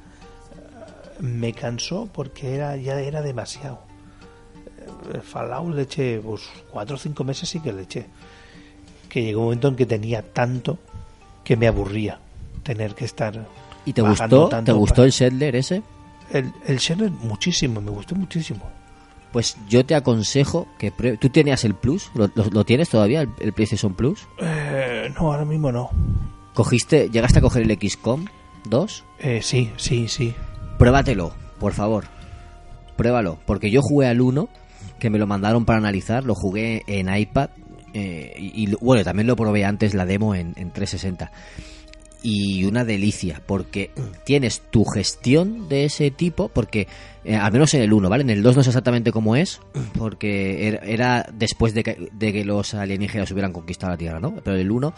[1.19, 3.79] me cansó porque era ya era demasiado.
[5.13, 8.07] El Fallout le eché pues, cuatro o cinco meses sí que le eché.
[9.15, 10.77] Que llegó un momento en que tenía tanto
[11.45, 12.19] que me aburría
[12.63, 13.47] tener que estar.
[13.85, 14.49] ¿Y te gustó?
[14.49, 15.83] tanto ¿Te gustó para- el Settler ese?
[16.31, 18.59] el, el Shelter muchísimo, me gustó muchísimo.
[19.31, 22.11] Pues yo te aconsejo que prue- ¿Tú tenías el Plus?
[22.13, 24.27] ¿Lo, lo- lo tienes todavía, el, el PlayStation Plus?
[24.39, 25.91] Eh, no, ahora mismo no.
[26.53, 28.25] ¿Cogiste, ¿Llegaste a coger el XCOM
[28.65, 29.03] 2?
[29.19, 30.35] Eh, sí, sí, sí.
[30.77, 32.03] Pruébatelo, por favor.
[32.97, 34.49] Pruébalo, porque yo jugué al 1,
[34.99, 37.49] que me lo mandaron para analizar, lo jugué en iPad,
[37.95, 41.31] eh, y, bueno, también lo probé antes la demo en, en 360.
[42.27, 43.91] Y una delicia, porque
[44.23, 46.87] tienes tu gestión de ese tipo, porque
[47.23, 48.23] eh, al menos en el 1, ¿vale?
[48.23, 49.59] En el 2 no sé exactamente cómo es,
[49.95, 54.33] porque era, era después de que, de que los alienígenas hubieran conquistado la Tierra, ¿no?
[54.43, 54.93] Pero en el 1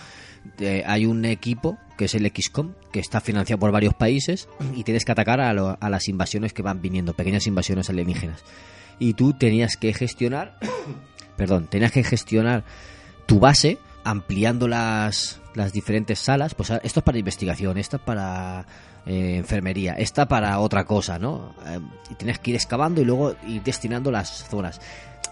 [0.59, 4.85] eh, hay un equipo que es el XCOM, que está financiado por varios países y
[4.85, 8.41] tienes que atacar a, lo- a las invasiones que van viniendo, pequeñas invasiones alienígenas.
[8.99, 10.57] Y tú tenías que gestionar,
[11.37, 12.65] perdón, tenías que gestionar
[13.25, 16.55] tu base ampliando las, las diferentes salas.
[16.55, 18.65] Pues ah, esto es para investigación, esto es para
[19.05, 21.55] eh, enfermería, esta para otra cosa, ¿no?
[21.65, 24.81] Eh, y tienes que ir excavando y luego ir destinando las zonas.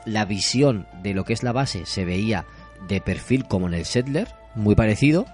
[0.06, 2.46] La visión de lo que es la base se veía
[2.88, 5.26] de perfil como en el Settler, muy parecido.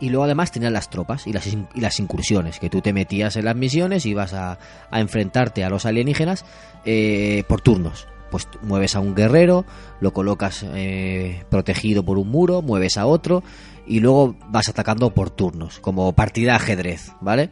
[0.00, 3.36] Y luego además tenías las tropas y las, y las incursiones, que tú te metías
[3.36, 4.58] en las misiones y ibas a,
[4.90, 6.44] a enfrentarte a los alienígenas
[6.84, 8.08] eh, por turnos.
[8.30, 9.64] Pues mueves a un guerrero,
[10.00, 13.42] lo colocas eh, protegido por un muro, mueves a otro
[13.86, 17.50] y luego vas atacando por turnos, como partida ajedrez, ¿vale?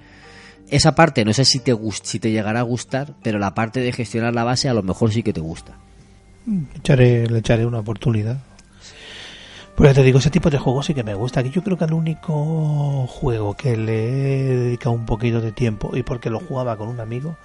[0.68, 3.92] Esa parte no sé si te, si te llegará a gustar, pero la parte de
[3.92, 5.78] gestionar la base a lo mejor sí que te gusta.
[6.76, 8.38] Echaré, le echaré una oportunidad.
[9.76, 11.42] Pues te digo, ese tipo de juegos sí que me gusta.
[11.42, 16.02] Yo creo que el único juego que le he dedicado un poquito de tiempo y
[16.02, 17.36] porque lo jugaba con un amigo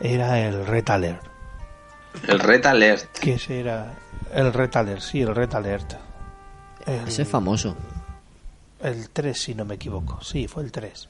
[0.00, 1.37] era el Red Alert.
[2.26, 3.18] El Red Alert.
[3.18, 3.94] Que ese era
[4.34, 5.94] el Red Alert, sí, el Red Alert.
[6.86, 7.76] El, Ese es famoso.
[8.82, 10.22] el 3, si no me equivoco.
[10.22, 11.08] Sí, fue el 3.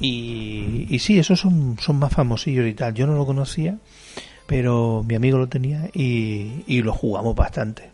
[0.00, 2.94] Y, y sí, esos son, son más famosillos y tal.
[2.94, 3.78] Yo no lo conocía,
[4.46, 7.90] pero mi amigo lo tenía y, y lo jugamos bastante.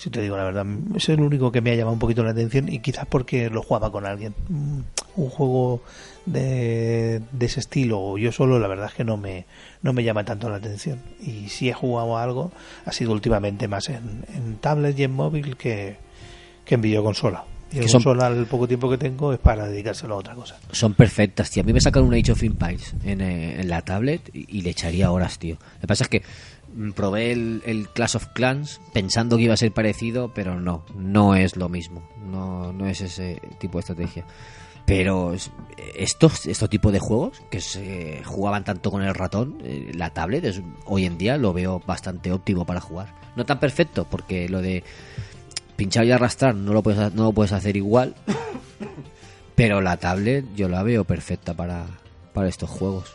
[0.00, 0.64] Si te digo la verdad,
[0.94, 3.62] es el único que me ha llamado un poquito la atención y quizás porque lo
[3.64, 4.32] jugaba con alguien.
[4.48, 4.80] Mm,
[5.16, 5.82] Un juego
[6.26, 9.44] de, de ese estilo o yo solo, la verdad es que no me,
[9.82, 11.00] no me llama tanto la atención.
[11.20, 12.52] Y si he jugado a algo,
[12.84, 15.96] ha sido últimamente más en, en tablet y en móvil que,
[16.64, 17.44] que en videoconsola.
[17.70, 20.34] Y Que el son- consola, el poco tiempo que tengo, es para dedicárselo a otra
[20.34, 20.58] cosa.
[20.72, 21.62] Son perfectas, tío.
[21.62, 24.62] A mí me sacan un Age of Empires en, eh, en la tablet y, y
[24.62, 25.56] le echaría horas, tío.
[25.74, 26.22] Lo que pasa es que
[26.94, 31.34] probé el, el Clash of Clans pensando que iba a ser parecido, pero no, no
[31.34, 32.02] es lo mismo.
[32.24, 34.24] No, no es ese tipo de estrategia.
[34.86, 35.50] Pero es-
[35.96, 40.44] estos, estos tipos de juegos que se jugaban tanto con el ratón, eh, la tablet,
[40.44, 43.14] es, hoy en día lo veo bastante óptimo para jugar.
[43.36, 44.82] No tan perfecto, porque lo de
[45.76, 48.14] pinchar y arrastrar no lo puedes, no lo puedes hacer igual,
[49.54, 51.86] pero la tablet yo la veo perfecta para,
[52.32, 53.14] para estos juegos.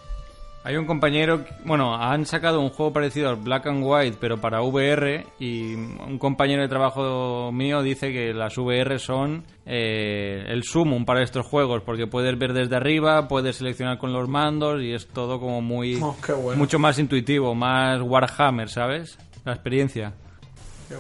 [0.65, 4.61] Hay un compañero, bueno, han sacado un juego parecido al Black and White, pero para
[4.61, 11.03] VR, y un compañero de trabajo mío dice que las VR son eh, el sumum
[11.03, 15.06] para estos juegos, porque puedes ver desde arriba, puedes seleccionar con los mandos, y es
[15.07, 15.99] todo como muy...
[16.02, 16.57] Oh, qué bueno.
[16.60, 19.18] Mucho más intuitivo, más Warhammer, ¿sabes?
[19.44, 20.14] La experiencia.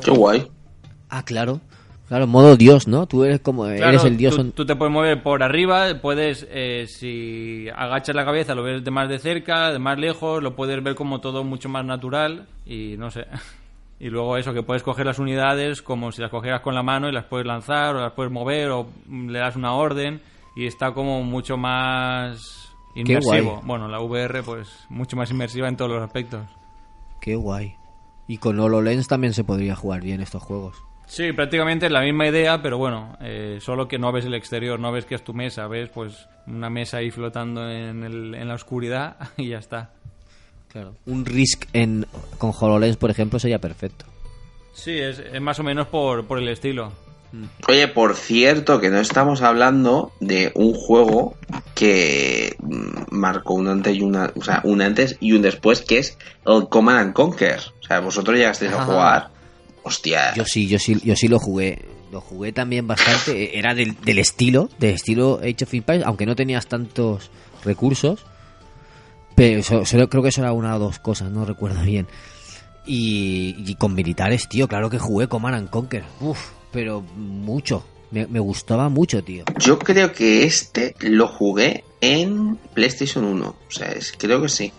[0.03, 0.45] Qué guay.
[1.09, 1.61] Ah, claro.
[2.13, 3.07] Claro, modo dios, ¿no?
[3.07, 3.63] Tú eres como...
[3.63, 4.39] Claro, eres el dios...
[4.53, 8.91] Tú, te puedes mover por arriba, puedes, eh, si agachas la cabeza, lo ves de
[8.91, 12.97] más de cerca, de más lejos, lo puedes ver como todo mucho más natural y
[12.99, 13.25] no sé.
[13.99, 17.09] Y luego eso, que puedes coger las unidades como si las cogieras con la mano
[17.09, 20.21] y las puedes lanzar o las puedes mover o le das una orden
[20.55, 23.59] y está como mucho más inmersivo.
[23.63, 26.45] Bueno, la VR pues mucho más inmersiva en todos los aspectos.
[27.19, 27.75] Qué guay.
[28.27, 30.83] Y con HoloLens también se podría jugar bien estos juegos.
[31.05, 34.91] Sí, prácticamente la misma idea, pero bueno, eh, solo que no ves el exterior, no
[34.91, 38.55] ves que es tu mesa, ves pues una mesa ahí flotando en, el- en la
[38.55, 39.91] oscuridad y ya está.
[40.71, 40.95] Claro.
[41.05, 42.07] Un Risk en,
[42.39, 44.05] con HoloLens, por ejemplo, sería perfecto.
[44.73, 46.91] Sí, es, es más o menos por, por el estilo.
[47.67, 51.35] Oye, por cierto, que no estamos hablando de un juego
[51.73, 55.97] que mm, marcó un antes y una, o sea, un antes y un después, que
[55.99, 57.59] es el Command and Conquer.
[57.79, 59.29] O sea, vosotros llegasteis a jugar.
[59.83, 60.33] Hostia.
[60.35, 61.85] Yo sí, yo sí, yo sí lo jugué.
[62.11, 63.57] Lo jugué también bastante.
[63.57, 67.31] Era del, del estilo, del estilo Age of Empires, aunque no tenías tantos
[67.63, 68.25] recursos.
[69.35, 72.07] Pero solo creo que eso era una o dos cosas, no recuerdo bien.
[72.85, 76.03] Y, y con militares, tío, claro que jugué Command and Conquer.
[76.19, 77.85] Uf, pero mucho.
[78.11, 79.45] Me, me gustaba mucho, tío.
[79.57, 83.47] Yo creo que este lo jugué en PlayStation 1.
[83.47, 84.71] O sea, es, creo que sí.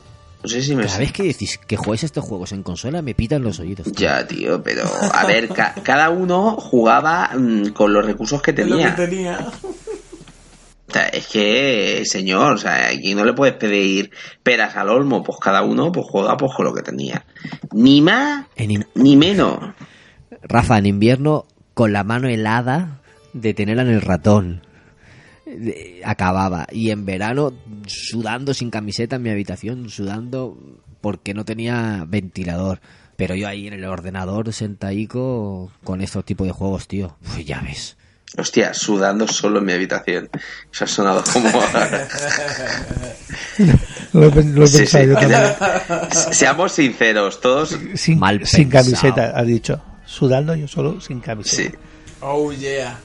[0.45, 3.15] No sé si me Cada vez que decís que jugáis estos juegos en consola, me
[3.15, 3.87] pitan los oídos.
[3.87, 3.95] tío.
[3.95, 8.59] Ya, tío, pero a ver, ca- cada uno jugaba mm, con los recursos que Es
[8.59, 8.95] lo que tenía.
[8.95, 9.39] tenía.
[10.87, 14.11] O sea, es que, señor, o sea, aquí no le puedes pedir
[14.43, 17.25] peras al olmo, pues cada uno pues juega pues con lo que tenía.
[17.73, 19.59] Ni más in- ni menos.
[20.43, 23.01] Rafa, en invierno, con la mano helada
[23.33, 24.61] de tenerla en el ratón.
[26.05, 26.67] Acababa.
[26.73, 27.53] Y en verano,
[27.87, 30.57] sudando sin camiseta en mi habitación, sudando
[31.01, 32.81] porque no tenía ventilador.
[33.17, 37.17] Pero yo ahí en el ordenador sentadico con estos tipos de juegos, tío.
[37.33, 37.97] Pues ya ves.
[38.37, 40.29] Hostia, sudando solo en mi habitación.
[40.73, 41.49] Eso ha sonado como...
[44.13, 45.11] Lo lo he Sí, pensado sí.
[45.11, 45.45] yo también.
[46.33, 47.79] Seamos sinceros, todos...
[47.95, 48.85] Sin, Mal sin pensado.
[48.97, 49.81] camiseta, ha dicho.
[50.07, 51.23] Sudando yo solo sin Sí.
[51.25, 51.79] camiseta.
[52.21, 52.99] Oh yeah.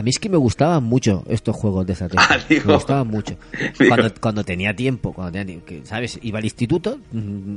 [0.00, 2.26] A mí es que me gustaban mucho estos juegos de estrategia.
[2.30, 3.36] Ah, me gustaban mucho.
[3.86, 6.18] Cuando, cuando tenía tiempo, cuando tenía tiempo, que, ¿sabes?
[6.22, 7.56] Iba al instituto, mm,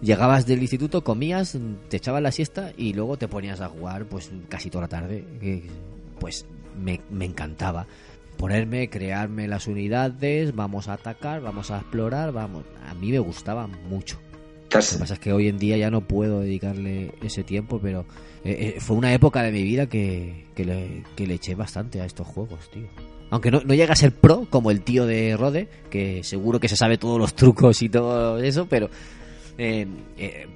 [0.00, 1.58] llegabas del instituto, comías,
[1.90, 5.22] te echabas la siesta y luego te ponías a jugar pues casi toda la tarde.
[6.18, 6.46] Pues
[6.82, 7.86] me, me encantaba.
[8.38, 12.64] Ponerme, crearme las unidades, vamos a atacar, vamos a explorar, vamos.
[12.88, 14.18] A mí me gustaba mucho.
[14.74, 18.06] Lo que pasa es que hoy en día ya no puedo dedicarle ese tiempo, pero
[18.44, 22.26] eh, eh, fue una época de mi vida que, que, le, eché bastante a estos
[22.26, 22.86] juegos, tío.
[23.30, 26.68] Aunque no, no llega a ser pro como el tío de Rode, que seguro que
[26.68, 28.88] se sabe todos los trucos y todo eso, pero
[29.58, 29.86] eh,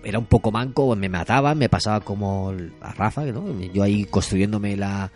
[0.03, 3.61] era un poco manco, me mataban, me pasaba como a Rafa, ¿no?
[3.73, 5.13] Yo ahí construyéndome la,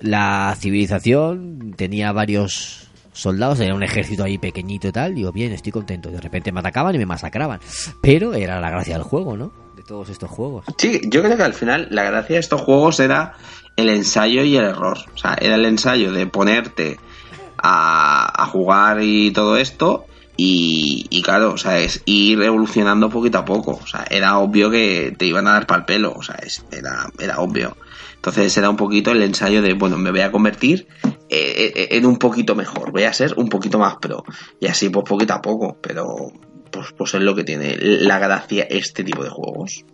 [0.00, 2.89] la civilización, tenía varios
[3.20, 6.10] soldados, era un ejército ahí pequeñito y tal, digo, bien, estoy contento.
[6.10, 7.60] De repente me atacaban y me masacraban.
[8.00, 9.52] Pero era la gracia del juego, ¿no?
[9.76, 10.64] De todos estos juegos.
[10.78, 13.34] Sí, yo creo que al final la gracia de estos juegos era
[13.76, 14.98] el ensayo y el error.
[15.14, 16.98] O sea, era el ensayo de ponerte
[17.58, 20.06] a, jugar y todo esto.
[20.36, 23.78] Y, y claro, o sea, es ir evolucionando poquito a poco.
[23.82, 26.12] O sea, era obvio que te iban a dar pal pelo.
[26.14, 26.36] O sea,
[26.72, 27.76] era, era obvio.
[28.14, 30.86] Entonces era un poquito el ensayo de, bueno, me voy a convertir
[31.30, 32.92] eh, eh, en un poquito mejor.
[32.92, 34.24] Voy a ser un poquito más pro.
[34.58, 35.76] Y así, pues poquito a poco.
[35.80, 36.32] Pero,
[36.70, 39.84] pues, pues es lo que tiene la gracia este tipo de juegos.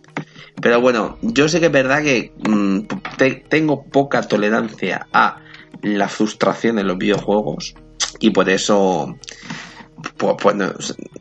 [0.61, 2.79] Pero bueno, yo sé que es verdad que mm,
[3.17, 5.41] te- tengo poca tolerancia a
[5.83, 7.75] la frustración en los videojuegos
[8.19, 9.15] y por eso,
[10.17, 10.73] pues, pues no,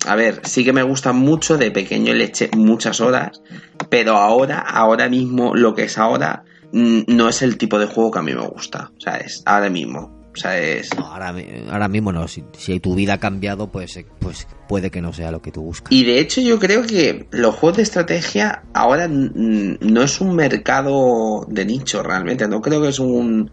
[0.06, 3.42] a ver, sí que me gusta mucho, de pequeño le eché muchas horas,
[3.90, 8.18] pero ahora, ahora mismo, lo que es ahora, no es el tipo de juego que
[8.18, 9.42] a mí me gusta, ¿sabes?
[9.46, 10.16] Ahora mismo.
[10.36, 10.94] O sea, es...
[10.94, 11.34] No, ahora,
[11.70, 12.28] ahora mismo no.
[12.28, 15.50] Si, si tu vida ha cambiado, pues, eh, pues puede que no sea lo que
[15.50, 15.90] tú buscas.
[15.90, 20.36] Y de hecho yo creo que los juegos de estrategia ahora mm, no es un
[20.36, 22.46] mercado de nicho realmente.
[22.48, 23.50] No creo que es un,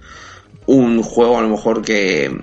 [0.65, 2.37] un juego a lo mejor que,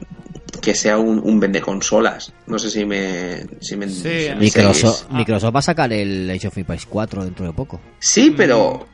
[0.63, 2.33] que sea un, un vende consolas.
[2.47, 3.47] No sé si me...
[3.61, 5.11] Si me Sí, si me Microsoft.
[5.11, 7.79] Microsoft va a sacar el Age of Empires 4 dentro de poco.
[7.99, 8.87] Sí, pero...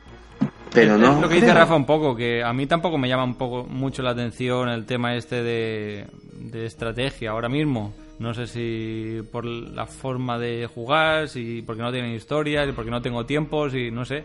[0.73, 1.13] Pero no...
[1.15, 1.53] Es lo que dice.
[1.53, 4.85] Rafa un poco, que a mí tampoco me llama un poco mucho la atención el
[4.85, 7.93] tema este de, de estrategia ahora mismo.
[8.19, 13.01] No sé si por la forma de jugar, si porque no tienen historias, porque no
[13.01, 14.23] tengo tiempo, si no sé.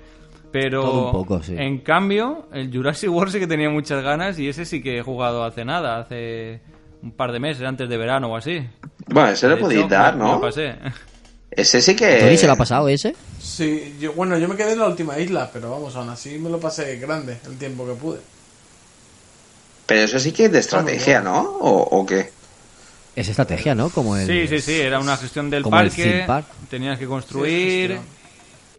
[0.51, 1.55] Pero Todo un poco, sí.
[1.57, 5.03] en cambio, el Jurassic World sí que tenía muchas ganas y ese sí que he
[5.03, 6.61] jugado hace nada, hace
[7.03, 8.63] un par de meses, antes de verano o así.
[9.09, 10.41] Bueno, ese lo podéis dar, me lo ¿no?
[10.41, 10.75] pasé.
[11.55, 12.19] Ese sí que...
[12.19, 13.15] ¿Tony se lo ha pasado ese?
[13.41, 16.49] Sí, yo, bueno, yo me quedé en la última isla, pero vamos, aún así me
[16.49, 18.20] lo pasé grande el tiempo que pude.
[19.87, 21.41] Pero eso sí que es de estrategia, ¿no?
[21.43, 22.31] ¿O, o qué?
[23.15, 23.91] Es estrategia, ¿no?
[23.91, 24.27] Como el...
[24.27, 26.47] Sí, sí, sí, era una gestión del parque, park.
[26.70, 27.99] tenías que construir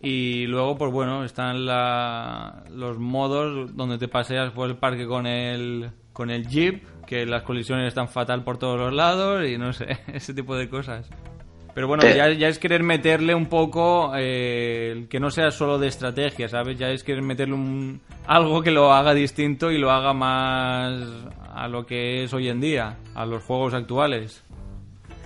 [0.02, 5.28] y luego pues bueno, están la- los modos donde te paseas por el parque con
[5.28, 9.72] el con el jeep, que las colisiones están fatal por todos los lados y no
[9.74, 11.06] sé, ese tipo de cosas.
[11.74, 15.80] Pero bueno, Pero- ya, ya es querer meterle un poco eh, que no sea solo
[15.80, 16.78] de estrategia, ¿sabes?
[16.78, 21.02] Ya es querer meterle un, algo que lo haga distinto y lo haga más
[21.54, 24.44] a lo que es hoy en día, a los juegos actuales.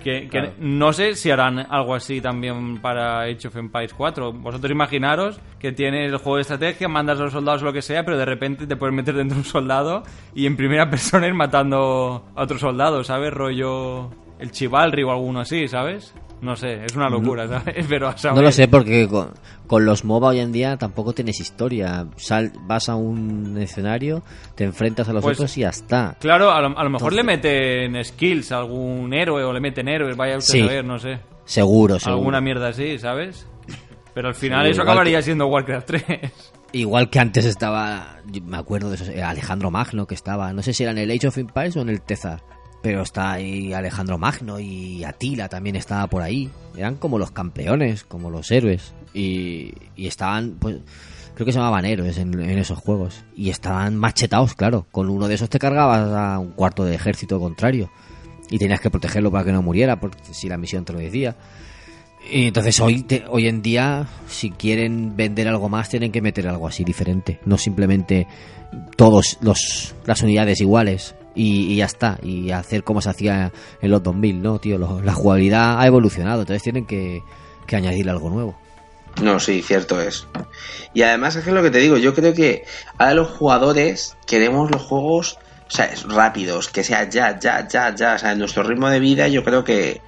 [0.02, 4.32] Que, no sé si harán algo así también para Age of Empires 4.
[4.32, 7.82] Vosotros imaginaros que tienes el juego de estrategia, mandas a los soldados o lo que
[7.82, 10.04] sea, pero de repente te puedes meter dentro de un soldado
[10.34, 13.34] y en primera persona ir matando a otro soldado, ¿sabes?
[13.34, 16.14] Rollo el Chivalry o alguno así, ¿sabes?
[16.40, 17.84] No sé, es una locura, ¿sabes?
[17.88, 18.44] Pero a No saber.
[18.44, 19.30] lo sé porque con,
[19.66, 22.06] con los MOBA hoy en día tampoco tienes historia.
[22.16, 24.22] Sal, vas a un escenario,
[24.54, 26.16] te enfrentas a los Pues, otros y ya está.
[26.20, 29.88] Claro, a lo, a lo mejor le meten skills a algún héroe o le meten
[29.88, 30.60] héroes, vaya usted Sí.
[30.62, 31.18] a ver, no sé.
[31.44, 32.18] Seguro, seguro.
[32.18, 33.46] Alguna mierda así, ¿sabes?
[34.14, 36.04] Pero al final Seguro, eso igual acabaría que- siendo Warcraft 3.
[36.72, 40.74] Igual que antes estaba, me acuerdo de esos, eh, Alejandro Magno que estaba, no sé
[40.74, 42.42] si era en el Age of Empires o en el Tezar,
[42.82, 46.48] pero está ahí Alejandro Magno y Atila también estaba por ahí.
[46.76, 48.94] Eran como los campeones, como los héroes.
[49.14, 50.76] Y, y estaban, pues,
[51.34, 53.24] creo que se llamaban héroes en, esos juegos.
[53.36, 54.86] Y estaban machetados, claro.
[54.92, 57.90] Con uno de esos te cargabas a un cuarto de ejército contrario.
[58.50, 61.36] Y tenías que protegerlo para que no muriera, porque si la misión te lo decía.
[62.30, 66.46] Y entonces hoy, te- hoy en día, si quieren vender algo más, tienen que meter
[66.48, 67.40] algo así diferente.
[67.44, 68.26] No simplemente
[68.96, 72.18] todos los las unidades iguales y, y ya está.
[72.22, 74.76] Y hacer como se hacía en los 2000, ¿no, tío?
[74.78, 77.22] Lo- la jugabilidad ha evolucionado, entonces tienen que,
[77.66, 78.58] que añadirle algo nuevo.
[79.22, 80.26] No, sí, cierto es.
[80.94, 82.64] Y además es que lo que te digo, yo creo que
[82.98, 88.14] ahora los jugadores queremos los juegos, o sea, rápidos, que sea ya, ya, ya, ya,
[88.14, 90.00] o sea, nuestro ritmo de vida yo creo que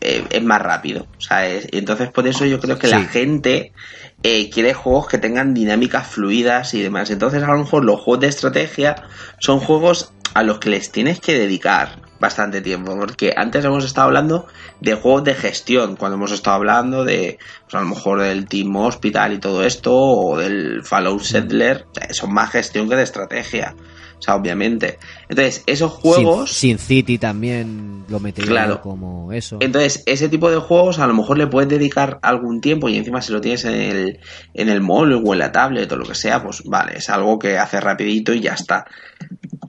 [0.00, 1.68] eh, es más rápido, ¿sabes?
[1.70, 3.72] Y entonces por eso yo creo que la gente
[4.22, 7.10] eh, quiere juegos que tengan dinámicas fluidas y demás.
[7.10, 8.96] Entonces a lo mejor los juegos de estrategia
[9.38, 14.08] son juegos a los que les tienes que dedicar bastante tiempo, porque antes hemos estado
[14.08, 14.46] hablando
[14.80, 18.74] de juegos de gestión, cuando hemos estado hablando de, pues a lo mejor del Team
[18.76, 23.04] Hospital y todo esto, o del Fallout Settler, o sea, son más gestión que de
[23.04, 23.76] estrategia,
[24.18, 24.98] o sea, obviamente.
[25.28, 26.50] Entonces, esos juegos...
[26.50, 28.80] Sin, Sin City también lo metería Claro.
[28.80, 29.58] como eso.
[29.60, 33.22] Entonces, ese tipo de juegos a lo mejor le puedes dedicar algún tiempo y encima
[33.22, 34.20] si lo tienes en el,
[34.54, 37.38] en el móvil o en la tablet o lo que sea, pues vale, es algo
[37.38, 38.86] que hace rapidito y ya está.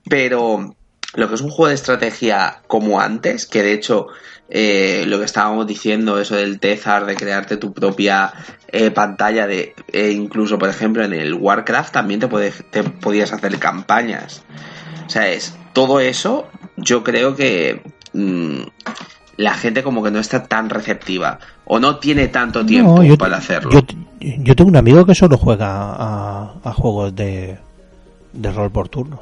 [0.09, 0.75] Pero
[1.13, 4.07] lo que es un juego de estrategia como antes, que de hecho
[4.49, 8.33] eh, lo que estábamos diciendo, eso del Tezar, de crearte tu propia
[8.67, 13.31] eh, pantalla, de eh, incluso por ejemplo en el Warcraft también te, puedes, te podías
[13.31, 14.43] hacer campañas.
[15.05, 17.81] O sea, es todo eso, yo creo que
[18.13, 18.61] mm,
[19.37, 23.17] la gente como que no está tan receptiva o no tiene tanto tiempo No, yo,
[23.17, 23.71] para hacerlo.
[23.71, 23.81] Yo,
[24.19, 27.57] yo tengo un amigo que solo juega a, a juegos de,
[28.33, 29.21] de rol por turno.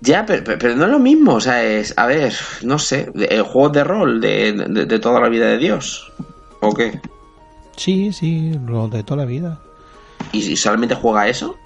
[0.00, 3.40] Ya, pero, pero- no es lo mismo, o sea, es, a ver, no sé, eh,
[3.40, 6.12] juegos de rol de, de- de toda la vida de Dios,
[6.60, 7.00] ¿o qué?
[7.76, 9.58] Sí, sí, lo de toda la vida.
[10.32, 11.56] ¿Y si solamente juega eso?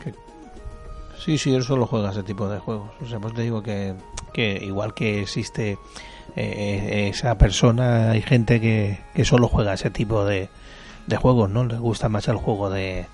[1.19, 2.91] Sí, sí, él solo juega ese tipo de juegos.
[3.03, 3.95] O sea, pues te digo que,
[4.33, 5.79] que igual que existe
[6.37, 10.49] eh, esa persona, hay gente que, que solo juega ese tipo de,
[11.07, 11.65] de juegos, ¿no?
[11.65, 13.07] Les gusta más el juego de,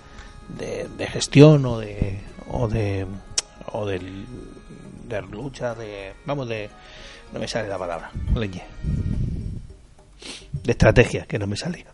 [0.49, 2.21] de, de gestión o de
[2.51, 3.07] o de
[3.73, 4.01] o de,
[5.09, 6.69] de lucha, de vamos de
[7.33, 8.63] no me sale la palabra, leñe.
[10.65, 11.85] De estrategia, que no me sale.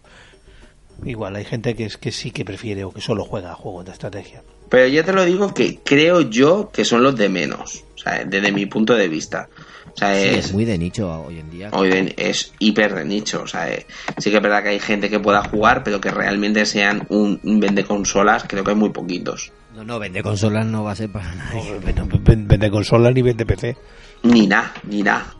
[1.04, 3.84] Igual hay gente que es que sí que prefiere o que solo juega a juegos
[3.84, 4.42] de estrategia.
[4.70, 8.24] Pero ya te lo digo que creo yo que son los de menos, o sea,
[8.24, 9.48] desde mi punto de vista.
[9.92, 11.70] O sea, Sí, es, es muy de nicho hoy en día.
[11.72, 13.42] hoy en- es hiper de nicho.
[13.42, 13.86] O sea, eh,
[14.18, 17.38] sí que es verdad que hay gente que pueda jugar, pero que realmente sean un,
[17.44, 19.52] un vende consolas, creo que hay muy poquitos.
[19.74, 21.78] No, no, vende consolas no va a ser para nadie.
[21.84, 22.02] Vende,
[22.46, 23.76] vende consola ni vende PC.
[24.22, 25.34] Ni nada, ni nada.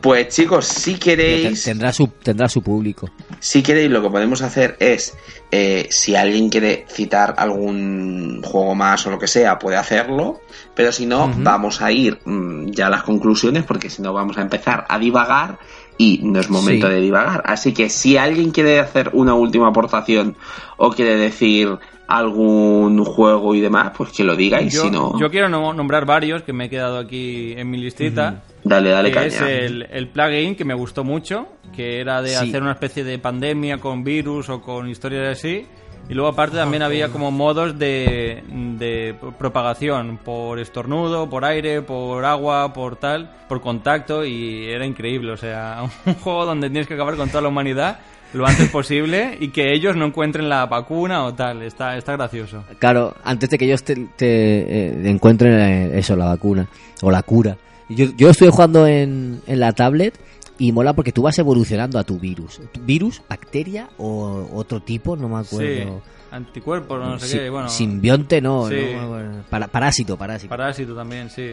[0.00, 3.08] Pues chicos, si queréis, Tendrá su, tendrá su público.
[3.40, 5.16] si queréis, lo que podemos hacer es,
[5.50, 10.42] eh, si alguien quiere citar algún juego más o lo que sea, puede hacerlo.
[10.74, 14.36] Pero si no, vamos a ir mm, ya a las conclusiones, porque si no vamos
[14.36, 15.58] a empezar a divagar
[15.96, 16.92] y no es momento Sí.
[16.94, 17.42] de divagar.
[17.46, 20.36] Así que si alguien quiere hacer una última aportación
[20.76, 25.18] o quiere decir algún juego y demás, pues que lo diga y Yo, si no,
[25.18, 28.42] yo quiero no- nombrar varios que me he quedado aquí en mi listita.
[28.62, 29.26] dale, dale que caña.
[29.28, 32.48] es el, el plugin que me gustó mucho, que era de Sí.
[32.48, 35.66] hacer una especie de pandemia con virus o con historias así.
[36.06, 38.44] Y luego aparte también había como modos de,
[38.78, 45.32] de propagación por estornudo, por aire, por agua, por tal, por contacto y era increíble.
[45.32, 48.00] O sea, un juego donde tienes que acabar con toda la humanidad
[48.32, 51.62] lo antes posible y que ellos no encuentren la vacuna o tal.
[51.62, 52.64] Está, está gracioso.
[52.78, 56.68] Claro, antes de que ellos te, te, eh, encuentren eh, eso, la vacuna
[57.02, 57.56] o la cura.
[57.88, 60.18] Yo, yo estuve jugando en, en la tablet
[60.58, 62.60] y mola porque tú vas evolucionando a tu virus.
[62.72, 65.16] ¿Tu ¿Virus, bacteria o otro tipo?
[65.16, 66.02] No me Sí, acuerdo.
[66.30, 67.68] anticuerpos, no sé Si- qué, bueno.
[67.68, 68.74] Simbionte no, Sí.
[68.74, 69.42] no me acuerdo.
[69.50, 70.48] Para- parásito, parásito.
[70.48, 71.52] Parásito también, sí.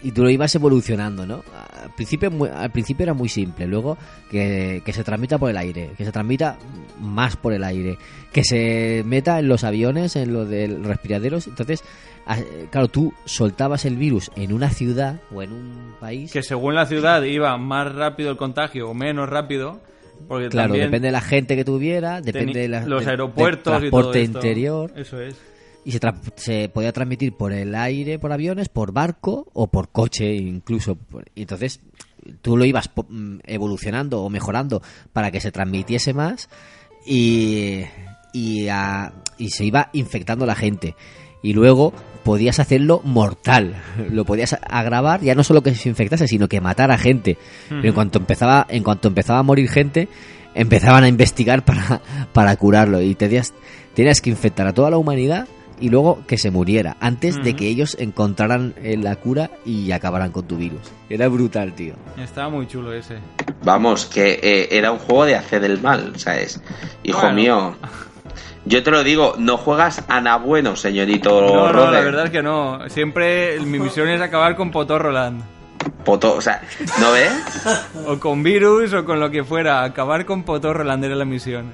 [0.00, 1.42] y tú lo ibas evolucionando, ¿no?
[1.84, 3.96] Al principio, muy- al principio era muy simple, luego
[4.30, 6.58] que, que se transmita por el aire, que se transmita
[7.00, 7.96] más por el aire,
[8.32, 11.46] que se meta en los aviones, en los de los respiraderos.
[11.46, 11.82] Entonces,
[12.26, 12.38] a-
[12.70, 16.32] claro, tú soltabas el virus en una ciudad o en un país.
[16.32, 19.80] Que según la ciudad iba más rápido el contagio o menos rápido.
[20.26, 23.78] Porque Claro, depende de la gente que tuviera, depende de la- los aeropuertos y todo
[23.78, 24.38] transporte esto.
[24.38, 24.92] interior.
[24.96, 25.36] Eso es.
[25.84, 29.88] Y se, tra- se podía transmitir por el aire, por aviones, por barco o por
[29.90, 30.98] coche incluso.
[31.34, 31.80] Y entonces
[32.42, 34.82] tú lo ibas mm, evolucionando o mejorando
[35.12, 36.48] para que se transmitiese más
[37.06, 37.82] y,
[38.32, 40.94] y, a- y se iba infectando la gente.
[41.42, 41.92] Y luego
[42.24, 43.76] podías hacerlo mortal.
[44.10, 47.38] Lo podías agravar, ya no solo que se infectase, sino que matara gente.
[47.68, 50.08] Pero en cuanto empezaba, en cuanto empezaba a morir gente,
[50.54, 52.02] empezaban a investigar para,
[52.32, 53.00] para curarlo.
[53.00, 53.54] Y tenías,
[53.94, 55.46] tenías que infectar a toda la humanidad
[55.80, 60.30] y luego que se muriera, antes de que ellos encontraran eh, la cura y acabaran
[60.32, 60.80] con tu virus.
[61.08, 61.94] Era brutal, tío.
[62.16, 63.18] Estaba muy chulo ese.
[63.64, 66.60] Vamos, que eh, era un juego de hacer el mal, ¿sabes?
[67.02, 67.34] Hijo Bueno.
[67.36, 67.74] mío.
[68.64, 72.30] Yo te lo digo, no juegas a nada bueno, señorito No, no, la verdad es
[72.30, 72.80] que no.
[72.90, 75.42] Siempre mi misión es acabar con Potorroland.
[76.04, 76.62] Poto- o sea,
[77.00, 77.30] ¿no ves?
[78.06, 79.84] O con virus o con lo que fuera.
[79.84, 81.72] Acabar con Potorroland era la misión.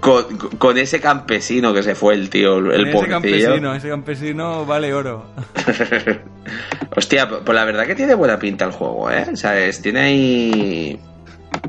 [0.00, 3.08] Con, con ese campesino que se fue el tío, el ese pobrecillo.
[3.10, 5.26] campesino, ese campesino vale oro.
[6.96, 9.36] Hostia, pues la verdad que tiene buena pinta el juego, ¿eh?
[9.36, 9.82] ¿Sabes?
[9.82, 11.00] Tiene ahí...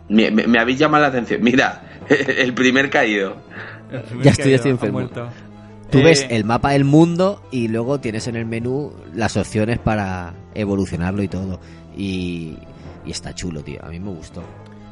[0.10, 1.42] Me, me- me habéis llamado la atención.
[1.42, 3.38] Mira, el primer caído.
[4.22, 5.10] Ya estoy- Ha estoy enfermo.
[5.92, 9.80] Tú Eh, ves el mapa del mundo y luego tienes en el menú las opciones
[9.80, 11.60] para evolucionarlo y todo.
[11.96, 12.58] Y,
[13.06, 13.84] y está chulo, tío.
[13.84, 14.44] A mí me gustó.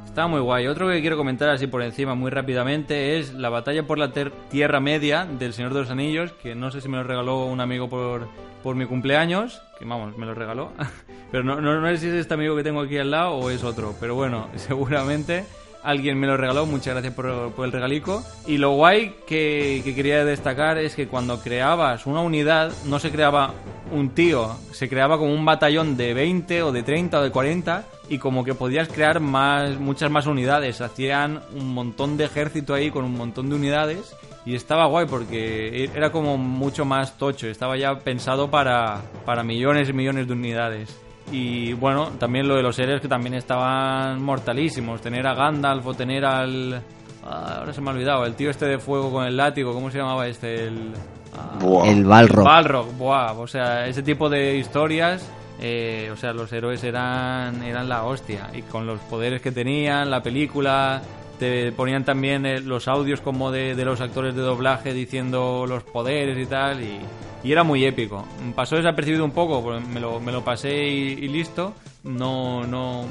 [0.06, 0.68] Está muy guay.
[0.68, 4.14] Otro que quiero comentar así por encima muy rápidamente es la batalla por la
[4.50, 7.60] Tierra Media del Señor de los Anillos, que no sé si me lo regaló un
[7.60, 8.30] amigo por,
[8.64, 10.72] por mi cumpleaños, que vamos, me lo regaló.
[11.32, 13.50] Pero no, no, no sé si es este amigo que tengo aquí al lado o
[13.50, 13.94] es otro.
[14.00, 15.44] Pero bueno, seguramente
[15.86, 16.66] alguien me lo regaló.
[16.66, 18.24] Muchas gracias por, el regalico.
[18.48, 23.12] Y lo guay que, que quería destacar es que cuando creabas una unidad, no se
[23.12, 23.54] creaba
[23.92, 27.86] un tío, se creaba como un batallón de 20 o de 30 o de 40
[28.10, 32.92] y como que podías crear más muchas más unidades, hacían un montón de ejército ahí
[32.92, 37.78] con un montón de unidades y estaba guay porque era como mucho más tocho, estaba
[37.78, 41.05] ya pensado para, para millones y millones de unidades.
[41.32, 45.94] Y bueno, también lo de los héroes que también estaban mortalísimos, tener a Gandalf o
[45.94, 46.82] tener al...
[47.26, 49.90] ah, Ahora se me ha olvidado, el tío este de fuego con el látigo, ¿cómo
[49.90, 50.68] se llamaba este?
[50.68, 50.94] El...
[51.36, 51.88] ah, Buah.
[51.90, 52.46] El Balrog.
[52.46, 55.28] Balrog, buah, o sea, ese tipo de historias,
[55.60, 60.12] eh, o sea, los héroes eran, eran la hostia, y con los poderes que tenían,
[60.12, 61.02] la película,
[61.40, 66.38] te ponían también eh, los audios como de, los actores de doblaje diciendo los poderes
[66.38, 67.00] y tal, y,
[67.44, 68.26] era muy épico.
[68.56, 73.06] Pasó desapercibido un poco, porque me lo, me lo pasé y, listo, no, no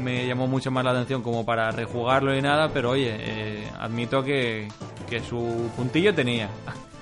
[0.00, 4.22] me llamó mucho más la atención como para rejugarlo ni nada, pero oye, eh, admito
[4.22, 4.68] que,
[5.10, 6.48] que su puntillo tenía.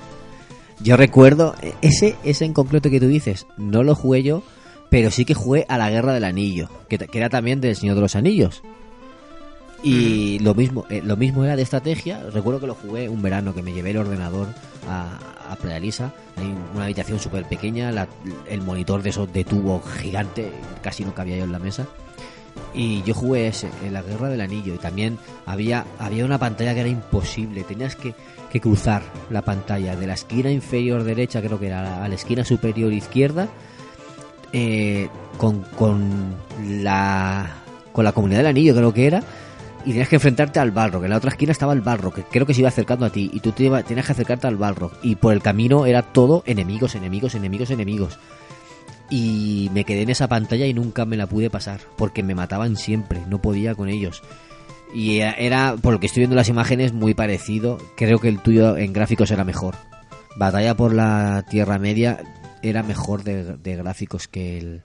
[0.81, 4.43] Yo recuerdo, eh, ese, ese en concreto que tú dices, no lo jugué yo,
[4.89, 8.01] pero sí que jugué a la Guerra del Anillo, que era también del Señor de
[8.01, 8.63] los Anillos.
[9.83, 12.23] Y lo mismo eh, lo mismo era de estrategia.
[12.33, 14.49] Recuerdo que lo jugué un verano que me llevé el ordenador
[14.89, 15.19] a,
[15.51, 16.13] a Playa Lisa.
[16.37, 18.09] Hay una habitación súper pequeña, la-
[18.49, 20.51] el monitor de esos de tubo gigante,
[20.83, 21.87] casi no cabía yo en la mesa.
[22.75, 24.75] Y yo jugué ese, en la Guerra del Anillo.
[24.75, 27.65] Y también había, había una pantalla que era imposible.
[27.65, 28.15] Tenías que,
[28.53, 32.09] que cruzar la pantalla de la esquina inferior derecha, creo que era, a la- a
[32.09, 33.49] la esquina superior izquierda,
[34.53, 35.09] eh,
[35.39, 36.35] con, con
[36.83, 37.57] la
[37.93, 39.23] con la comunidad del anillo creo que era
[39.85, 41.05] y tenías que enfrentarte al Balrog.
[41.05, 43.31] En la otra esquina estaba el Balrog, que creo que se iba acercando a ti.
[43.33, 44.93] Y tú te iba- tenías que acercarte al Balrog.
[45.03, 48.19] Y por el camino era todo enemigos, enemigos, enemigos, enemigos.
[49.11, 51.81] Y me quedé en esa pantalla y nunca me la pude pasar.
[51.97, 54.23] Porque me mataban siempre, no podía con ellos.
[54.95, 57.79] Y era- por lo que estoy viendo las imágenes, muy parecido.
[57.97, 59.77] Creo que el tuyo en gráficos era mejor.
[60.37, 62.19] Batalla por la Tierra Media
[62.63, 64.83] era mejor de gráficos que el.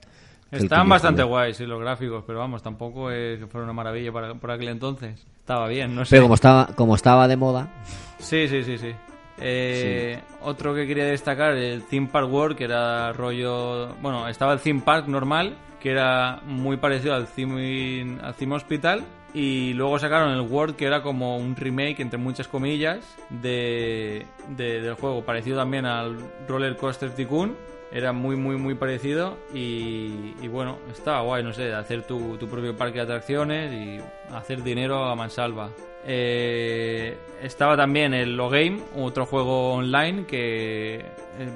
[0.50, 4.12] Estaban yo bastante guays, sí, los gráficos, pero vamos, tampoco es que fuera una maravilla
[4.12, 5.24] para, por aquel entonces.
[5.40, 6.10] Estaba bien, no sé.
[6.10, 7.68] Pero como estaba, como estaba de moda,
[8.18, 8.92] Sí, sí, sí, sí.
[9.38, 13.88] Eh, Otro que quería destacar, el Theme Park World, que era rollo...
[14.00, 19.04] Bueno, estaba el Theme Park normal, que era muy parecido al Theme, al theme Hospital.
[19.34, 24.24] Y luego sacaron el World, que era como un remake, entre muchas comillas, de,
[24.56, 25.22] de- del juego.
[25.24, 26.16] Parecido también al
[26.48, 27.54] Roller Coaster Tycoon.
[27.96, 29.38] Era muy, muy, muy parecido.
[29.54, 34.00] Y, y bueno, estaba guay, no sé, hacer tu, tu propio parque de atracciones y
[34.34, 35.70] hacer dinero a mansalva.
[36.04, 41.04] Eh, estaba también el Logame, otro juego online que eh,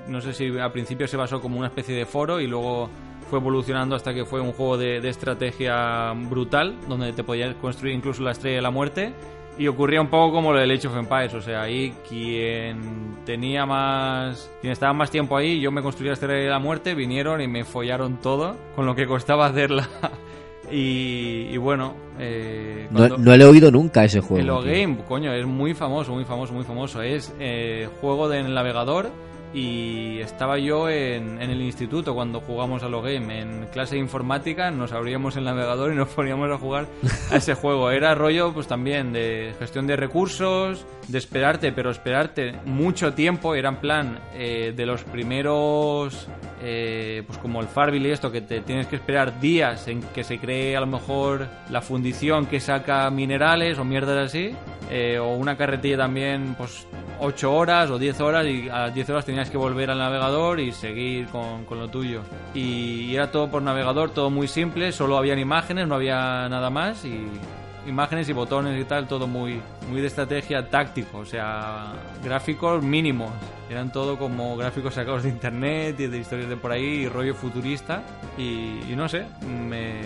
[0.09, 2.89] no sé si al principio se basó como una especie de foro y luego
[3.29, 7.95] fue evolucionando hasta que fue un juego de, de estrategia brutal, donde te podías construir
[7.95, 9.13] incluso la estrella de la muerte.
[9.61, 13.67] Y ocurría un poco como lo del Age of Empires, o sea, ahí quien tenía
[13.67, 14.51] más.
[14.63, 17.47] quien estaba más tiempo ahí, yo me construí la estrella de la muerte, vinieron y
[17.47, 19.87] me follaron todo, con lo que costaba hacerla.
[20.71, 24.63] y, y bueno, eh, no, cuando- no le he oído nunca ese juego.
[24.63, 27.03] Game, coño, es muy famoso, muy famoso, muy famoso.
[27.03, 29.11] Es eh, juego del navegador
[29.53, 33.41] y estaba yo en, el instituto cuando jugamos a lo game.
[33.41, 36.87] En clase informática nos abríamos el navegador y nos poníamos a jugar
[37.31, 37.91] a ese juego.
[37.91, 43.55] Era rollo, pues también, de gestión de recursos, de esperarte, pero esperarte mucho tiempo.
[43.55, 46.29] Era en plan eh, de los primeros,
[46.63, 50.23] eh, pues como el Farville y esto, que te tienes que esperar días en que
[50.23, 54.55] se cree a lo mejor la fundición que saca minerales o mierdas así.
[54.91, 56.87] eh, o una carretilla también, pues
[57.21, 60.61] 8 horas o 10 horas y a las 10 horas tenías que volver al navegador
[60.61, 62.23] y seguir con, con lo tuyo.
[62.55, 66.71] Y, y era todo por navegador, todo muy simple, solo habían imágenes, no había nada
[66.71, 67.29] más y
[67.87, 69.61] imágenes y botones y tal, todo muy,
[69.91, 71.93] muy de estrategia táctico, o sea,
[72.23, 73.31] gráficos mínimos.
[73.69, 77.35] Eran todo como gráficos sacados de internet y de historias de por ahí y rollo
[77.35, 78.03] futurista.
[78.37, 80.01] Y, y no sé, me,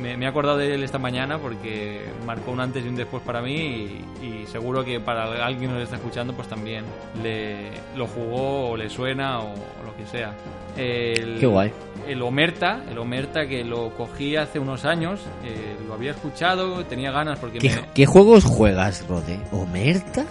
[0.00, 3.22] me, me he acordado de él esta mañana porque marcó un antes y un después
[3.22, 6.84] para mí y, y seguro que para alguien que nos está escuchando pues también
[7.22, 10.34] le, lo jugó o le suena o, o lo que sea.
[10.76, 11.72] El, Qué guay.
[12.06, 17.10] El Omerta, el Omerta que lo cogí hace unos años, eh, lo había escuchado, tenía
[17.12, 19.38] ganas porque ¿Qué, me- qué juegos juegas, Rode?
[19.52, 20.24] ¿Omerta?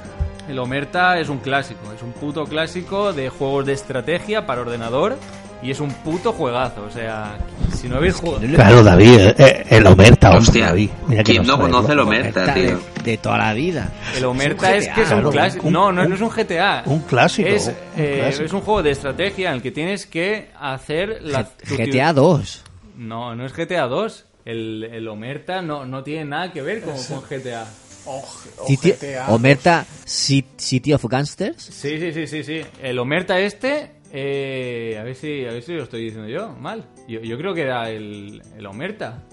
[0.49, 5.15] el Omerta es un clásico, es un puto clásico de juegos de estrategia para ordenador
[5.63, 6.83] y es un puto juegazo.
[6.83, 7.37] O sea,
[7.75, 8.45] si no habéis jugado.
[8.53, 10.89] Claro, David, eh, el Omerta, Hostia, David.
[11.07, 11.99] Mira que ¿quién no conoce el.
[11.99, 12.77] Omerta, tío?
[13.03, 13.91] de, de toda la vida.
[14.17, 15.71] El Omerta es, GTA, que es un clásico.
[15.71, 16.83] No, no, no es un GTA.
[16.85, 18.43] un clásico, Es, un eh, clásico.
[18.45, 21.43] es un juego de estrategia en el que tienes que hacer la.
[21.43, 22.63] GTA ciudad- 2.
[22.97, 24.25] No, no es GTA 2.
[24.45, 27.65] El, el Omerta no, no tiene nada que ver con, con GTA.
[28.05, 28.21] O,
[28.59, 29.27] o City- GTA.
[29.29, 31.63] Omerta Ci- City of Gangsters.
[31.63, 32.61] Sí, sí, sí, sí, sí.
[32.81, 36.85] El Omerta este, eh, a ver si, a ver si lo estoy diciendo yo mal.
[37.07, 39.23] Yo, creo que era el, el Omerta.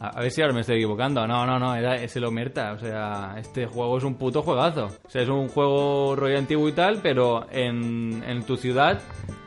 [0.00, 1.26] A, a ver si ahora me estoy equivocando.
[1.26, 2.72] No, no, no, era, es el Omerta.
[2.72, 4.86] O sea, este juego es un puto juegazo.
[5.04, 8.98] O sea, es un juego rollo antiguo y tal, pero en, en tu ciudad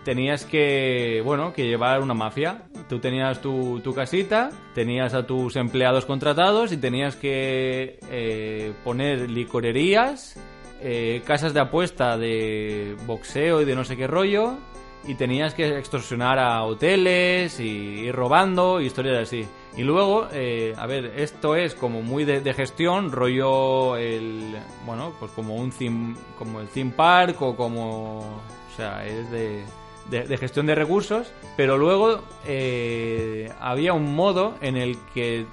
[0.03, 2.63] tenías que, bueno, que llevar una mafia.
[2.87, 9.29] Tú tenías tu, tu casita, tenías a tus empleados contratados y tenías que eh, poner
[9.29, 10.37] licorerías,
[10.81, 14.55] eh, casas de apuesta de boxeo y de no sé qué rollo,
[15.07, 19.47] y tenías que extorsionar a hoteles y ir robando, y historias así.
[19.75, 24.55] Y luego, eh, a ver, esto es como muy de, gestión, rollo el,
[24.85, 29.63] bueno, pues como un theme, como el theme park o como, o sea, es de,
[30.09, 35.45] de, de gestión de recursos, pero luego eh, había un modo en el que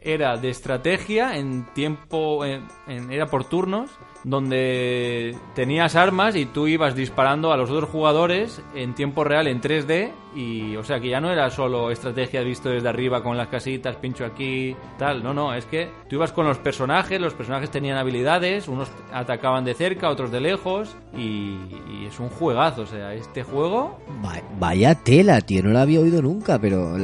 [0.00, 3.90] era de estrategia en tiempo, en- en- era por turnos,
[4.26, 9.60] donde tenías armas y tú ibas disparando a los otros jugadores en tiempo real en
[9.60, 13.48] 3D y o sea que ya no era solo estrategia visto desde arriba con las
[13.48, 17.70] casitas, pincho aquí, tal, no, no, es que tú ibas con los personajes, los personajes
[17.70, 21.56] tenían habilidades, unos atacaban de cerca, otros de lejos y,
[21.88, 26.00] y es un juegazo, o sea, este juego Va- Vaya tela, tío, no lo había
[26.00, 26.96] oído nunca, pero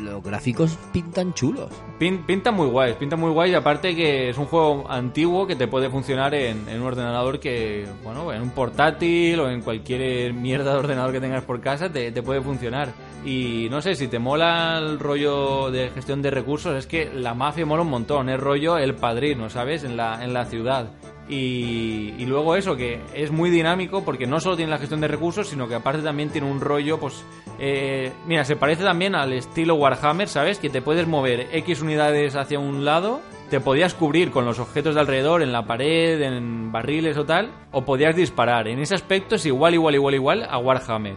[0.00, 1.70] los gráficos pintan chulos.
[1.98, 5.56] Pin- pinta muy guay, pinta muy guay y aparte que es un juego antiguo que
[5.56, 10.32] te puede funcionar en, en un ordenador que, bueno, en un portátil o en cualquier
[10.34, 12.88] mierda de ordenador que tengas por casa te, te puede funcionar.
[13.24, 17.32] Y no sé, si te mola el rollo de gestión de recursos, es que la
[17.34, 19.82] mafia mola un montón, es rollo el padrino, ¿sabes?
[19.84, 20.88] En la, en la ciudad.
[21.28, 25.08] Y, y luego eso, que es muy dinámico porque no solo tiene la gestión de
[25.08, 27.24] recursos, sino que aparte también tiene un rollo, pues...
[27.58, 30.58] eh, mira, se parece también al estilo Warhammer, ¿sabes?
[30.58, 34.94] Que te puedes mover X unidades hacia un lado, te podías cubrir con los objetos
[34.94, 38.68] de alrededor, en la pared, en barriles o tal, o podías disparar.
[38.68, 41.14] En ese aspecto es igual, igual, igual, igual a Warhammer.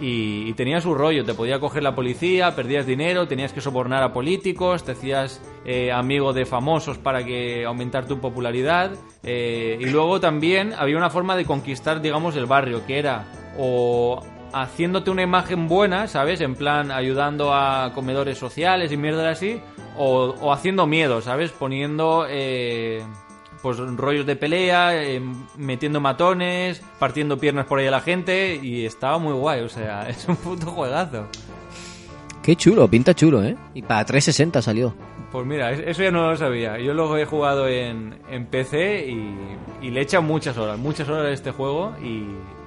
[0.00, 4.02] Y, y tenía su rollo, te podía coger la policía, perdías dinero, tenías que sobornar
[4.02, 8.92] a políticos, te hacías eh, amigo de famosos para que aumentar tu popularidad.
[9.22, 13.26] eh, y luego también había una forma de conquistar, digamos, el barrio, que era
[13.58, 14.22] o
[14.54, 16.40] haciéndote una imagen buena, ¿sabes?
[16.40, 19.60] En plan, ayudando a comedores sociales y mierda así,
[19.98, 21.50] o, o haciendo miedo, ¿sabes?
[21.50, 22.24] Poniendo...
[22.26, 23.02] eh,
[23.62, 25.20] pues rollos de pelea, eh,
[25.56, 30.08] metiendo matones, partiendo piernas por ahí a la gente y estaba muy guay, o sea,
[30.08, 31.26] es un puto juegazo.
[32.42, 33.54] Qué chulo, pinta chulo, ¿eh?
[33.74, 34.94] Y para 360 salió.
[35.30, 36.78] Pues mira, es- eso ya no lo sabía.
[36.78, 41.08] Yo luego he jugado en, en PC y, y le he echado muchas horas, muchas
[41.08, 42.24] horas a este juego y,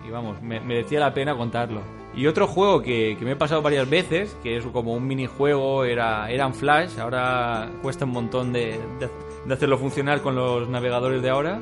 [0.07, 1.81] y vamos, me merecía la pena contarlo.
[2.15, 5.84] Y otro juego que, que me he pasado varias veces, que es como un minijuego,
[5.84, 9.09] era, era en Flash, ahora cuesta un montón de, de-
[9.45, 11.59] de hacerlo funcionar con los navegadores de ahora,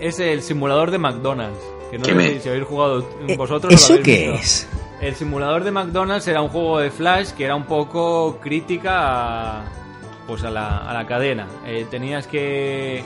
[0.00, 1.58] es el simulador de McDonald's.
[1.90, 3.72] Que no ¿Qué sé me- si, habéis jugado Eh, vosotros.
[3.72, 4.34] lo ¿Eso qué visto.
[4.34, 4.68] es?
[5.00, 9.64] El simulador de McDonald's era un juego de Flash que era un poco crítica a,
[10.26, 11.46] pues a la, a la cadena.
[11.66, 13.02] Eh, tenías que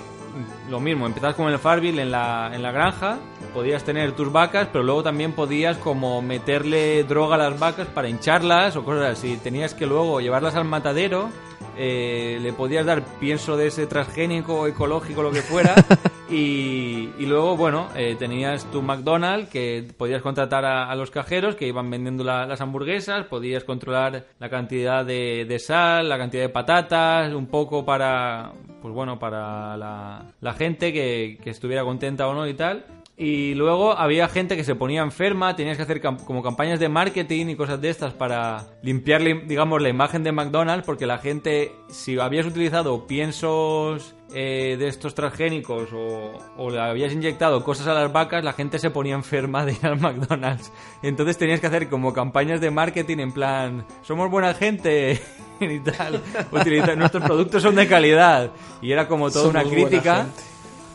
[0.68, 3.18] lo mismo, empezar con el Farville en la, en la granja,
[3.52, 8.08] podías tener tus vacas, pero luego también podías como meterle droga a las vacas para
[8.08, 9.36] hincharlas o cosas así.
[9.36, 11.28] Tenías que luego llevarlas al matadero,
[11.76, 15.74] eh, le podías dar pienso de ese transgénico, ecológico, lo que fuera,
[16.32, 21.90] y, luego, bueno, eh, tenías tu McDonald's que podías contratar a, los cajeros que iban
[21.90, 27.46] vendiendo la- las hamburguesas, podías controlar la cantidad de, sal, la cantidad de patatas, un
[27.46, 32.84] poco para, pues bueno, para la, gente que estuviera contenta o no y tal.
[33.16, 37.46] Y luego había gente que se ponía enferma, tenías que hacer como campañas de marketing
[37.50, 42.18] y cosas de estas para limpiarle, digamos, la imagen de McDonald's, porque la gente, si
[42.18, 48.10] habías utilizado piensos eh, de estos transgénicos o, o le habías inyectado cosas a las
[48.10, 50.72] vacas, la gente se ponía enferma de ir al McDonald's.
[51.02, 55.20] Entonces tenías que hacer como campañas de marketing en plan, somos buena gente
[55.60, 56.20] y tal,
[56.50, 58.50] utiliza- nuestros productos son de calidad.
[58.80, 60.26] Y era como toda una Somos crítica.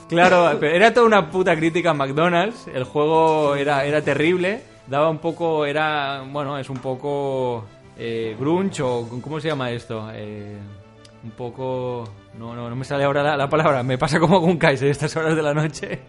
[0.09, 2.67] Claro, pero era toda una puta crítica a McDonald's.
[2.73, 4.61] El juego era, era terrible.
[4.87, 7.65] Daba un poco, era, bueno, es un poco
[7.97, 10.09] eh, grunge o ¿cómo se llama esto?
[10.13, 10.57] Eh,
[11.23, 12.07] un poco,
[12.37, 13.83] no, no, no me sale ahora la, la palabra.
[13.83, 15.99] Me pasa como con Kaiser estas horas de la noche.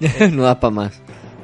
[0.32, 1.02] no da para más.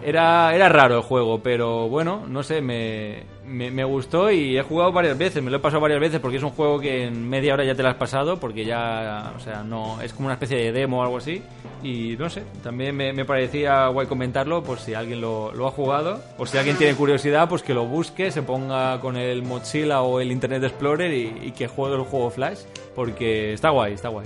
[0.09, 4.91] Era, era raro el juego, pero bueno, no sé, me, me, gustó y he jugado
[4.91, 7.53] varias veces, me lo he pasado varias veces porque es un juego que en media
[7.53, 10.57] hora ya te lo has pasado, porque ya, o sea, no, es como una especie
[10.57, 11.43] de demo o algo así.
[11.83, 15.73] Y no sé, también me, me parecía guay comentarlo por si alguien lo, lo ha
[15.73, 20.01] jugado, o si alguien tiene curiosidad, pues que lo busque, se ponga con el Mozilla
[20.01, 22.61] o el Internet Explorer y, y que juegue el juego Flash,
[22.95, 24.25] porque está guay, está guay.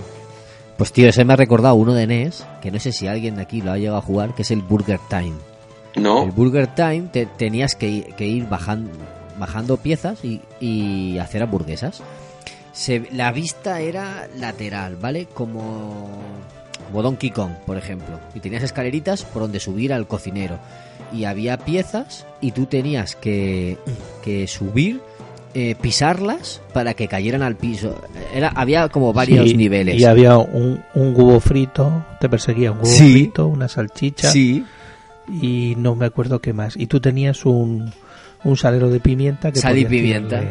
[0.77, 3.41] Pues tío, ese me ha recordado uno de NES, que no sé si alguien de
[3.41, 5.52] aquí lo ha llegado a jugar, que es el Burger Time.
[5.95, 6.23] No.
[6.23, 8.89] El Burger Time te- tenías que, ir- que ir bajando,
[9.37, 12.01] bajando piezas y, y hacer hamburguesas.
[12.71, 15.27] Se- la vista era lateral, ¿vale?
[15.33, 16.09] Como,
[16.87, 18.19] como Donkey Kong, por ejemplo.
[18.33, 20.57] Y tenías escaleritas por donde subir al cocinero.
[21.13, 23.77] Y había piezas y tú tenías que,
[24.23, 24.99] que subir,
[25.53, 28.01] eh, pisarlas para que cayeran al piso.
[28.33, 29.99] Era, había como varios Sí, niveles.
[30.01, 33.11] Y había un, un huevo frito, te perseguía un huevo Sí.
[33.13, 34.65] frito, una salchicha Sí,
[35.27, 36.75] y no me acuerdo qué más.
[36.77, 37.91] Y tú tenías un,
[38.43, 40.41] un salero de pimienta que Sal y pimienta.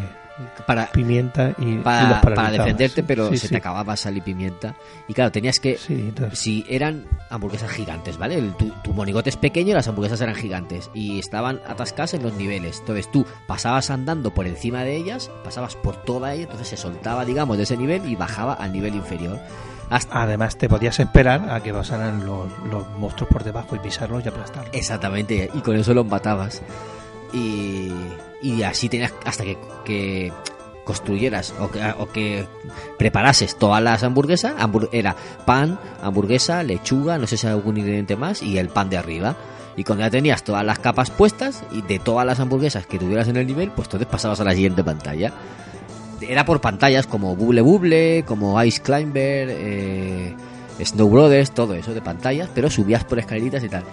[0.66, 3.52] para, pimienta y, para, para defenderte, pero Sí, se sí.
[3.52, 4.74] te acababa sal y pimienta.
[5.08, 5.76] Y claro, tenías que.
[5.76, 8.36] Sí, Si eran hamburguesas gigantes, ¿vale?
[8.38, 10.90] El- tu, tu monigote es pequeño y las hamburguesas eran gigantes.
[10.94, 12.78] Y estaban atascadas en los niveles.
[12.80, 17.24] Entonces tú pasabas andando por encima de ellas, pasabas por toda ella, entonces se soltaba,
[17.24, 19.38] digamos, de ese nivel y bajaba al nivel inferior.
[19.92, 24.24] Hasta, Además, te podías esperar a que pasaran los, los monstruos por debajo y pisarlos
[24.24, 24.70] y aplastarlos.
[24.74, 26.62] Exactamente, y con eso los matabas.
[27.32, 27.92] Y,
[28.42, 30.32] y así tenías hasta que, que
[30.84, 32.46] construyeras o que, o que
[32.98, 34.54] preparases todas las hamburguesas.
[34.58, 35.14] hambur- era
[35.46, 39.36] pan, hamburguesa, lechuga, no sé si hay algún ingrediente más y el pan de arriba.
[39.76, 43.28] Y cuando ya tenías todas las capas puestas y de todas las hamburguesas que tuvieras
[43.28, 45.32] en el nivel, pues entonces pasabas a la siguiente pantalla.
[46.28, 50.34] Era por pantallas como Bubble Bubble, como Ice Climber, eh,
[50.82, 53.84] Snow Brothers, todo eso de pantallas, pero subías por escaleritas y tal.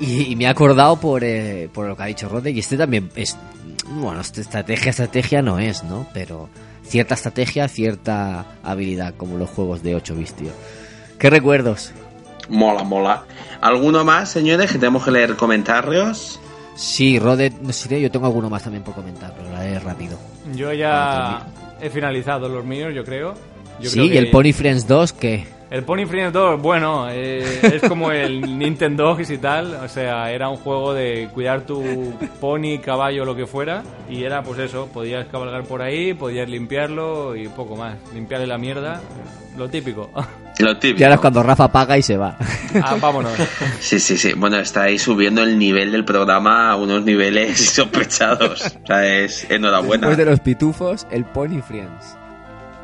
[0.00, 3.10] Y, me he acordado por, eh, por lo que ha dicho Rode, y este también
[3.16, 3.36] es.
[3.88, 6.06] Bueno, estrategia, estrategia no es, ¿no?
[6.14, 6.48] Pero
[6.84, 10.34] cierta estrategia, cierta habilidad, como los juegos de 8 bits.
[11.18, 11.92] ¿Qué recuerdos?
[12.48, 13.24] Mola, mola.
[13.60, 16.40] ¿Alguno más, señores, que tenemos que leer comentarios?
[16.78, 20.16] Sí, Rode, no sé, yo tengo alguno más también por comentar, pero la haré rápido.
[20.54, 21.44] Yo ya
[21.80, 23.34] he finalizado los míos, yo creo.
[23.80, 27.60] Yo sí, creo y el Pony Friends 2, que El Pony Friends 2, bueno, eh,
[27.62, 29.74] es como el Nintendo Dogs y tal.
[29.74, 33.82] O sea, era un juego de cuidar tu pony, caballo, lo que fuera.
[34.08, 37.96] Y era pues eso, podías cabalgar por ahí, podías limpiarlo y poco más.
[38.14, 39.02] Limpiarle la mierda,
[39.56, 40.10] lo típico.
[40.58, 40.98] Lo típico.
[40.98, 42.36] y ahora es cuando Rafa paga y se va.
[42.82, 43.30] Ah, vámonos.
[43.78, 44.32] Sí, sí, sí.
[44.32, 48.74] Bueno, estáis subiendo el nivel del programa a unos niveles sospechados.
[48.82, 50.08] O sea, es enhorabuena.
[50.08, 52.17] Después de los pitufos, el Pony Friends.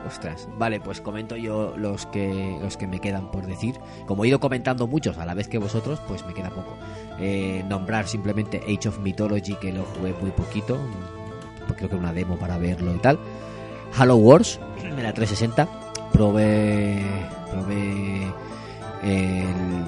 [0.07, 3.79] Ostras, vale, pues comento yo los que los que me quedan por decir.
[4.07, 6.77] Como he ido comentando muchos a la vez que vosotros, pues me queda poco.
[7.19, 10.79] Eh, nombrar simplemente Age of Mythology, que lo jugué muy poquito.
[11.77, 13.19] Creo que una demo para verlo y tal.
[13.97, 15.69] Halo Wars, de la 360.
[16.13, 17.03] Probé.
[17.51, 18.33] Probé.
[19.03, 19.85] El.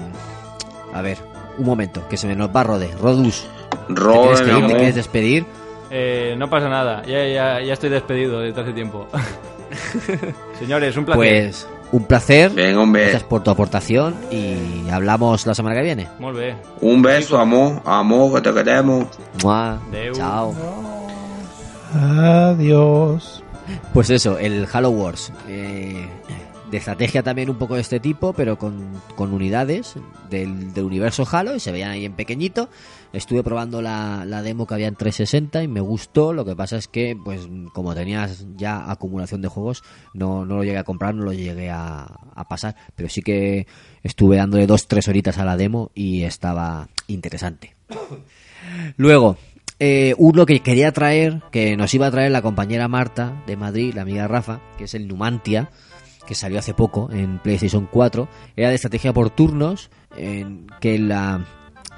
[0.93, 1.17] A ver,
[1.57, 2.89] un momento, que se me nos va Rode.
[2.99, 3.47] Rodus,
[3.87, 4.67] ¿te Rode, quieres, que ir?
[4.67, 5.45] ¿Te quieres despedir?
[5.89, 9.07] Eh, no pasa nada, ya, ya, ya estoy despedido desde hace tiempo.
[10.59, 11.17] Señores, un placer.
[11.17, 12.51] Pues un placer.
[12.51, 13.03] Venga, hombre.
[13.03, 16.07] Gracias por tu aportación y hablamos la semana que viene.
[16.19, 16.57] Muy bien.
[16.81, 17.81] Un beso, amor.
[17.85, 19.05] Amor, que te queremos.
[19.43, 19.79] Mua.
[20.13, 20.53] Chao.
[21.93, 23.43] Adiós.
[23.93, 25.31] Pues eso, el Halo Wars.
[25.47, 26.07] eh,
[26.69, 29.95] de estrategia también un poco de este tipo, pero con, con unidades
[30.29, 32.69] del, del universo Halo y se veían ahí en pequeñito.
[33.13, 36.33] Estuve probando la, la demo que había en 360 y me gustó.
[36.33, 39.83] Lo que pasa es que, pues, como tenías ya acumulación de juegos,
[40.13, 42.03] no, no lo llegué a comprar, no lo llegué a,
[42.35, 42.75] a pasar.
[42.95, 43.65] Pero sí que
[44.03, 47.75] estuve dándole dos, tres horitas a la demo y estaba interesante.
[48.97, 49.37] Luego,
[49.79, 53.93] eh, uno que quería traer, que nos iba a traer la compañera Marta de Madrid,
[53.93, 55.69] la amiga Rafa, que es el Numantia,
[56.27, 61.45] que salió hace poco en PlayStation 4, era de estrategia por turnos, en que la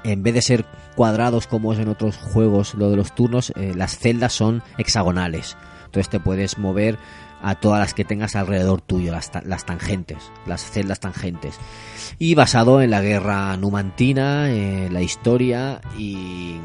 [0.02, 3.72] en vez de ser cuadrados como es en otros juegos lo de los turnos, eh,
[3.76, 5.56] las celdas son hexagonales.
[5.84, 6.98] Entonces te puedes mover
[7.42, 11.58] a todas las que tengas alrededor tuyo, las, las tangentes, las celdas tangentes.
[12.18, 16.58] Y basado en la guerra numantina, eh, la historia y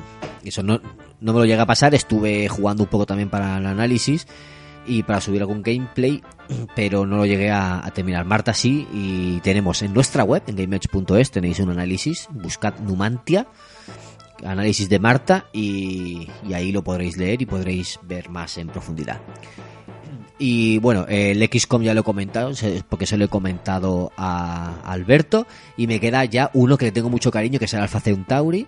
[0.43, 0.79] eso no,
[1.21, 1.95] no me lo llega a pasar.
[1.95, 4.27] Estuve jugando un poco también para el análisis
[4.87, 6.21] y para subir algún gameplay,
[6.75, 8.25] pero no lo llegué a, terminar.
[8.25, 13.47] Marta sí, y tenemos en nuestra web, en gamematch.es, tenéis un análisis, buscad Numantia,
[14.43, 19.21] análisis de Marta, y, y ahí lo podréis leer y podréis ver más en profundidad.
[20.37, 22.51] Y bueno, el XCOM ya lo he comentado,
[22.89, 25.47] porque se lo he comentado a Alberto.
[25.77, 28.67] Y me queda ya uno que le tengo mucho cariño, que es el Alpha Centauri,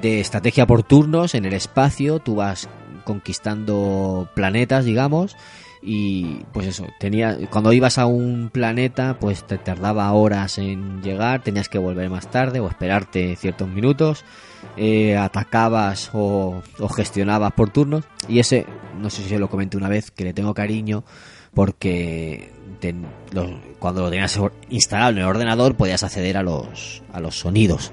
[0.00, 2.20] de estrategia por turnos en el espacio.
[2.20, 2.68] Tú vas
[3.04, 5.36] conquistando planetas, digamos.
[5.82, 11.42] Y pues eso, tenía, cuando ibas a un planeta, pues te tardaba horas en llegar,
[11.42, 14.24] tenías que volver más tarde o esperarte ciertos minutos.
[14.76, 18.04] eh, atacabas o, o gestionabas por turnos.
[18.28, 18.66] Y ese,
[19.00, 21.04] no sé si lo comenté una vez, que le tengo cariño
[21.54, 22.52] porque
[23.78, 24.38] cuando lo tenías
[24.70, 27.92] instalado en el ordenador podías acceder a los, a los sonidos.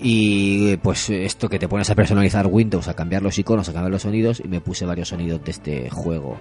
[0.00, 3.90] Y pues esto que te pones a personalizar Windows, a cambiar los iconos, a cambiar
[3.90, 6.38] los sonidos, y me puse varios sonidos de este juego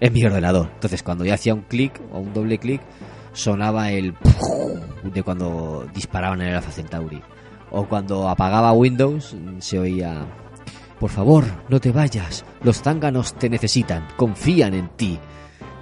[0.00, 0.70] en mi ordenador.
[0.74, 2.82] Entonces cuando yo hacía un clic o un doble clic,
[3.32, 4.14] sonaba el
[5.14, 7.22] de cuando disparaban en el Alpha Centauri.
[7.70, 10.26] O cuando apagaba Windows, se oía
[10.98, 12.44] por favor, no te vayas.
[12.62, 15.18] Los zánganos te necesitan, confían en ti.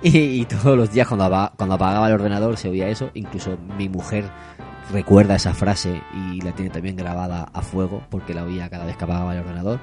[0.02, 3.10] Y, y todos los días cuando, cuando apagaba el ordenador se oía eso.
[3.14, 4.30] Incluso mi mujer
[4.92, 8.96] recuerda esa frase y la tiene también grabada a fuego porque la oía cada vez
[8.96, 9.80] que apagaba el ordenador.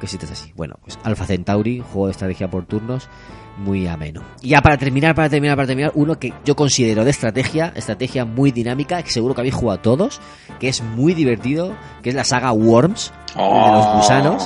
[0.00, 0.52] Que si es así.
[0.54, 3.08] Bueno, pues Alpha Centauri, juego de estrategia por turnos,
[3.56, 4.22] muy ameno.
[4.42, 8.26] Y ya para terminar, para terminar, para terminar, uno que yo considero de estrategia, estrategia
[8.26, 10.20] muy dinámica, que seguro que habéis jugado todos,
[10.60, 14.44] que es muy divertido, que es la saga Worms, de los gusanos.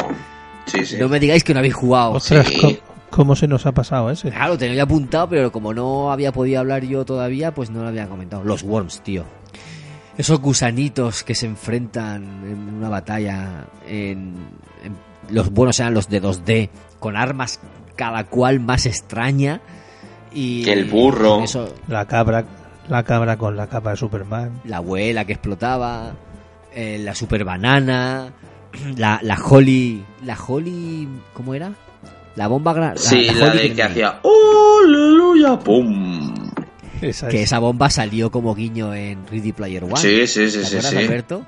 [0.67, 0.97] Sí, sí.
[1.01, 2.13] No me digáis que no habéis jugado.
[2.13, 2.59] Ostras, Sí.
[2.61, 2.75] ¿cómo,
[3.11, 4.31] cómo se nos ha pasado ese?
[4.31, 8.07] Claro, tenía apuntado, pero como no había podido hablar yo todavía, pues no lo había
[8.07, 8.45] comentado.
[8.45, 9.25] Los Worms, tío.
[10.21, 14.35] Esos gusanitos que se enfrentan en una batalla en,
[14.85, 14.97] en-
[15.35, 16.69] los buenos eran los de 2D
[16.99, 17.59] con armas
[17.97, 19.61] cada cual más extraña
[20.33, 21.43] y Que el burro.
[21.43, 22.45] eso La cabra,
[22.89, 24.61] la cabra con la capa de Superman.
[24.65, 26.13] la abuela que explotaba
[26.75, 28.33] eh, la super banana
[28.97, 31.73] la, la Holly la Holly ¿cómo era?
[32.37, 34.21] la bomba gra- la- Sí, la la de que hacía
[34.85, 35.59] ¡Aleluya!
[35.59, 36.35] ¡Pum!
[37.01, 37.45] Esa que es.
[37.45, 40.91] esa bomba salió como guiño en Ready Player One Sí, sí, sí, ¿Te sí, acuerdas,
[40.91, 40.97] sí.
[40.99, 41.47] Alberto?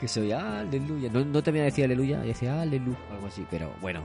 [0.00, 1.10] Que se oía aleluya.
[1.12, 3.46] No, no te voy a decir aleluya, decía aleluya, algo así.
[3.50, 4.02] Pero bueno,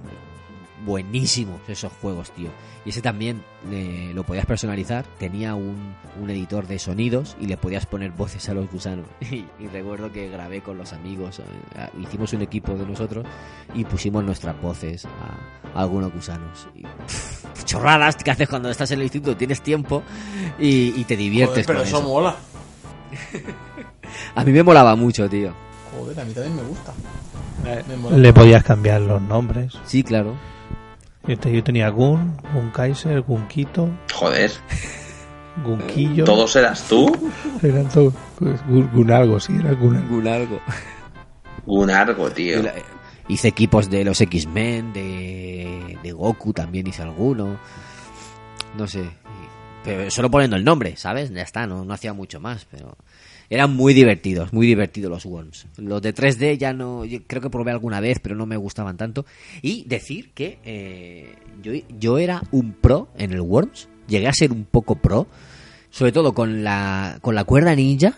[0.86, 2.50] buenísimos esos juegos, tío.
[2.86, 5.06] Y ese también eh, lo podías personalizar.
[5.20, 9.06] Tenía un, un editor de sonidos y le podías poner voces a los gusanos.
[9.32, 11.40] Y, y recuerdo que grabé con los amigos.
[11.40, 13.26] eh, hicimos un equipo de nosotros
[13.76, 16.68] y pusimos nuestras voces a, a algunos gusanos.
[16.76, 20.02] Y, pff, chorradas que haces cuando estás en el instituto, tienes tiempo
[20.60, 22.08] y, y te diviertes Joder, pero con eso eso.
[22.08, 22.36] mola.
[24.36, 25.54] A mí me molaba mucho, tío.
[25.98, 26.94] Joder, a mí también me gusta.
[27.66, 28.18] Eh, Me.
[28.18, 29.74] Le podías cambiar los nombres.
[29.86, 30.36] Sí, claro.
[31.28, 34.52] Yo, te- yo tenía Gun, Gun Kaiser, Gun Quito, Joder,
[35.64, 36.24] Gun Quillo.
[36.26, 37.12] ¿todos eras tú?
[37.62, 38.14] Eran todos.
[38.40, 40.16] pues, Gun, Gun algo, sí, era Gun algo.
[40.18, 40.60] Un largo.
[41.66, 42.62] Un argo, tío.
[43.28, 47.58] Hice equipos de los X-Men, de, de Goku también hice alguno.
[48.78, 49.04] No sé.
[49.84, 51.30] Pero solo poniendo el nombre, ¿sabes?
[51.32, 52.98] Ya está, no, no hacía mucho más, pero...
[53.52, 55.68] Eran muy divertidos, muy divertidos los Worms.
[55.76, 57.04] Los de 3D ya no...
[57.04, 59.26] yo creo que probé alguna vez, pero no me gustaban tanto.
[59.62, 63.90] Y decir que eh, yo, yo era un pro en el Worms.
[64.08, 65.28] Llegué a ser un poco pro.
[65.90, 68.16] Sobre todo con la, con la cuerda ninja.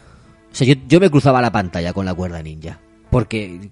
[0.52, 2.80] O sea, yo, yo me cruzaba la pantalla con la cuerda ninja.
[3.10, 3.72] Porque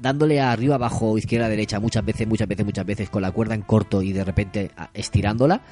[0.00, 3.62] dándole arriba, abajo, izquierda, derecha, muchas veces, muchas veces, muchas veces, con la cuerda en
[3.62, 5.62] corto y de repente estirándola,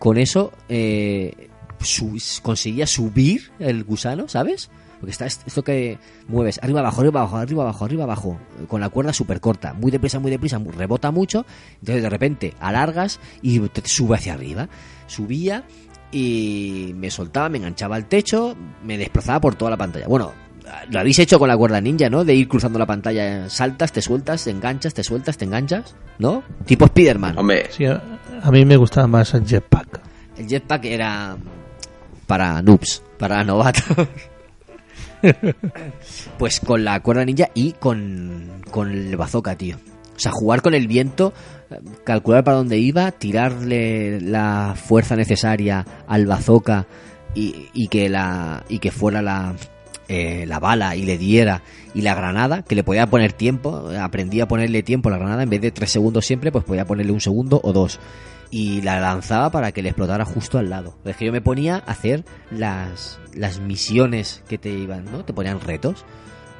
[0.00, 4.70] con eso eh, su- conseguía subir el gusano, ¿sabes?
[5.00, 8.80] Porque está est- esto que mueves arriba, abajo, arriba, abajo, arriba, abajo, arriba, abajo, con
[8.80, 11.46] la cuerda súper corta, muy deprisa, muy deprisa, rebota mucho,
[11.80, 14.68] entonces de repente alargas y te sube hacia arriba.
[15.06, 15.64] Subía
[16.10, 20.08] y me soltaba, me enganchaba al techo, me desplazaba por toda la pantalla.
[20.08, 20.32] Bueno,
[20.90, 22.24] lo habéis hecho con la cuerda ninja, ¿no?
[22.24, 26.42] De ir cruzando la pantalla, saltas, te sueltas, te enganchas, te sueltas, te enganchas, ¿no?
[26.66, 27.38] Tipo Spider-Man.
[27.38, 28.02] Hombre, Sí, a,
[28.42, 30.00] a mí me gustaba más el jetpack.
[30.36, 31.36] El jetpack era
[32.28, 34.06] para noobs, para novatos.
[36.38, 39.76] pues con la cuerda ninja y con, con el bazooka, tío.
[40.14, 41.32] O sea, jugar con el viento,
[42.04, 46.86] calcular para dónde iba, tirarle la fuerza necesaria al bazooka
[47.34, 49.54] y, y que la y que fuera la
[50.08, 51.62] eh, la bala y le diera
[51.94, 55.42] y la granada que le podía poner tiempo aprendí a ponerle tiempo a la granada
[55.42, 58.00] en vez de tres segundos siempre pues podía ponerle un segundo o dos
[58.50, 60.96] y la lanzaba para que le explotara justo al lado.
[61.04, 65.24] Es que yo me ponía a hacer las, las misiones que te iban, ¿no?
[65.24, 66.04] Te ponían retos.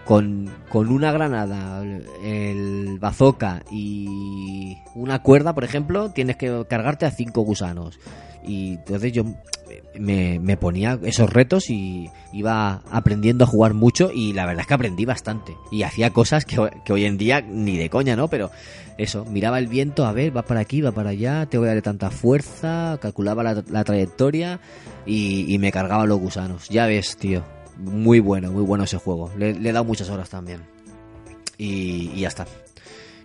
[0.05, 1.85] Con, con una granada,
[2.23, 8.01] el bazooka y una cuerda, por ejemplo, tienes que cargarte a cinco gusanos.
[8.43, 9.25] Y entonces yo
[9.99, 14.75] me, ponía esos retos y iba aprendiendo a jugar mucho y la verdad es que
[14.75, 15.57] aprendí bastante.
[15.71, 18.29] Y hacía cosas que, ho- que hoy en día ni de coña, ¿no?
[18.29, 18.51] Pero
[18.97, 21.69] eso, miraba el viento, a ver, va para aquí, va para allá, te voy a
[21.69, 24.61] darle tanta fuerza, calculaba la, trayectoria
[25.07, 26.69] y, y me cargaba los gusanos.
[26.69, 27.45] Ya ves, tío,
[27.79, 29.31] muy bueno, muy bueno ese juego.
[29.39, 30.61] Le, le he dado muchas horas también.
[31.57, 32.47] Y, y ya está.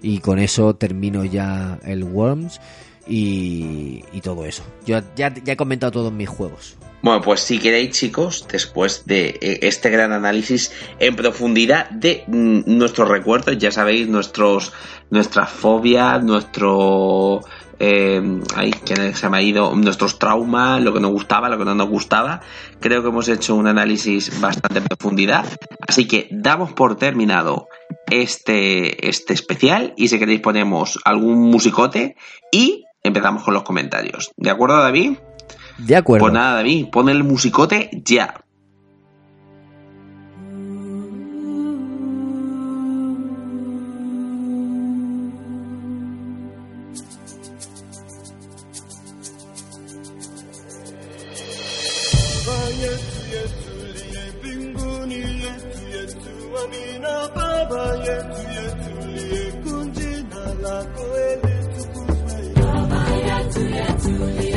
[0.01, 2.59] Y con eso termino ya el Worms
[3.07, 4.63] y, y todo eso.
[4.85, 6.77] Yo ya, he comentado todos mis juegos.
[7.01, 12.61] Bueno, pues si queréis, chicos, después de eh, este gran análisis en profundidad de mm,
[12.65, 14.71] nuestros recuerdos, ya sabéis, nuestros,
[15.09, 17.41] nuestras fobias, nuestro,
[17.77, 18.21] eh,
[18.55, 18.73] ay,
[19.15, 22.39] se me ha ido, nuestros traumas, lo que nos gustaba, lo que no nos gustaba.
[22.80, 25.45] Creo que hemos hecho un análisis bastante en profundidad.
[25.85, 27.67] Así que damos por terminado
[28.09, 32.15] este, este especial y si queréis ponemos algún musicote
[32.49, 34.31] y empezamos con los comentarios.
[34.38, 35.17] ¿De acuerdo, David?
[35.77, 36.25] De acuerdo.
[36.25, 38.43] Pues nada, David, pon el musicote ya.
[64.03, 64.52] to.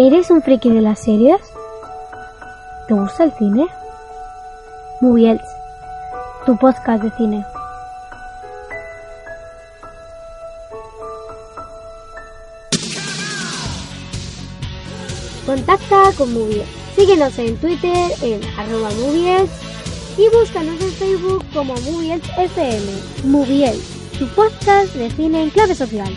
[0.00, 1.40] ¿Eres un friki de las series?
[2.88, 3.66] ¿Te gusta el cine?
[5.02, 5.42] Moviels,
[6.46, 7.44] tu podcast de cine.
[15.44, 16.64] Contacta con Movies.
[16.96, 19.50] Síguenos en Twitter en arroba Movies
[20.16, 22.92] y búscanos en Facebook como Movies FM.
[23.24, 26.10] Movies, tu podcast de cine en clave social.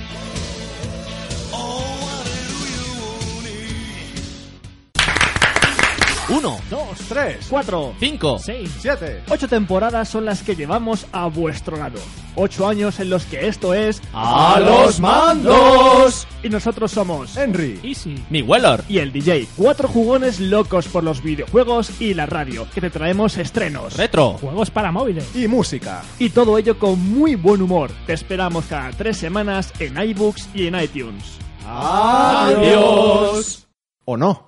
[6.73, 9.21] Uno, Dos, tres, cuatro, cinco, seis, siete.
[9.29, 11.99] Ocho temporadas son las que llevamos a vuestro lado.
[12.35, 16.27] Ocho años en los que esto es ¡A los mandos!
[16.41, 17.79] Y nosotros somos Henry.
[17.83, 18.83] Easy Mi Weller.
[18.89, 19.47] y el DJ.
[19.55, 24.33] Cuatro jugones locos por los videojuegos y la radio, que te traemos estrenos, Retro.
[24.41, 25.35] juegos para móviles.
[25.35, 26.01] Y música.
[26.17, 27.91] Y todo ello con muy buen humor.
[28.07, 31.37] Te esperamos cada tres semanas en iBooks y en iTunes.
[31.67, 33.67] Adiós.
[34.05, 34.47] ¿O no?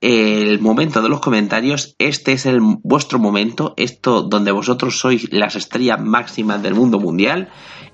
[0.00, 1.94] el momento de los comentarios.
[1.98, 7.48] Este es el vuestro momento, esto donde vosotros sois las estrellas máximas del mundo mundial.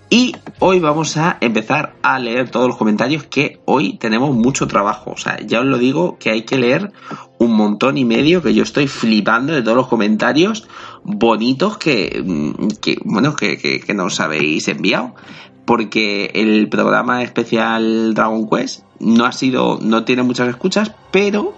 [0.09, 5.11] Y hoy vamos a empezar a leer todos los comentarios que hoy tenemos mucho trabajo.
[5.11, 6.93] O sea, ya os lo digo que hay que leer
[7.39, 10.69] un montón y medio que yo estoy flipando de todos los comentarios
[11.03, 15.17] bonitos que, mm, que bueno, que, que, que nos habéis enviado.
[15.65, 21.55] Porque el programa especial Dragon Quest no ha sido, no tiene muchas escuchas, pero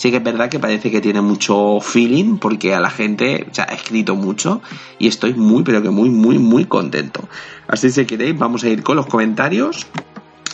[0.00, 3.74] sí que es verdad que parece que tiene mucho feeling porque a la gente ha
[3.74, 4.62] escrito mucho
[4.98, 7.28] y estoy muy, pero que muy, muy, muy contento.
[7.68, 9.86] Así si queréis, vamos a ir con los comentarios.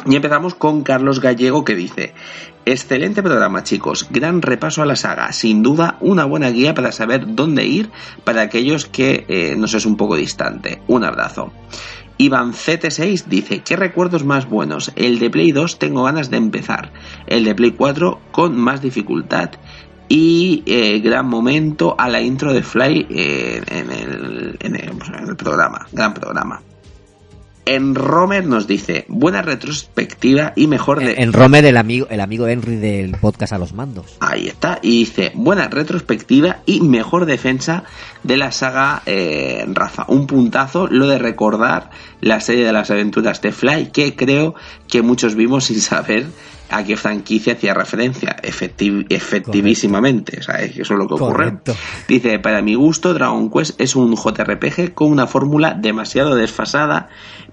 [0.04, 2.12] Y empezamos con Carlos Gallego que dice,
[2.64, 7.36] excelente programa chicos, gran repaso a la saga, sin duda una buena guía para saber
[7.36, 7.90] dónde ir
[8.24, 10.82] para aquellos que eh, nos es un poco distante.
[10.88, 11.52] Un abrazo.
[12.18, 14.92] Iván CT6 dice, ¿qué recuerdos más buenos?
[14.96, 16.92] El de Play 2 tengo ganas de empezar,
[17.26, 19.50] el de Play 4 con más dificultad
[20.08, 25.28] y eh, gran momento a la intro de Fly eh, en, el, en, el, en
[25.28, 26.62] el programa, gran programa.
[27.68, 31.14] En Romer nos dice, buena retrospectiva y mejor de...
[31.18, 34.16] En Romer, el amigo, el amigo Henry del podcast a los mandos.
[34.20, 34.78] Ahí está.
[34.82, 37.82] Y dice, buena retrospectiva y mejor defensa
[38.22, 40.04] de la saga eh, Rafa.
[40.06, 41.90] Un puntazo lo de recordar
[42.20, 44.54] la serie de las aventuras de Fly, que creo
[44.86, 46.26] que muchos vimos sin saber
[46.70, 48.36] a qué franquicia hacía referencia.
[48.42, 50.38] Efectiv efectivísimamente.
[50.40, 51.32] O sea, eso es lo que ocurre.
[51.32, 51.76] Correcto.
[52.08, 57.08] Dice, para mi gusto, Dragon Quest es un JRPG con una fórmula demasiado desfasada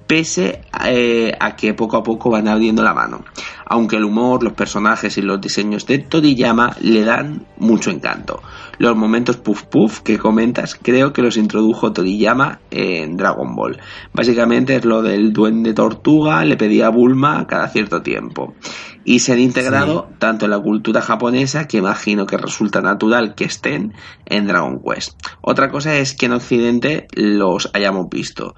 [0.07, 3.23] pese eh, a que poco a poco van abriendo la mano.
[3.65, 8.41] Aunque el humor, los personajes y los diseños de Toriyama le dan mucho encanto.
[8.77, 13.79] Los momentos puff puff que comentas creo que los introdujo Toriyama en Dragon Ball.
[14.13, 18.55] Básicamente es lo del duende tortuga, le pedía a Bulma cada cierto tiempo.
[19.05, 20.15] Y se han integrado sí.
[20.19, 23.93] tanto en la cultura japonesa, que imagino que resulta natural que estén
[24.25, 25.19] en Dragon Quest.
[25.41, 28.55] Otra cosa es que en Occidente los hayamos visto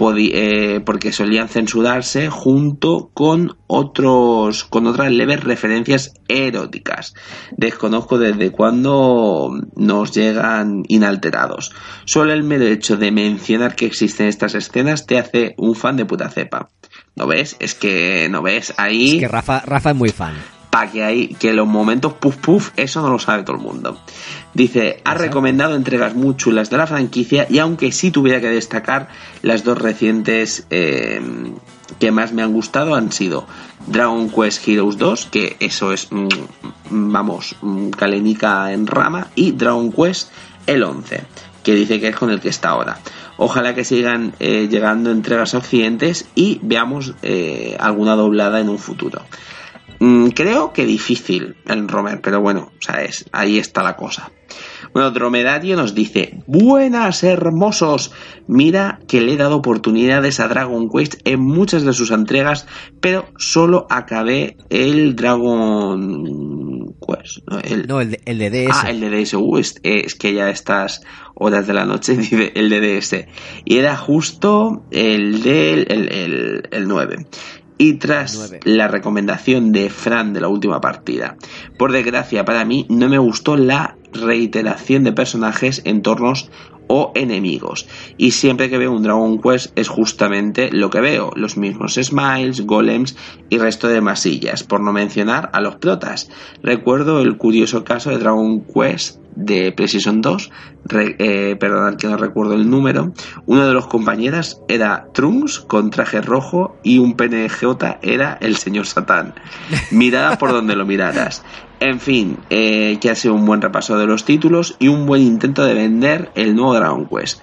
[0.00, 7.14] eh, porque solían censurarse junto con otros con otras leves referencias eróticas.
[7.56, 11.72] Desconozco desde cuándo nos llegan inalterados.
[12.04, 16.04] Solo el mero hecho de mencionar que existen estas escenas te hace un fan de
[16.04, 16.68] puta cepa.
[17.18, 17.56] ¿No ves?
[17.58, 19.16] Es que no ves ahí.
[19.16, 20.34] Es que Rafa, Rafa es muy fan
[20.70, 23.98] para que hay que los momentos puff puff eso no lo sabe todo el mundo
[24.54, 29.08] dice ha recomendado entregas muy chulas de la franquicia y aunque sí tuviera que destacar
[29.42, 31.20] las dos recientes eh,
[31.98, 33.46] que más me han gustado han sido
[33.86, 36.28] Dragon Quest Heroes 2 que eso es mm,
[36.90, 40.30] vamos mm, calenica en rama y Dragon Quest
[40.66, 41.22] el 11
[41.62, 42.98] que dice que es con el que está ahora
[43.38, 48.78] Ojalá que sigan eh, llegando entregas a occidentes y veamos eh, alguna doblada en un
[48.78, 49.22] futuro.
[50.00, 54.30] Mm, creo que difícil el Romer, pero bueno, o sea, es, ahí está la cosa.
[54.92, 58.12] Bueno, Dromedario nos dice, buenas hermosos,
[58.46, 62.66] mira que le he dado oportunidades a Dragon Quest en muchas de sus entregas,
[63.00, 66.67] pero solo acabé el Dragon
[67.00, 67.38] Quest.
[67.48, 68.70] No, el, no, el, de, el de DS.
[68.72, 69.34] Ah, el de DS.
[69.34, 71.02] Uh, es, es, que ya estas
[71.34, 73.26] horas de la noche dice el de DS.
[73.64, 77.26] Y era justo el del el, el, el 9
[77.78, 78.60] y tras 9.
[78.64, 81.36] la recomendación de Fran de la última partida.
[81.78, 86.50] Por desgracia para mí no me gustó la reiteración de personajes, entornos
[86.88, 87.86] o enemigos.
[88.16, 92.66] Y siempre que veo un Dragon Quest es justamente lo que veo, los mismos smiles,
[92.66, 93.16] golems
[93.48, 96.30] y resto de masillas, por no mencionar a los protas.
[96.62, 100.50] Recuerdo el curioso caso de Dragon Quest de PlayStation 2,
[100.84, 103.12] re, eh, perdonad que no recuerdo el número,
[103.46, 108.86] uno de los compañeros era Trunks con traje rojo y un PNJ era el señor
[108.86, 109.34] Satán.
[109.92, 111.44] Mirada por donde lo miraras.
[111.80, 115.22] En fin, eh, que ha sido un buen repaso de los títulos y un buen
[115.22, 117.40] intento de vender el nuevo Dragon Quest.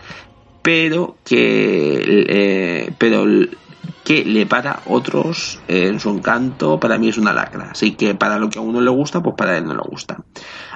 [0.61, 3.25] Pero que, eh, pero
[4.05, 7.69] que le para otros eh, en su encanto, para mí es una lacra.
[7.71, 10.23] Así que para lo que a uno le gusta, pues para él no le gusta.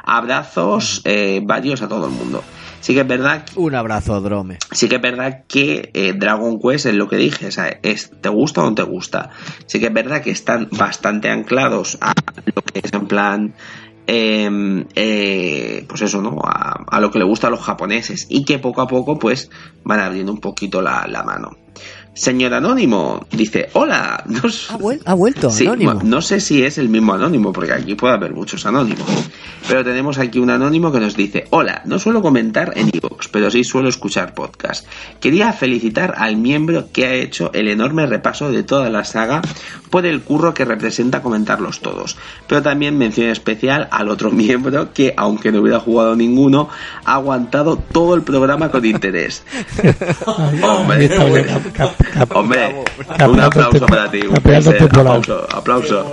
[0.04, 2.44] Abrazos eh, varios a todo el mundo.
[2.82, 3.46] Sí que es verdad.
[3.46, 4.58] Que, Un abrazo, Drome.
[4.72, 8.12] Sí que es verdad que eh, Dragon Quest es lo que dije, o sea, es
[8.22, 9.30] te gusta o no te gusta.
[9.66, 12.14] Sí que es verdad que están bastante anclados a
[12.56, 13.54] lo que es en plan.
[14.12, 16.40] Eh, eh, pues eso, ¿no?
[16.44, 19.52] A, a, lo que le gusta a los japoneses y que poco a poco, pues,
[19.84, 21.52] van abriendo un poquito la, la mano.
[22.14, 24.24] Señor Anónimo dice, hola.
[24.30, 26.02] No, ha, vuel ha, vuelto, sí, Anónimo.
[26.04, 29.08] No sé si es el mismo Anónimo, porque aquí puede haber muchos Anónimos.
[29.68, 33.50] Pero tenemos aquí un Anónimo que nos dice, hola, no suelo comentar en iVoox, pero
[33.52, 34.86] sí suelo escuchar podcast.
[35.20, 39.42] Quería felicitar al miembro que ha hecho el enorme repaso de toda la saga
[39.90, 42.18] por el curro que representa comentarlos todos.
[42.48, 46.70] Pero también mención especial al otro miembro que, aunque no hubiera jugado ninguno,
[47.06, 49.44] ha aguantado todo el programa con interés.
[50.26, 51.10] Hombre,
[52.34, 52.76] Hombre,
[53.28, 54.22] un aplauso para ti.
[54.28, 54.36] un.
[54.36, 56.12] Aplauso, aplauso.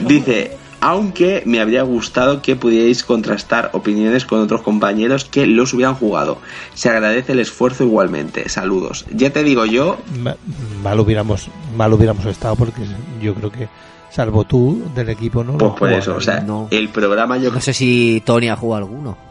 [0.00, 5.94] Dice, aunque me habría gustado que pudierais contrastar opiniones con otros compañeros que los hubieran
[5.94, 6.38] jugado.
[6.74, 8.48] Se agradece el esfuerzo igualmente.
[8.48, 9.04] Saludos.
[9.12, 10.36] Ya te digo yo, Ma-
[10.82, 12.82] Mal hubiéramos, mal hubiéramos estado porque
[13.20, 13.68] yo creo que,
[14.10, 16.24] salvo tú, del equipo no pues por juega eso, o nadie.
[16.24, 19.27] sea, el programa yo No sé si Tony ha jugado alguno.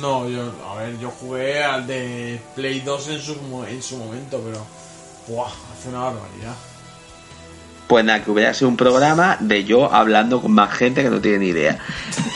[0.00, 3.96] No, yo, a ver, yo jugué al de Play 2 en su, mo- en su
[3.96, 4.64] momento, pero.
[5.28, 5.46] ¡Buah!
[5.48, 6.54] Hace una barbaridad.
[7.86, 11.20] Pues nada, que hubiera sido un programa de yo hablando con más gente que no
[11.20, 11.78] tiene ni idea.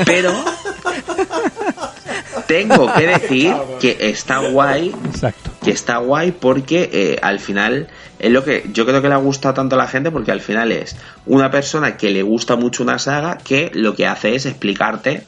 [0.04, 0.32] Pero
[2.46, 4.94] tengo que decir que está guay.
[5.62, 7.88] Que está guay porque eh, al final
[8.18, 10.40] es lo que yo creo que le ha gustado tanto a la gente porque al
[10.40, 10.96] final es
[11.26, 15.26] una persona que le gusta mucho una saga que lo que hace es explicarte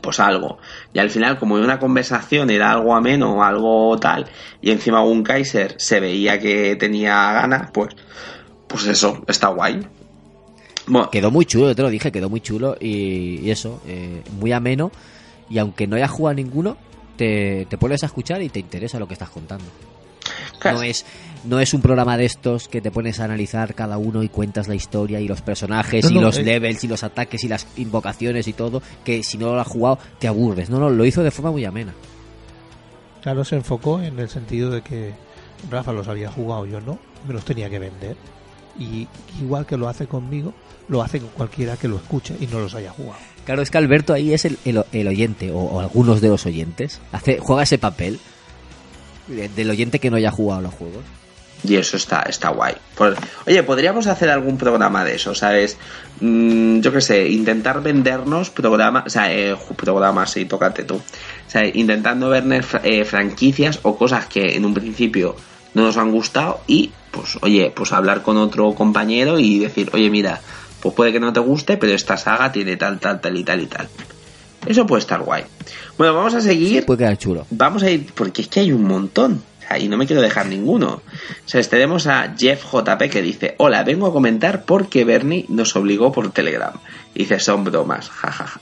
[0.00, 0.58] pues algo.
[0.92, 4.26] Y al final, como en una conversación era algo ameno o algo tal,
[4.60, 7.94] y encima un Kaiser se veía que tenía ganas, pues,
[8.66, 9.86] pues eso, está guay.
[11.12, 14.52] Quedó muy chulo, yo te lo dije, quedó muy chulo y, y eso, eh, muy
[14.52, 14.90] ameno.
[15.48, 16.76] Y aunque no hayas jugado ninguno,
[17.16, 19.66] te, te pones a escuchar y te interesa lo que estás contando.
[20.64, 21.06] No es,
[21.44, 24.68] no es un programa de estos que te pones a analizar cada uno y cuentas
[24.68, 26.42] la historia y los personajes No, y no, los eh.
[26.42, 29.98] levels y los ataques y las invocaciones y todo, que si no lo has jugado
[30.18, 30.68] te aburres.
[30.70, 31.94] No, no, lo hizo de forma muy amena.
[33.22, 35.12] Claro, se enfocó en el sentido de que
[35.70, 38.16] Rafa los había jugado, yo no, me los tenía que vender.
[38.78, 39.08] Y
[39.40, 40.54] igual que lo hace conmigo,
[40.88, 43.18] lo hace con cualquiera que lo escuche y no los haya jugado.
[43.44, 46.46] Claro, es que Alberto ahí es el, el- el oyente, o, o algunos de los
[46.46, 47.00] oyentes.
[47.12, 48.20] Hace, juega ese papel
[49.26, 51.02] de- del oyente que no haya jugado los juegos.
[51.62, 52.74] Y eso está, está guay.
[52.94, 53.16] Por-
[53.46, 55.76] oye, podríamos hacer algún programa de eso, ¿sabes?
[56.20, 60.96] Mm, yo qué sé, intentar vendernos programas, o sea, eh, programas, sí, tócate tú.
[60.96, 65.36] O sea, intentando vernos eh, franquicias o cosas que en un principio
[65.74, 70.08] no nos han gustado y, pues, oye, pues hablar con otro compañero y decir, oye,
[70.10, 70.40] mira,
[70.80, 73.60] pues puede que no te guste, pero esta saga tiene tal, tal, tal y tal
[73.60, 73.88] y tal.
[74.66, 75.44] Eso puede estar guay.
[75.98, 76.84] Bueno, vamos a seguir.
[76.86, 77.46] Puede quedar chulo.
[77.50, 79.42] Vamos a ir, porque es que hay un montón.
[79.78, 80.88] Y no me quiero dejar ninguno.
[80.88, 85.76] O sea, tenemos a Jeff JP que dice: Hola, vengo a comentar porque Bernie nos
[85.76, 86.72] obligó por Telegram.
[87.14, 88.60] Y dice: Son bromas, jajaja.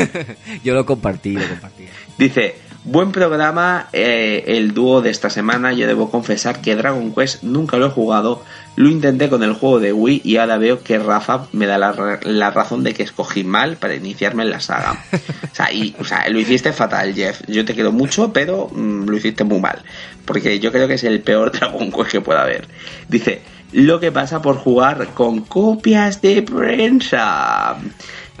[0.64, 1.86] Yo lo compartí, lo compartí.
[2.18, 2.56] Dice:
[2.88, 5.72] Buen programa eh, el dúo de esta semana.
[5.72, 8.44] Yo debo confesar que Dragon Quest nunca lo he jugado.
[8.76, 12.20] Lo intenté con el juego de Wii y ahora veo que Rafa me da la,
[12.22, 15.04] la razón de que escogí mal para iniciarme en la saga.
[15.52, 17.40] O sea, y, o sea, lo hiciste fatal, Jeff.
[17.48, 19.82] Yo te quiero mucho, pero mm, lo hiciste muy mal.
[20.26, 22.68] Porque yo creo que es el peor Dragon que pueda haber.
[23.08, 23.40] Dice,
[23.72, 27.76] lo que pasa por jugar con copias de prensa.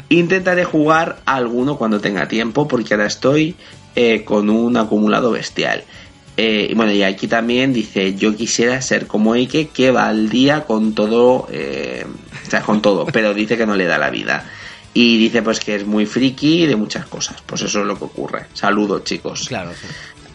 [0.08, 3.56] Intentaré jugar alguno cuando tenga tiempo, porque ahora estoy
[3.94, 5.84] eh, con un acumulado bestial.
[6.36, 10.28] Eh, y bueno, y aquí también dice, yo quisiera ser como Ike, que va al
[10.28, 12.04] día con todo, eh,
[12.46, 14.44] o sea, con todo, pero dice que no le da la vida.
[14.92, 17.42] Y dice pues que es muy friki de muchas cosas.
[17.44, 18.46] Pues eso es lo que ocurre.
[18.54, 19.46] Saludos, chicos.
[19.46, 19.72] Claro,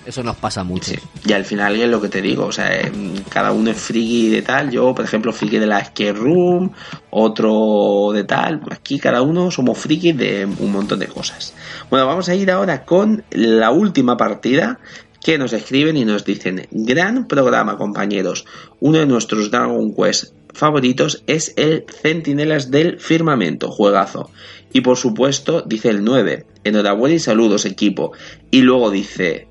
[0.05, 0.93] eso nos pasa mucho.
[1.25, 2.91] Y al final es lo que te digo, o sea, eh,
[3.29, 4.71] cada uno es friki de tal.
[4.71, 6.71] Yo, por ejemplo, friki de la escape room,
[7.09, 8.61] otro de tal.
[8.71, 11.53] Aquí cada uno somos frikis de un montón de cosas.
[11.89, 14.79] Bueno, vamos a ir ahora con la última partida
[15.23, 18.45] que nos escriben y nos dicen, gran programa compañeros,
[18.79, 24.31] uno de nuestros Dragon Quest favoritos es el Centinelas del Firmamento, juegazo.
[24.73, 28.13] Y por supuesto, dice el 9, enhorabuena y saludos equipo.
[28.49, 29.47] Y luego dice,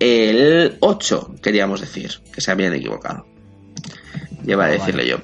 [0.00, 3.26] el 8, queríamos decir, que se habían equivocado.
[4.44, 5.16] Lleva a decirle yo.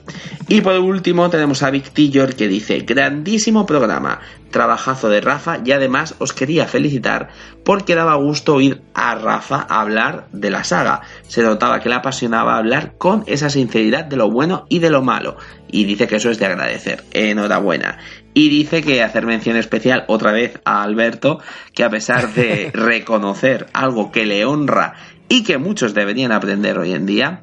[0.49, 4.21] Y por último tenemos a Victillor que dice, grandísimo programa,
[4.51, 7.29] trabajazo de Rafa y además os quería felicitar
[7.65, 11.01] porque daba gusto oír a Rafa hablar de la saga.
[11.27, 15.03] Se notaba que le apasionaba hablar con esa sinceridad de lo bueno y de lo
[15.03, 15.37] malo.
[15.71, 17.05] Y dice que eso es de agradecer.
[17.13, 17.99] Enhorabuena.
[18.35, 21.41] Y dice que hacer mención especial otra vez a Alberto,
[21.73, 24.95] que a pesar de reconocer algo que le honra
[25.29, 27.41] y que muchos deberían aprender hoy en día,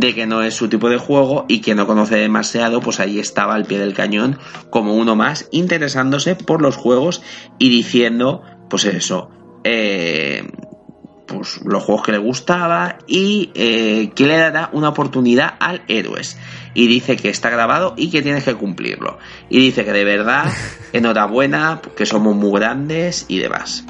[0.00, 3.18] de que no es su tipo de juego y que no conoce demasiado, pues ahí
[3.18, 4.38] estaba al pie del cañón
[4.70, 7.22] como uno más, interesándose por los juegos
[7.58, 9.30] y diciendo, pues eso,
[9.62, 10.50] eh,
[11.26, 16.38] pues los juegos que le gustaba y eh, que le dará una oportunidad al Héroes.
[16.72, 19.18] Y dice que está grabado y que tienes que cumplirlo.
[19.50, 20.50] Y dice que de verdad,
[20.94, 23.84] enhorabuena, que somos muy grandes y demás.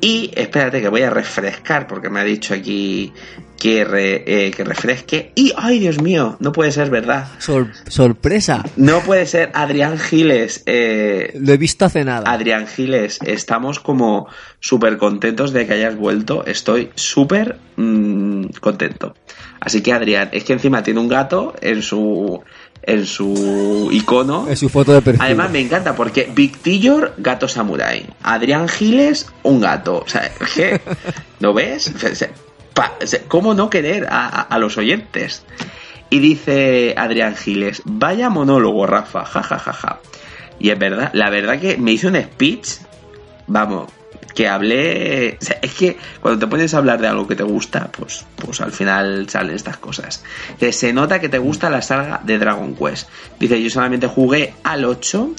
[0.00, 3.12] Y espérate que voy a refrescar porque me ha dicho aquí
[3.58, 5.32] que, re- eh, que refresque.
[5.34, 7.28] Y, ay Dios mío, no puede ser verdad.
[7.38, 8.64] Sor- sorpresa.
[8.76, 10.62] No puede ser Adrián Giles.
[10.66, 12.30] eh, Lo he visto hace nada.
[12.30, 14.28] Adrián Giles, estamos como
[14.60, 16.44] súper contentos de que hayas vuelto.
[16.46, 19.14] Estoy súper mm, contento.
[19.60, 22.40] Así que Adrián, es que encima tiene un gato en su
[22.82, 24.46] en su icono.
[24.48, 25.20] Es su foto de perfil.
[25.22, 28.06] Además me encanta porque Victillor, gato samurai.
[28.22, 29.98] Adrián Giles, un gato.
[30.06, 30.80] O sea, es que,
[31.40, 31.92] ¿no ves?
[33.28, 35.44] ¿Cómo no querer a, los oyentes?
[36.10, 40.00] Y dice Adrián Giles, vaya monólogo, Rafa, ja, ja, ja, ja.
[40.58, 42.78] Y es verdad, la verdad que me hizo un speech,
[43.46, 43.90] vamos,
[44.34, 45.36] que hablé...
[45.40, 48.24] o sea, es que cuando te pones a hablar de algo que te gusta, pues,
[48.36, 50.24] pues al final salen estas cosas.
[50.58, 53.08] Que se nota que te gusta la saga de Dragon Quest.
[53.38, 55.30] Dice, yo solamente jugué al 8,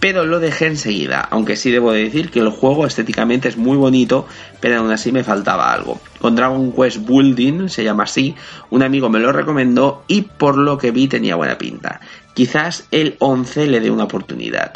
[0.00, 1.20] pero lo dejé enseguida.
[1.30, 4.26] Aunque sí debo de decir que el juego estéticamente es muy bonito,
[4.60, 6.00] pero aún así me faltaba algo.
[6.20, 8.34] Con Dragon Quest Building, se llama así,
[8.70, 12.00] un amigo me lo recomendó y por lo que vi tenía buena pinta.
[12.34, 14.74] Quizás el 11 le dé una oportunidad.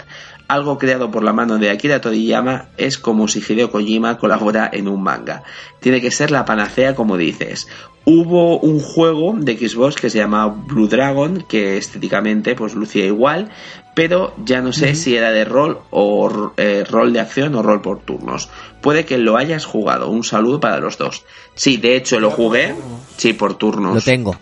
[0.49, 4.87] Algo creado por la mano de Akira Toriyama es como si Hideo Kojima colabora en
[4.87, 5.45] un manga.
[5.81, 7.69] Tiene que ser la panacea como dices.
[8.05, 13.51] Hubo un juego de Xbox que se llamaba Blue Dragon, que estéticamente pues lucía igual,
[13.95, 17.83] pero ya no sé si era de rol o eh, rol de acción o rol
[17.83, 18.49] por turnos.
[18.81, 20.09] Puede que lo hayas jugado.
[20.11, 21.25] Un saludo para los dos.
[21.55, 22.75] Sí, de hecho lo jugué.
[23.17, 23.95] Sí, por turnos.
[23.95, 24.37] Lo tengo.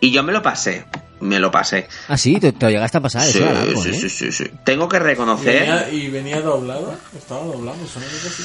[0.00, 0.84] Y yo me lo pasé.
[1.20, 1.88] Me lo pasé.
[2.08, 3.22] Ah, sí, te, te lo llegaste a pasar.
[3.22, 3.94] Sí, eso era largo, sí, ¿eh?
[3.94, 4.44] sí, sí, sí.
[4.64, 5.60] Tengo que ¿Y reconocer.
[5.60, 6.94] venía, y venía doblado?
[7.16, 7.78] ¿Estaba doblado?
[7.86, 8.42] ¿Suena que sí?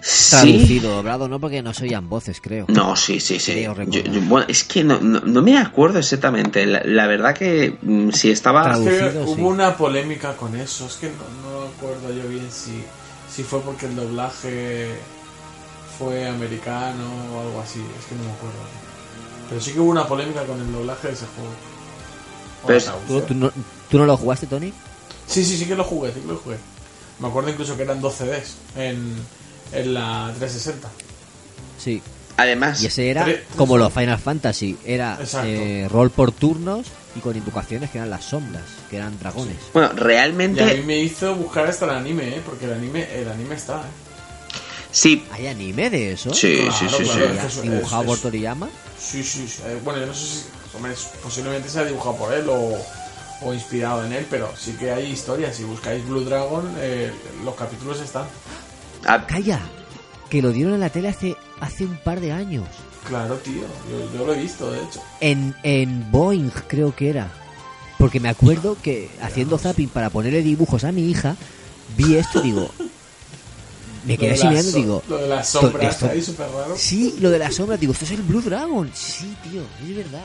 [0.00, 0.30] Sí.
[0.30, 2.64] Traducido, doblado, no porque no se oían voces, creo.
[2.68, 3.62] No, sí, sí, sí.
[3.62, 6.64] Yo- yo- bueno, es que no, no, no me acuerdo exactamente.
[6.66, 8.72] La, la verdad que mm, si estaba.
[8.72, 9.40] Es que hubo sí.
[9.42, 10.86] una polémica con eso.
[10.86, 12.82] Es que no, no acuerdo yo bien si,
[13.30, 14.94] si fue porque el doblaje
[15.98, 17.80] fue americano o algo así.
[17.98, 18.56] Es que no me acuerdo.
[19.48, 21.50] Pero sí que hubo una polémica con el doblaje de ese juego.
[22.64, 23.20] O Pero la es- traducción.
[23.20, 23.52] ¿Tú, tú no,
[23.90, 24.72] tú no lo jugaste, Tony?
[25.26, 26.56] Sí, sí, sí que lo jugué, sí que lo jugué.
[27.20, 29.14] Me acuerdo incluso que eran 12 Ds en,
[29.72, 30.88] en la 360.
[31.78, 32.02] Sí.
[32.36, 33.26] Además, Y ese era
[33.56, 34.76] como los Final Fantasy.
[34.84, 39.56] Era eh, rol por turnos y con invocaciones que eran las sombras, que eran dragones.
[39.72, 40.82] bueno, Y a mí realmente.
[40.82, 42.42] me hizo buscar hasta el anime, ¿eh?
[42.44, 43.84] Porque el anime, el anime está, ¿eh?
[44.90, 46.32] Sí, ¿Hay anime de eso?
[46.34, 47.18] sí, Claro, sí, sí, sí.
[47.18, 47.46] claro.
[47.48, 48.68] es- ¿Dibujado es- por Toriyama?
[48.98, 49.62] Sí, sí, sí.
[49.66, 50.42] Eh, bueno, yo no sé si
[50.76, 52.76] hombre, posiblemente sea dibujado por él o,
[53.42, 55.56] o inspirado en él, pero sí que hay historias.
[55.56, 57.12] Si buscáis Blue Dragon, eh,
[57.44, 58.24] los capítulos están.
[59.06, 59.60] Ah, Calla,
[60.30, 62.66] que lo dieron en la tele hace, hace un par de años.
[63.08, 63.62] Claro, tío.
[63.90, 65.02] Yo, yo lo he visto, de hecho.
[65.20, 67.30] En, en Boeing creo que era.
[67.98, 71.36] Porque me acuerdo que haciendo zapping para ponerle dibujos a mi hija,
[71.96, 72.70] vi esto y digo...
[74.06, 75.02] Me quedé así mirando so- digo...
[75.08, 76.74] Lo de las esto- sombras esto- ahí, súper raro.
[76.76, 78.90] Sí, lo de las sombras, digo, esto es el Blue Dragon.
[78.94, 80.24] Sí, tío, es verdad.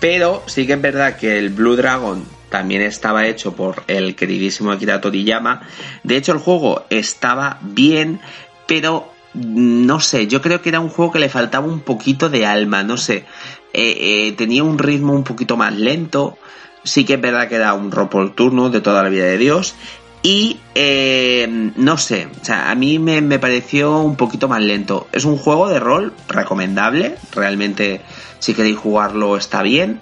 [0.00, 4.72] Pero sí que es verdad que el Blue Dragon también estaba hecho por el queridísimo
[4.72, 5.62] Akira Toriyama.
[6.02, 8.20] De hecho, el juego estaba bien,
[8.66, 12.46] pero no sé, yo creo que era un juego que le faltaba un poquito de
[12.46, 13.24] alma, no sé.
[13.72, 16.36] Eh, eh, tenía un ritmo un poquito más lento.
[16.82, 19.38] Sí que es verdad que era un rol por turno de toda la vida de
[19.38, 19.74] Dios.
[20.22, 25.08] Y eh, no sé, o sea, a mí me, me pareció un poquito más lento.
[25.12, 28.02] Es un juego de rol recomendable, realmente
[28.38, 30.00] si queréis jugarlo está bien,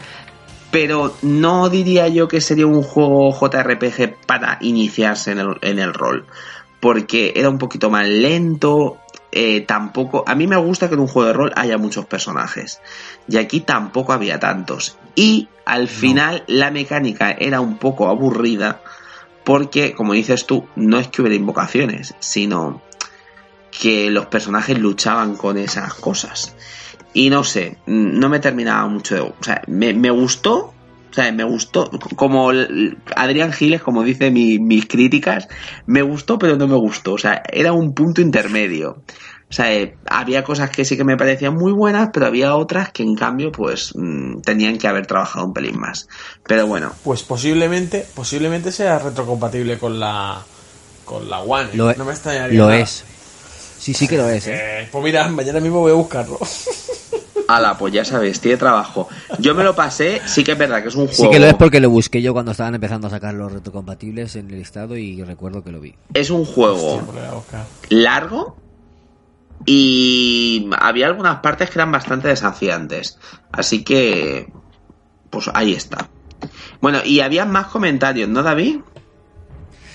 [0.70, 5.94] pero no diría yo que sería un juego JRPG para iniciarse en el, en el
[5.94, 6.26] rol,
[6.80, 8.98] porque era un poquito más lento,
[9.32, 10.24] eh, tampoco...
[10.26, 12.80] A mí me gusta que en un juego de rol haya muchos personajes,
[13.28, 14.98] y aquí tampoco había tantos.
[15.14, 18.80] Y al final la mecánica era un poco aburrida,
[19.48, 22.82] porque, como dices tú, no es que hubiera invocaciones, sino
[23.70, 26.54] que los personajes luchaban con esas cosas.
[27.14, 29.22] Y no sé, no me terminaba mucho de...
[29.22, 30.74] O sea, me, me gustó,
[31.10, 32.50] o sea, me gustó, como
[33.16, 35.48] Adrián Giles, como dice mi- mis críticas,
[35.86, 39.02] me gustó pero no me gustó, o sea, era un punto intermedio.
[39.50, 42.92] O sea, eh, había cosas que sí que me parecían muy buenas, pero había otras
[42.92, 46.06] que en cambio, pues, mm, tenían que haber trabajado un pelín más.
[46.46, 50.42] Pero bueno, Pues posiblemente, posiblemente sea retrocompatible con la
[51.04, 51.70] con la One.
[51.72, 51.76] ¿eh?
[51.76, 52.58] Lo, no me extrañaría.
[52.58, 52.80] lo nada.
[52.80, 53.04] es.
[53.78, 54.52] Sí, sí que lo es, ¿eh?
[54.82, 56.38] Eh, pues mira, mañana mismo voy a buscarlo.
[57.48, 59.08] ala, pues ya sabes, tiene trabajo.
[59.38, 61.22] Yo me lo pasé, sí que es verdad que es un juego...
[61.24, 64.36] Sí que lo es porque lo busqué yo cuando estaban empezando a sacar los retrocompatibles
[64.36, 65.94] en el listado y recuerdo que lo vi.
[66.12, 67.64] Es un juego Hostia, pues lo voy a buscar.
[67.88, 68.67] largo
[69.66, 73.18] y había algunas partes que eran bastante desafiantes.
[73.52, 74.50] Así que,
[75.30, 76.08] pues ahí está.
[76.80, 78.78] Bueno, y había más comentarios, ¿no, David?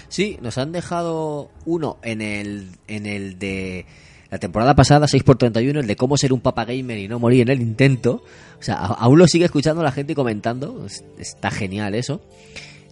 [0.10, 3.85] Sí, nos han dejado uno en el, en el de
[4.30, 7.49] La temporada pasada, 6x31, el de cómo ser un papa gamer y no morir en
[7.49, 8.23] el intento.
[8.60, 10.85] O sea, aún lo sigue escuchando la gente y comentando.
[10.85, 12.22] Es- Está genial eso.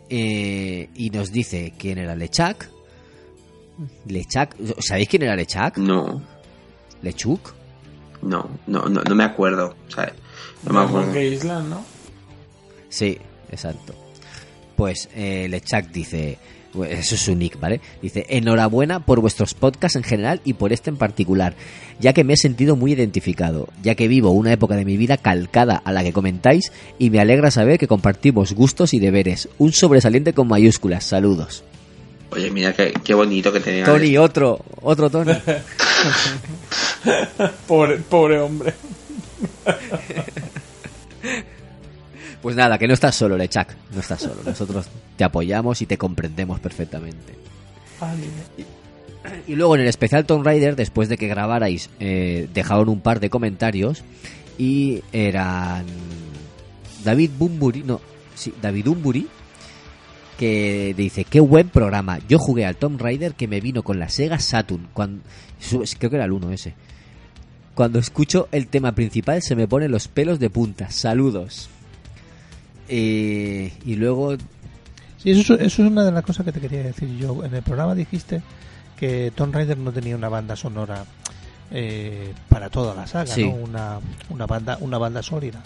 [0.10, 2.70] Eh, y nos dice quién era Lechak.
[4.08, 4.56] Lechak.
[4.80, 5.78] ¿Sabéis quién era Lechak?
[5.78, 6.22] No,
[7.02, 7.54] Lechuk.
[8.22, 10.14] no, no, no, no me acuerdo, ¿sabes?
[10.64, 11.08] No me acuerdo.
[11.08, 11.84] Monkey Island, ¿no?
[12.90, 13.18] Sí,
[13.50, 13.96] exacto.
[14.76, 16.38] Pues eh, Lechak dice,
[16.90, 17.82] eso es su nick, ¿vale?
[18.02, 21.56] Dice, enhorabuena por vuestros podcasts en general y por este en particular,
[22.00, 25.18] ya que me he sentido muy identificado, ya que vivo una época de mi vida
[25.18, 29.50] calcada a la que comentáis y me alegra saber que compartimos gustos y deberes.
[29.58, 31.64] Un sobresaliente con mayúsculas, saludos.
[32.32, 33.84] Oye, mira qué, qué bonito que tenía.
[33.84, 35.34] Tony, otro, otro Tony.
[37.68, 38.74] pobre, pobre hombre.
[42.42, 44.42] Pues nada, que no estás solo, Lechak, no estás solo.
[44.46, 47.36] Nosotros te apoyamos y te comprendemos perfectamente.
[49.48, 53.20] Y luego en el especial Tomb Raider, después de que grabarais, eh, dejaron un par
[53.20, 54.04] de comentarios
[54.58, 55.86] y eran
[57.04, 58.02] David Bumburi, no,
[58.34, 59.28] sí, David Umburi,
[60.42, 62.18] que dice, qué buen programa.
[62.28, 65.22] Yo jugué al Tomb Raider que me vino con la Sega Saturn, cuando,
[66.00, 66.74] creo que era el 1 ese.
[67.76, 70.90] Cuando escucho el tema principal se me ponen los pelos de punta.
[70.90, 71.70] Saludos.
[72.90, 74.36] Eh, y luego
[75.18, 77.46] Sí, eso, es- eso es una de las cosas que te quería decir yo.
[77.46, 78.42] En el programa dijiste
[78.98, 81.06] que Tomb Raider no tenía una banda sonora
[81.70, 83.44] eh, para toda la saga, Sí.
[83.46, 83.52] ¿no?
[83.52, 84.00] Una,
[84.30, 85.62] una banda una banda sólida.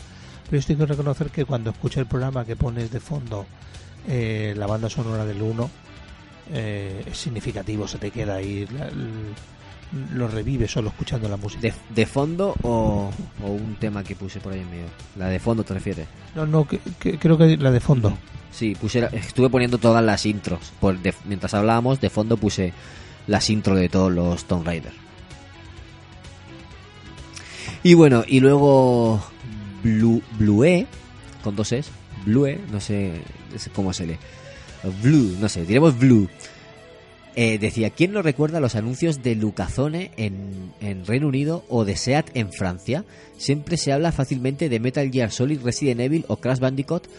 [0.50, 3.46] Pero yo tengo que reconocer que cuando escuché el programa que pones de fondo
[4.08, 5.70] eh, la banda sonora del 1
[6.54, 8.90] eh, es significativo, se te queda ahí, la-
[10.14, 11.62] lo revives solo escuchando la música.
[11.62, 13.10] de, de fondo o,
[13.44, 14.86] o un tema que puse por ahí en medio.
[15.16, 16.08] La de fondo te refieres.
[16.36, 18.18] No, no, que- que- creo que la de fondo.
[18.52, 20.60] Sí, puse, estuve poniendo todas las intros.
[20.80, 22.74] Por de- mientras hablábamos, de fondo puse
[23.28, 24.94] las intros de todos los Tomb Raider.
[27.84, 29.22] Y bueno, y luego
[29.84, 30.88] Blue, Blue
[31.44, 31.90] con dos es,
[32.26, 33.14] Blue, no sé,
[33.52, 34.18] no sé cómo se lee.
[35.02, 36.30] Blue, no sé, diremos Blue.
[37.38, 41.98] Eh, decía, ¿quién no recuerda los anuncios de Lucazone en, en Reino Unido o de
[41.98, 43.04] SEAT en Francia?
[43.38, 47.10] Siempre se habla fácilmente de Metal Gear Solid, Resident Evil o Crash Bandicoot,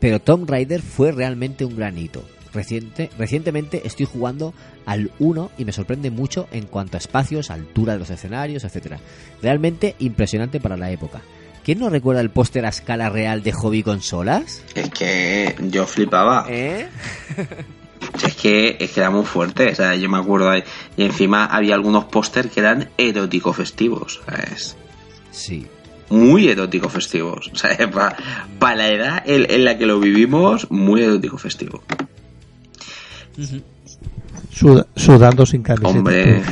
[0.00, 2.24] pero Tomb Raider fue realmente un gran hito.
[2.52, 4.52] Reciente, recientemente estoy jugando
[4.84, 8.98] al 1 y me sorprende mucho en cuanto a espacios, altura de los escenarios, etcétera.
[9.40, 11.22] Realmente impresionante para la época.
[11.64, 14.62] ¿Quién no recuerda el póster a escala real de hobby consolas?
[14.74, 16.46] Es que yo flipaba.
[16.48, 16.88] ¿Eh?
[18.26, 20.64] Es que, es que era muy fuerte, o sea, yo me acuerdo ahí.
[20.96, 24.76] Y encima había algunos póster que eran erótico festivos, ¿sabes?
[25.30, 25.66] Sí.
[26.10, 27.48] Muy erótico festivos.
[27.54, 27.78] O sea,
[28.58, 31.82] para la edad en, en la que lo vivimos, muy erótico festivo.
[34.52, 35.88] Suda- sudando sin camiseta.
[35.98, 36.42] Hombre,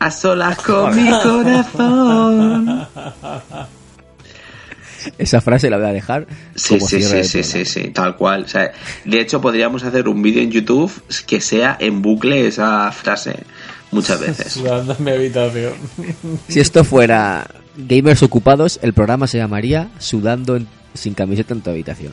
[0.00, 2.86] a solas con mi corazón.
[5.18, 8.44] Esa frase la voy a dejar Sí, como sí, sí, sí, sí, sí, tal cual.
[8.44, 8.72] O sea,
[9.04, 10.92] de hecho, podríamos hacer un vídeo en YouTube
[11.26, 13.40] que sea en bucle esa frase
[13.90, 14.52] muchas veces.
[14.52, 15.72] Sudando en mi habitación.
[16.48, 17.46] Si esto fuera
[17.76, 22.12] gamers ocupados, el programa se llamaría Sudando en- sin camiseta en tu habitación.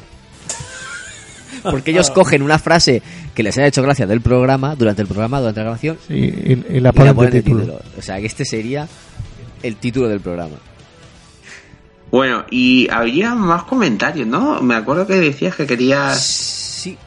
[1.63, 3.01] Porque ellos cogen una frase
[3.35, 6.77] que les haya hecho gracia del programa, durante el programa, durante la grabación, Sí, y,
[6.77, 7.79] y la ponen de de título.
[7.97, 8.87] O sea, que este sería
[9.63, 10.55] el título del programa.
[12.11, 14.61] Bueno, y había más comentarios, ¿no?
[14.61, 16.21] Me acuerdo que decías que querías...
[16.23, 16.97] Sí,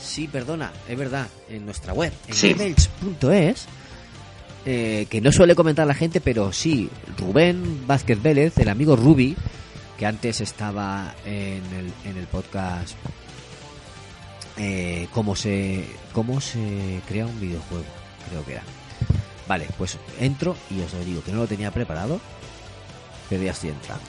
[0.00, 2.52] sí, perdona, es verdad, en nuestra web, en Sí.
[2.52, 3.66] gmails.es,
[4.66, 9.34] eh, que no suele comentar la gente, pero sí, Rubén Vázquez Vélez, el amigo Ruby,
[9.98, 12.94] que antes estaba en el, en el podcast
[14.58, 17.84] eh, cómo se cómo se crea un videojuego,
[18.28, 18.62] creo que era.
[19.48, 22.20] Vale, pues entro y os lo digo, que no lo tenía preparado,
[23.30, 24.04] pero ya estoy entrando.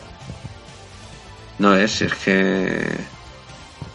[1.64, 2.84] No es, es que...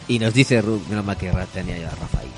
[0.08, 2.30] Y nos dice Ruby, menos mal que tenía ya a Rafa ahí.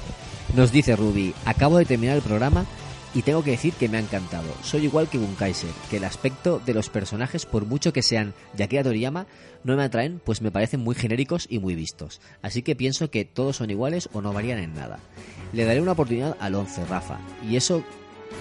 [0.57, 2.67] Nos dice Ruby, acabo de terminar el programa
[3.15, 4.49] y tengo que decir que me ha encantado.
[4.65, 8.65] Soy igual que Bunkaiser, que el aspecto de los personajes, por mucho que sean de
[8.65, 9.29] Akira Toriyama,
[9.63, 12.21] no me atraen, pues me parecen muy genéricos y muy vistos.
[12.43, 14.99] Así que pienso que todos son iguales o no varían en nada.
[15.53, 17.21] Le daré una oportunidad al 11, Rafa.
[17.49, 17.85] Y eso,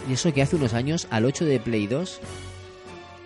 [0.09, 2.19] y eso que hace unos años al 8 de Play 2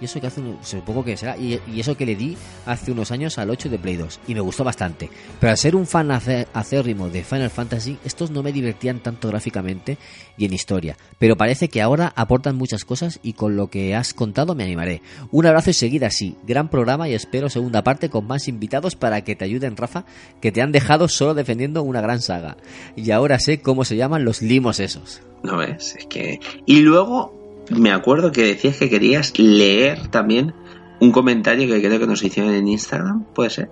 [0.03, 3.11] y eso que hace un, supongo que será y, eso que le di hace unos
[3.11, 5.09] años al 8 de Play 2 y me gustó bastante.
[5.39, 9.97] Pero al ser un fan acérrimo de Final Fantasy estos no me divertían tanto gráficamente
[10.37, 10.97] y en historia.
[11.19, 15.01] Pero parece que ahora aportan muchas cosas y con lo que has contado me animaré.
[15.31, 16.35] Un abrazo y seguida así.
[16.45, 20.03] Gran programa y espero segunda parte con más invitados para que te ayuden Rafa
[20.41, 22.57] que te han dejado solo defendiendo una gran saga.
[22.97, 25.21] Y ahora sé cómo se llaman los limos esos.
[25.43, 26.41] No ves, es que...
[26.65, 30.53] Y luego me acuerdo que decías que querías leer también
[30.99, 33.69] un comentario que creo que nos hicieron en Instagram, ¿puede ser?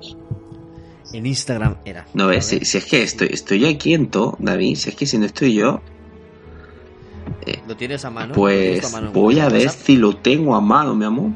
[1.14, 2.06] En Instagram era.
[2.14, 4.96] No ves, si, si es que estoy, estoy yo aquí en todo, David, si es
[4.96, 5.82] que si no estoy yo,
[7.68, 8.30] ¿Lo tienes a mano?
[8.30, 9.12] ¿Lo pues tienes a mano?
[9.14, 9.86] voy a ver WhatsApp?
[9.86, 11.32] si lo tengo a mano, mi amor.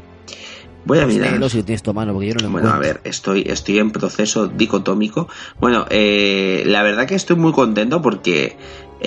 [0.85, 1.49] Voy a Pues mirar.
[1.49, 3.91] si lo tienes tu mano, porque yo no lo Bueno, a ver, estoy, estoy en
[3.91, 5.27] proceso dicotómico.
[5.59, 8.55] Bueno, eh, la verdad que estoy muy contento porque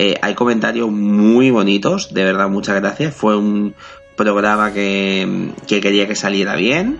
[0.01, 3.13] eh, hay comentarios muy bonitos, de verdad, muchas gracias.
[3.13, 3.75] Fue un
[4.15, 6.97] programa que, que quería que saliera bien.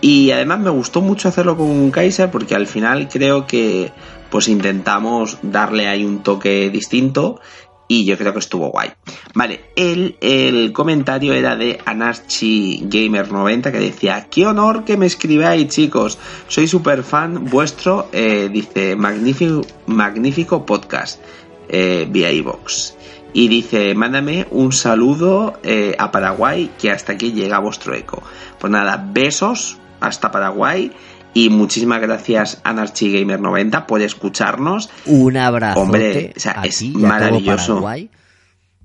[0.00, 3.90] Y además me gustó mucho hacerlo con Kaiser porque al final creo que
[4.30, 7.40] pues intentamos darle ahí un toque distinto
[7.88, 8.92] y yo creo que estuvo guay.
[9.34, 15.06] Vale, el, el comentario era de Anarchy Gamer 90 que decía, qué honor que me
[15.06, 21.20] escribáis chicos, soy súper fan vuestro, eh, dice, magnífico, magnífico podcast
[21.68, 22.94] eh, vía iVox.
[23.32, 28.22] Y dice, mándame un saludo eh, a Paraguay, que hasta aquí llega vuestro eco.
[28.58, 30.92] Pues nada, besos hasta Paraguay
[31.34, 34.90] y muchísimas gracias Anarchy Gamer 90 por escucharnos.
[35.06, 35.80] Un abrazo.
[35.80, 37.84] Hombre, o sea, a es ti maravilloso.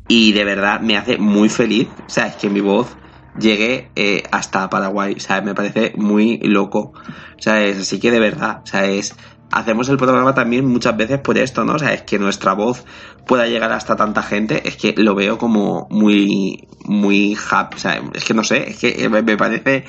[0.07, 1.87] Y de verdad me hace muy feliz.
[2.05, 2.95] O sea, es que mi voz
[3.39, 5.15] llegue eh, hasta Paraguay.
[5.17, 6.93] O sea, me parece muy loco.
[7.37, 9.15] O sea, es, así que de verdad, o sea, es.
[9.55, 11.73] Hacemos el programa también muchas veces por esto, ¿no?
[11.73, 12.85] O sea, es que nuestra voz
[13.27, 18.01] pueda llegar hasta tanta gente, es que lo veo como muy, muy happy, o sea,
[18.15, 19.85] es que no sé, es que me, parece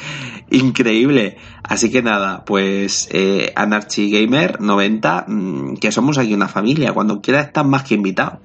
[0.51, 1.39] increíble.
[1.63, 7.23] Así que nada, pues eh, Anarchy Gamer 90, mm, que somos aquí una familia, cuando
[7.23, 8.41] quiera estás más que invitado.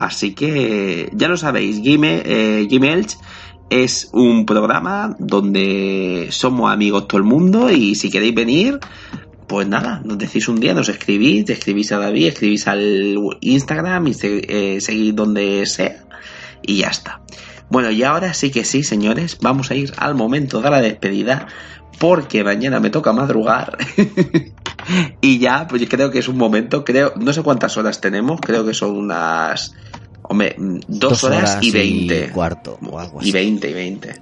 [0.00, 2.66] Así que ya lo sabéis, Game, eh,
[3.68, 8.80] es un programa donde somos amigos todo el mundo y si queréis venir,
[9.50, 14.16] pues nada, nos decís un día, nos escribís, escribís a David, escribís al Instagram y
[14.22, 16.04] eh, seguid donde sea
[16.62, 17.20] y ya está.
[17.68, 21.48] Bueno, y ahora sí que sí, señores, vamos a ir al momento de la despedida
[21.98, 23.76] porque mañana me toca madrugar
[25.20, 28.40] y ya, pues yo creo que es un momento, creo, no sé cuántas horas tenemos,
[28.40, 29.74] creo que son unas,
[30.22, 30.54] hombre,
[30.86, 32.30] dos, horas, y veinte.
[32.30, 33.30] cuarto o algo así.
[33.30, 34.14] Y 20 y 20.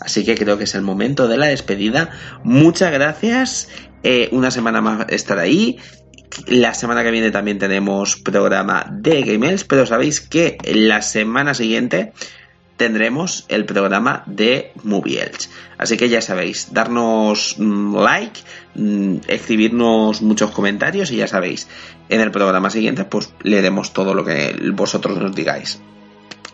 [0.00, 2.08] Así que creo que es el momento de la despedida.
[2.42, 3.68] Muchas gracias.
[4.02, 5.78] Eh, una semana más estar ahí.
[6.46, 12.12] La semana que viene también tenemos programa de Gamels, pero sabéis que la semana siguiente
[12.80, 15.50] tendremos el programa de Movie Elch.
[15.76, 18.40] Así que ya sabéis, darnos mm, like,
[18.74, 21.68] mm, escribirnos muchos comentarios y ya sabéis,
[22.08, 25.78] en el programa siguiente pues leeremos todo lo que vosotros nos digáis.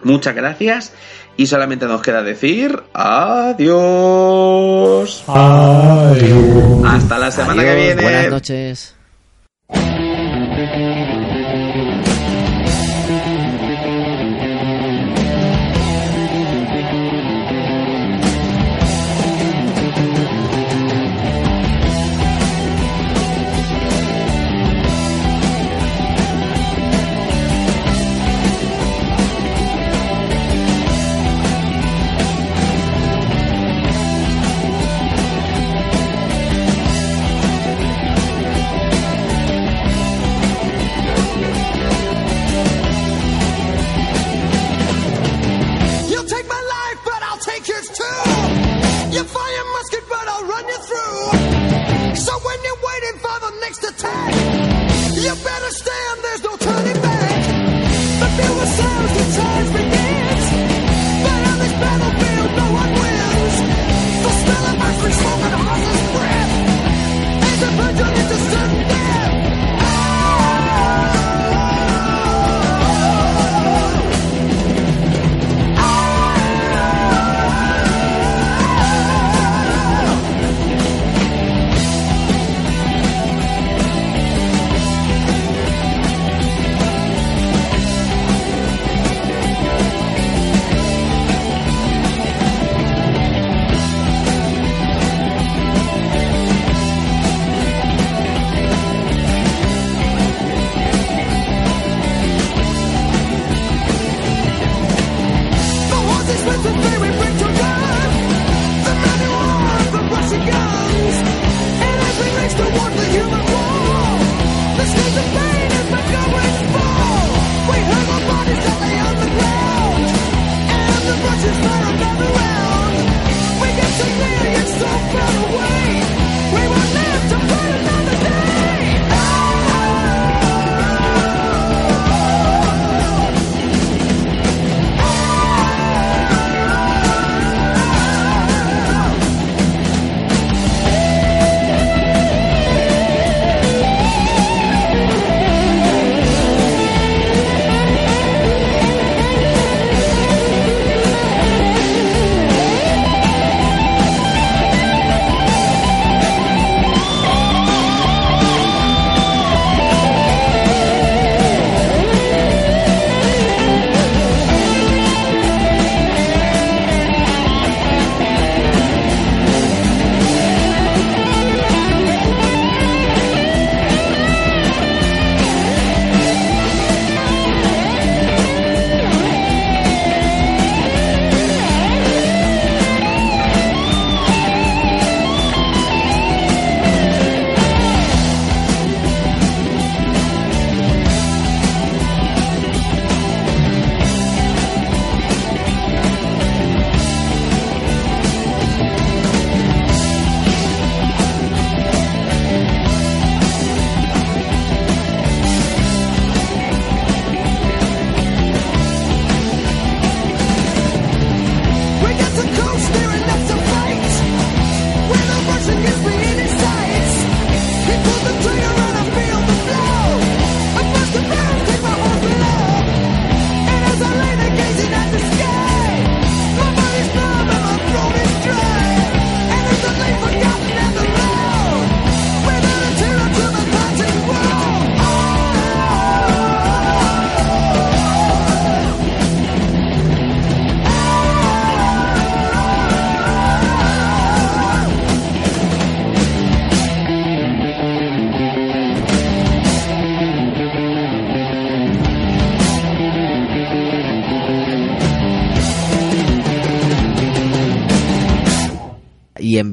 [0.02, 0.92] Muchas gracias
[1.36, 3.64] y solamente nos queda decir adiós.
[6.86, 8.02] Hasta la semana que viene.
[8.02, 8.94] Buenas noches.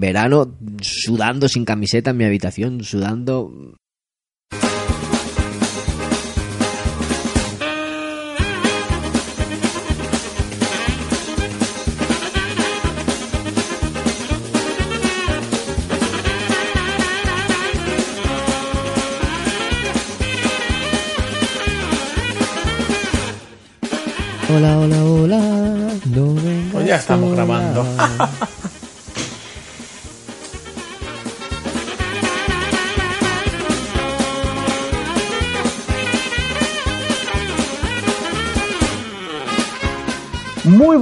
[0.03, 3.73] Verano sudando sin camiseta en mi habitación, sudando.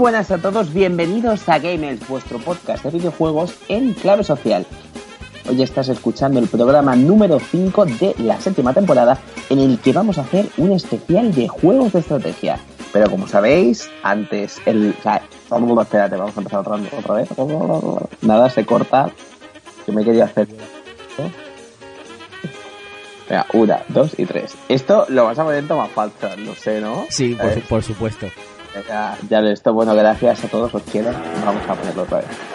[0.01, 4.65] Buenas a todos, bienvenidos a Gamers, vuestro podcast de videojuegos en clave social.
[5.47, 9.19] Hoy estás escuchando el programa número 5 de la séptima temporada
[9.51, 12.57] en el que vamos a hacer un especial de juegos de estrategia.
[12.91, 14.95] Pero como sabéis, antes el...
[14.97, 15.21] o sea,
[15.81, 17.29] espérate, vamos a empezar otra, otra vez.
[18.21, 19.11] Nada, se corta.
[19.85, 20.47] Yo me quería hacer...
[23.29, 24.55] Venga, una, dos y tres.
[24.67, 27.05] Esto lo vas a poner en toma falsa, no sé, ¿no?
[27.09, 28.27] Sí, por, su- por supuesto.
[28.87, 31.11] Ya, ya esto, bueno, gracias a todos, os quiero.
[31.45, 32.50] Vamos a ponerlo otra vez.